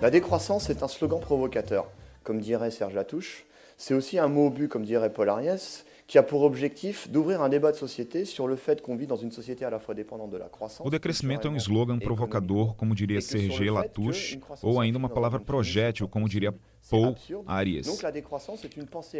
La 0.00 0.10
décroissance 0.10 0.68
est 0.70 0.82
un 0.82 0.88
slogan 0.88 1.18
provocateur, 1.20 1.86
comme 2.22 2.40
dirait 2.40 2.70
Serge 2.70 2.94
Latouche. 2.94 3.44
C'est 3.76 3.94
aussi 3.94 4.18
un 4.18 4.28
mot 4.28 4.50
but, 4.50 4.68
comme 4.68 4.84
dirait 4.84 5.12
Paul 5.12 5.28
Ariès, 5.28 5.84
qui 6.06 6.18
a 6.18 6.22
pour 6.22 6.42
objectif 6.42 7.10
d'ouvrir 7.10 7.40
un 7.42 7.48
débat 7.48 7.72
de 7.72 7.76
société 7.76 8.24
sur 8.24 8.46
le 8.46 8.56
fait 8.56 8.82
qu'on 8.82 8.94
vit 8.94 9.06
dans 9.06 9.16
une 9.16 9.32
société 9.32 9.64
à 9.64 9.70
la 9.70 9.78
fois 9.78 9.94
dépendante 9.94 10.30
de 10.30 10.36
la 10.36 10.48
croissance. 10.48 10.86
O 10.86 10.90
decrescimento 10.90 11.48
é 11.48 11.50
um 11.50 11.56
slogan 11.56 11.98
provocador, 11.98 12.74
como 12.76 12.94
diria 12.94 13.20
Serge 13.20 13.70
Latouche, 13.70 14.38
ou 14.62 14.80
ainda 14.80 14.98
uma 14.98 15.08
palavra 15.08 15.40
projétil, 15.40 16.06
como 16.06 16.28
diria 16.28 16.54
Paul. 16.90 17.16
Arias. 17.46 17.86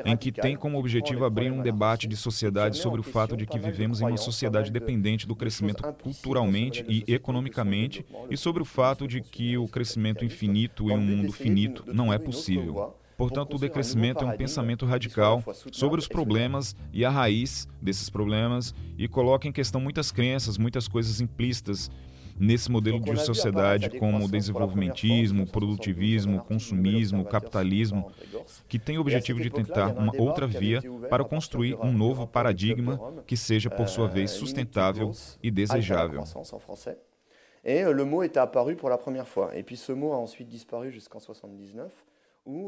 Em 0.05 0.17
que 0.17 0.31
tem 0.31 0.55
como 0.57 0.79
objetivo 0.79 1.25
abrir 1.25 1.51
um 1.51 1.63
debate 1.63 2.07
de 2.07 2.17
sociedade 2.17 2.77
sobre 2.77 3.01
o 3.01 3.03
fato 3.03 3.37
de 3.37 3.47
que 3.47 3.59
vivemos 3.59 4.03
em 4.03 4.05
uma 4.05 4.19
sociedade 4.19 4.71
dependente 4.71 5.27
do 5.27 5.35
crescimento 5.35 5.83
culturalmente 6.03 6.85
e 6.87 7.03
economicamente, 7.11 8.05
e 8.31 8.37
sobre 8.37 8.63
o 8.63 8.67
fato 8.67 9.09
de 9.09 9.23
que 9.23 9.57
o 9.57 9.67
crescimento 9.67 10.25
infinito 10.25 10.91
em 10.91 10.97
um 10.97 11.01
mundo 11.01 11.33
finito 11.33 11.85
não 11.87 12.13
é 12.13 12.19
possível. 12.19 12.95
Portanto, 13.25 13.57
o 13.57 13.59
decrescimento 13.59 14.23
é 14.23 14.27
um 14.27 14.37
pensamento 14.37 14.85
radical 14.85 15.43
sobre 15.73 15.99
os 15.99 16.07
problemas 16.07 16.77
e 16.93 17.07
a 17.07 17.11
raiz 17.11 17.67
desses 17.81 18.11
problemas 18.11 18.75
e 18.99 19.09
coloca 19.09 19.49
em 19.49 19.53
questão 19.53 19.81
muitas 19.81 20.13
crenças, 20.13 20.59
muitas 20.59 20.87
coisas 20.87 21.23
implícitas 21.23 21.91
nesse 22.39 22.71
modelo 22.71 23.01
de 23.01 23.17
sociedade 23.17 23.99
como 23.99 24.23
o 24.23 24.31
desenvolvimentismo, 24.31 25.47
produtivismo, 25.47 26.45
consumismo, 26.45 27.25
capitalismo, 27.25 28.13
que 28.69 28.79
tem 28.79 28.99
o 28.99 29.01
objetivo 29.01 29.41
de 29.41 29.49
tentar 29.49 29.97
uma 29.97 30.13
outra 30.21 30.47
via 30.47 30.83
para 31.09 31.25
construir 31.25 31.77
um 31.77 31.91
novo 31.91 32.27
paradigma 32.27 33.01
que 33.27 33.39
seja, 33.39 33.71
por 33.71 33.89
sua 33.89 34.07
vez, 34.07 34.33
sustentável 34.33 35.13
e 35.43 35.51
desejável. 35.51 36.25
Et 37.65 37.83
le 37.91 38.05
mot 38.05 38.23
était 38.23 38.39
apparu 38.39 38.77
pour 38.77 38.91
la 38.91 38.99
première 38.99 39.27
fois. 39.27 39.57
Et 39.57 39.63
puis 39.63 39.79
ce 39.79 39.93
mot 39.93 40.13
a 40.13 40.19
ensuite 40.19 40.51
disparu 40.51 40.91
jusqu'en 40.91 41.19
79, 41.19 41.91
où... 42.45 42.67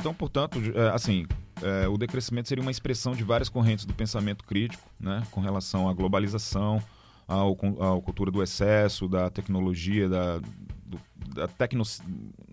Então, 0.00 0.14
portanto, 0.14 0.58
assim, 0.94 1.26
é, 1.62 1.86
o 1.86 1.98
decrescimento 1.98 2.48
seria 2.48 2.62
uma 2.62 2.70
expressão 2.70 3.12
de 3.14 3.22
várias 3.22 3.50
correntes 3.50 3.84
do 3.84 3.92
pensamento 3.92 4.44
crítico, 4.44 4.82
né, 4.98 5.22
com 5.30 5.42
relação 5.42 5.86
à 5.90 5.92
globalização, 5.92 6.82
ao, 7.28 7.52
à 7.52 8.00
cultura 8.00 8.30
do 8.30 8.42
excesso, 8.42 9.06
da 9.06 9.28
tecnologia, 9.28 10.08
da, 10.08 10.38
do, 10.38 10.98
da 11.34 11.46
tecno, 11.46 11.84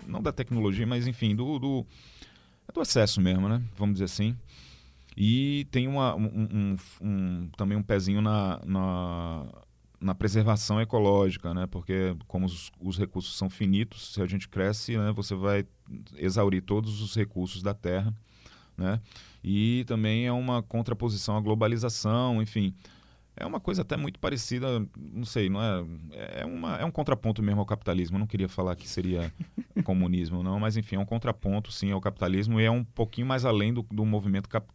não 0.06 0.22
da 0.22 0.34
tecnologia, 0.34 0.86
mas 0.86 1.08
enfim, 1.08 1.34
do, 1.34 1.58
do, 1.58 1.86
do 2.74 2.82
excesso 2.82 3.22
mesmo, 3.22 3.48
né, 3.48 3.64
vamos 3.78 3.94
dizer 3.94 4.06
assim. 4.06 4.36
E 5.16 5.66
tem 5.72 5.88
uma, 5.88 6.16
um, 6.16 6.26
um, 6.26 6.76
um, 7.02 7.50
também 7.56 7.78
um 7.78 7.82
pezinho 7.82 8.22
na, 8.22 8.60
na 8.66 9.46
na 10.00 10.14
preservação 10.14 10.80
ecológica, 10.80 11.54
né? 11.54 11.66
Porque 11.68 12.16
como 12.28 12.46
os, 12.46 12.72
os, 12.80 12.98
recursos 12.98 13.36
são 13.36 13.50
finitos, 13.50 14.14
se 14.14 14.22
a 14.22 14.26
gente 14.26 14.48
cresce, 14.48 14.98
né, 14.98 15.12
você 15.12 15.34
vai 15.34 15.66
exaurir 16.16 16.62
todos 16.62 17.02
os 17.02 17.16
recursos 17.16 17.64
da 17.64 17.74
Terra, 17.74 18.14
né? 18.78 19.02
E 19.44 19.84
também 19.88 20.28
é 20.28 20.32
uma 20.32 20.62
contraposição 20.62 21.36
à 21.36 21.42
globalização, 21.42 22.42
enfim, 22.42 22.76
é 23.40 23.46
uma 23.46 23.60
coisa 23.60 23.84
até 23.84 23.96
muito 23.96 24.20
parecida, 24.20 24.86
não 24.98 25.24
sei, 25.24 25.48
não 25.48 25.62
é, 25.62 25.86
é 26.42 26.46
uma, 26.46 26.78
é 26.78 26.86
um 26.86 26.92
contraponto 26.92 27.42
mesmo 27.44 27.60
ao 27.60 27.66
capitalismo. 27.66 28.18
Eu 28.18 28.20
não 28.20 28.28
queria 28.28 28.50
falar 28.50 28.76
que 28.76 28.90
seria 28.90 29.32
comunismo, 29.86 30.42
não, 30.42 30.60
mas 30.60 30.76
enfim, 30.76 30.96
é 30.96 31.00
um 31.00 31.06
contraponto 31.06 31.72
sim 31.72 31.92
ao 31.92 32.02
capitalismo 32.02 32.60
e 32.60 32.66
é 32.66 32.72
um 32.72 32.84
pouquinho 32.84 33.28
mais 33.28 33.46
além 33.46 33.74
do, 33.74 33.84
do 33.92 34.04
movimento 34.04 34.50
cap, 34.50 34.68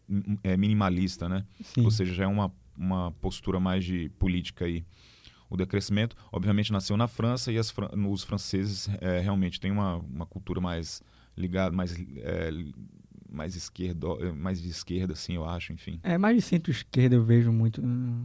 é, 0.43 0.55
minimalista, 0.55 1.27
né? 1.27 1.45
Sim. 1.61 1.83
Ou 1.83 1.91
seja, 1.91 2.13
já 2.13 2.23
é 2.23 2.27
uma, 2.27 2.51
uma 2.77 3.11
postura 3.11 3.59
mais 3.59 3.83
de 3.83 4.09
política 4.17 4.63
aí 4.63 4.85
o 5.55 5.57
decrescimento. 5.57 6.15
Obviamente 6.31 6.71
nasceu 6.71 6.97
na 6.97 7.07
França 7.07 7.51
e 7.51 7.57
as, 7.57 7.73
os 8.09 8.23
franceses 8.23 8.89
é, 9.01 9.19
realmente 9.19 9.59
têm 9.59 9.71
uma, 9.71 9.97
uma 9.97 10.25
cultura 10.25 10.59
mais 10.59 11.01
ligada, 11.37 11.75
mais, 11.75 11.95
é, 12.17 12.51
mais, 13.29 13.55
esquerda, 13.55 14.07
mais 14.33 14.61
de 14.61 14.69
esquerda, 14.69 15.13
assim, 15.13 15.35
eu 15.35 15.45
acho, 15.45 15.73
enfim. 15.73 15.99
É, 16.03 16.17
mais 16.17 16.35
de 16.35 16.41
centro-esquerda 16.41 17.15
eu 17.15 17.23
vejo 17.23 17.51
muito. 17.51 17.81
Né? 17.81 18.23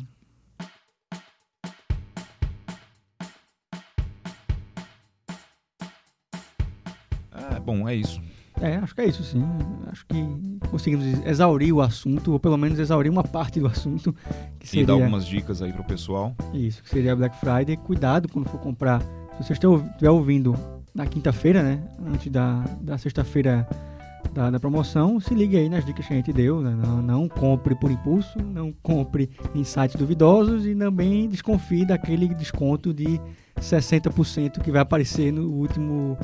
É, 7.32 7.60
bom, 7.60 7.88
é 7.88 7.94
isso. 7.94 8.20
É, 8.61 8.76
acho 8.76 8.94
que 8.94 9.00
é 9.00 9.06
isso 9.06 9.22
sim. 9.22 9.44
Acho 9.86 10.04
que 10.06 10.68
conseguimos 10.70 11.04
exaurir 11.24 11.74
o 11.74 11.80
assunto, 11.80 12.32
ou 12.32 12.40
pelo 12.40 12.56
menos 12.56 12.78
exaurir 12.78 13.11
uma 13.11 13.22
parte 13.22 13.61
do 13.61 13.66
assunto. 13.66 14.14
Que 14.59 14.68
seria... 14.68 14.82
E 14.82 14.86
dar 14.86 14.92
algumas 14.94 15.26
dicas 15.26 15.62
aí 15.62 15.72
pro 15.72 15.84
pessoal. 15.84 16.34
Isso, 16.52 16.82
que 16.82 16.88
seria 16.88 17.14
Black 17.14 17.36
Friday. 17.38 17.76
Cuidado 17.76 18.28
quando 18.28 18.48
for 18.48 18.59
comprar. 18.61 19.00
Se 19.36 19.46
você 19.46 19.52
estiver 19.52 20.11
ouvindo 20.11 20.56
na 20.94 21.06
quinta-feira, 21.06 21.62
né? 21.62 21.80
Antes 22.04 22.30
da, 22.30 22.64
da 22.80 22.98
sexta-feira 22.98 23.68
da, 24.32 24.50
da, 24.50 24.61
promoção, 24.61 25.20
se 25.20 25.32
ligue 25.34 25.56
aí 25.56 25.68
nas 25.68 25.84
dicas 25.84 26.06
que 26.06 26.12
a 26.12 26.16
gente 26.16 26.32
deu. 26.32 26.61
Né? 26.61 26.76
Não, 26.76 27.00
não, 27.00 27.28
compre 27.28 27.74
por 27.74 27.90
impulso, 27.90 28.38
não 28.42 28.72
compre 28.82 29.30
em 29.54 29.62
sites 29.62 29.96
duvidosos 29.96 30.66
e 30.66 30.74
também 30.74 31.28
desconfie 31.28 31.84
daquele 31.84 32.28
desconto 32.34 32.92
de 32.92 33.20
60% 33.61 34.61
que 34.61 34.70
vai 34.70 34.82
aparecer 34.82 35.32
no 35.32 35.48
último, 35.48 36.18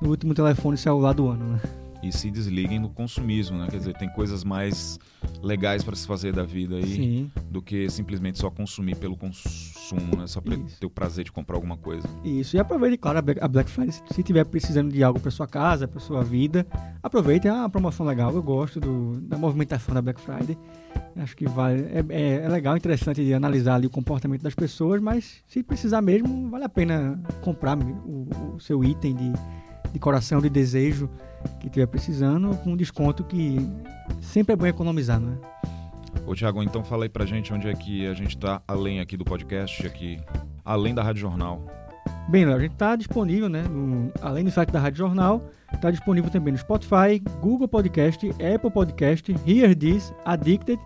no 0.00 0.10
último 0.10 0.32
telefone 0.32 0.76
celular 0.76 1.12
do 1.12 1.28
ano. 1.28 1.44
Né? 1.44 1.60
E 2.02 2.12
se 2.12 2.30
desliguem 2.30 2.80
do 2.80 2.88
consumismo, 2.88 3.58
né? 3.58 3.66
Quer 3.70 3.78
dizer, 3.78 3.94
tem 3.94 4.08
coisas 4.10 4.42
mais 4.42 4.98
legais 5.42 5.84
para 5.84 5.94
se 5.94 6.06
fazer 6.06 6.32
da 6.32 6.42
vida 6.42 6.76
aí 6.76 6.96
Sim. 6.96 7.30
do 7.50 7.60
que 7.60 7.88
simplesmente 7.90 8.38
só 8.38 8.50
consumir 8.50 8.96
pelo 8.96 9.16
consumo, 9.16 10.16
né? 10.16 10.26
Só 10.26 10.40
para 10.40 10.56
ter 10.56 10.86
o 10.86 10.90
prazer 10.90 11.24
de 11.24 11.32
comprar 11.32 11.56
alguma 11.56 11.76
coisa. 11.76 12.08
Isso, 12.24 12.56
e 12.56 12.60
aproveite, 12.60 12.96
claro, 12.96 13.18
a 13.18 13.48
Black 13.48 13.70
Friday, 13.70 13.92
se 14.10 14.22
tiver 14.22 14.44
precisando 14.44 14.92
de 14.92 15.02
algo 15.02 15.20
para 15.20 15.30
sua 15.30 15.46
casa, 15.46 15.86
para 15.86 16.00
sua 16.00 16.22
vida, 16.22 16.66
aproveite, 17.02 17.48
é 17.48 17.52
uma 17.52 17.68
promoção 17.68 18.06
legal, 18.06 18.34
eu 18.34 18.42
gosto 18.42 18.80
do, 18.80 19.20
da 19.20 19.36
movimentação 19.36 19.94
da 19.94 20.02
Black 20.02 20.20
Friday. 20.20 20.56
Acho 21.16 21.36
que 21.36 21.46
vale, 21.46 21.82
é, 21.82 22.04
é, 22.08 22.32
é 22.44 22.48
legal, 22.48 22.76
interessante 22.76 23.24
de 23.24 23.34
analisar 23.34 23.74
ali 23.74 23.86
o 23.86 23.90
comportamento 23.90 24.42
das 24.42 24.54
pessoas, 24.54 25.00
mas 25.00 25.42
se 25.46 25.62
precisar 25.62 26.00
mesmo, 26.00 26.48
vale 26.48 26.64
a 26.64 26.68
pena 26.68 27.20
comprar 27.42 27.76
o, 27.78 28.28
o 28.54 28.60
seu 28.60 28.82
item 28.84 29.14
de, 29.14 29.32
de 29.92 29.98
coração, 29.98 30.40
de 30.40 30.48
desejo 30.48 31.08
que 31.58 31.66
estiver 31.66 31.86
precisando, 31.86 32.56
com 32.58 32.72
um 32.72 32.76
desconto 32.76 33.24
que 33.24 33.56
sempre 34.20 34.52
é 34.52 34.56
bom 34.56 34.66
economizar, 34.66 35.18
não 35.18 35.32
é? 35.32 35.60
Ô 36.26 36.34
Tiago, 36.34 36.62
então 36.62 36.84
fala 36.84 37.04
aí 37.04 37.08
pra 37.08 37.24
gente 37.24 37.52
onde 37.52 37.68
é 37.68 37.74
que 37.74 38.06
a 38.06 38.14
gente 38.14 38.36
tá 38.36 38.60
além 38.66 39.00
aqui 39.00 39.16
do 39.16 39.24
podcast, 39.24 39.86
aqui, 39.86 40.20
além 40.64 40.94
da 40.94 41.02
Rádio 41.02 41.22
Jornal. 41.22 41.64
Bem, 42.28 42.44
a 42.44 42.58
gente 42.58 42.72
está 42.72 42.94
disponível, 42.94 43.48
né? 43.48 43.62
No, 43.62 44.12
além 44.20 44.44
do 44.44 44.50
site 44.50 44.70
da 44.70 44.78
Rádio 44.78 44.98
Jornal, 44.98 45.42
está 45.72 45.90
disponível 45.90 46.30
também 46.30 46.52
no 46.52 46.58
Spotify, 46.58 47.20
Google 47.40 47.66
Podcast, 47.66 48.28
Apple 48.30 48.70
Podcast, 48.70 49.34
Hear 49.46 49.74
This, 49.74 50.12
Addicted, 50.24 50.78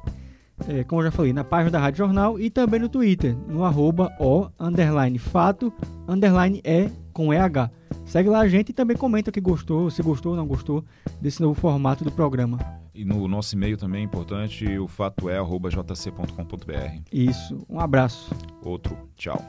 é, 0.69 0.85
como 0.85 1.01
eu 1.01 1.07
já 1.07 1.11
falei, 1.11 1.33
na 1.33 1.45
página 1.45 1.73
da 1.73 1.81
Rádio 1.81 1.99
Jornal 1.99 2.39
e 2.39 2.49
também 2.49 2.81
no 2.81 2.89
Twitter, 2.89 3.37
no 3.49 3.65
arroba 3.65 4.13
o, 4.21 4.49
underline 4.59 5.19
fato, 5.19 5.73
underline 6.09 6.63
e, 6.65 6.89
com 7.13 7.33
EH. 7.35 7.71
Segue 8.05 8.29
lá 8.29 8.41
a 8.41 8.49
gente 8.49 8.71
e 8.71 8.73
também 8.73 8.97
comenta 8.97 9.33
que 9.33 9.41
gostou, 9.41 9.91
se 9.91 10.03
gostou 10.03 10.33
ou 10.33 10.37
não 10.37 10.47
gostou 10.47 10.85
desse 11.21 11.41
novo 11.41 11.59
formato 11.59 12.05
do 12.05 12.13
programa. 12.13 12.59
E 12.95 13.05
no 13.05 13.27
nosso 13.27 13.55
e-mail 13.57 13.77
também 13.77 14.03
é 14.03 14.05
importante, 14.05 14.79
o 14.79 14.87
fato 14.87 15.29
é 15.29 15.39
jc.com.br. 15.39 17.01
Isso, 17.13 17.67
um 17.69 17.81
abraço. 17.81 18.33
Outro, 18.63 18.97
tchau. 19.17 19.43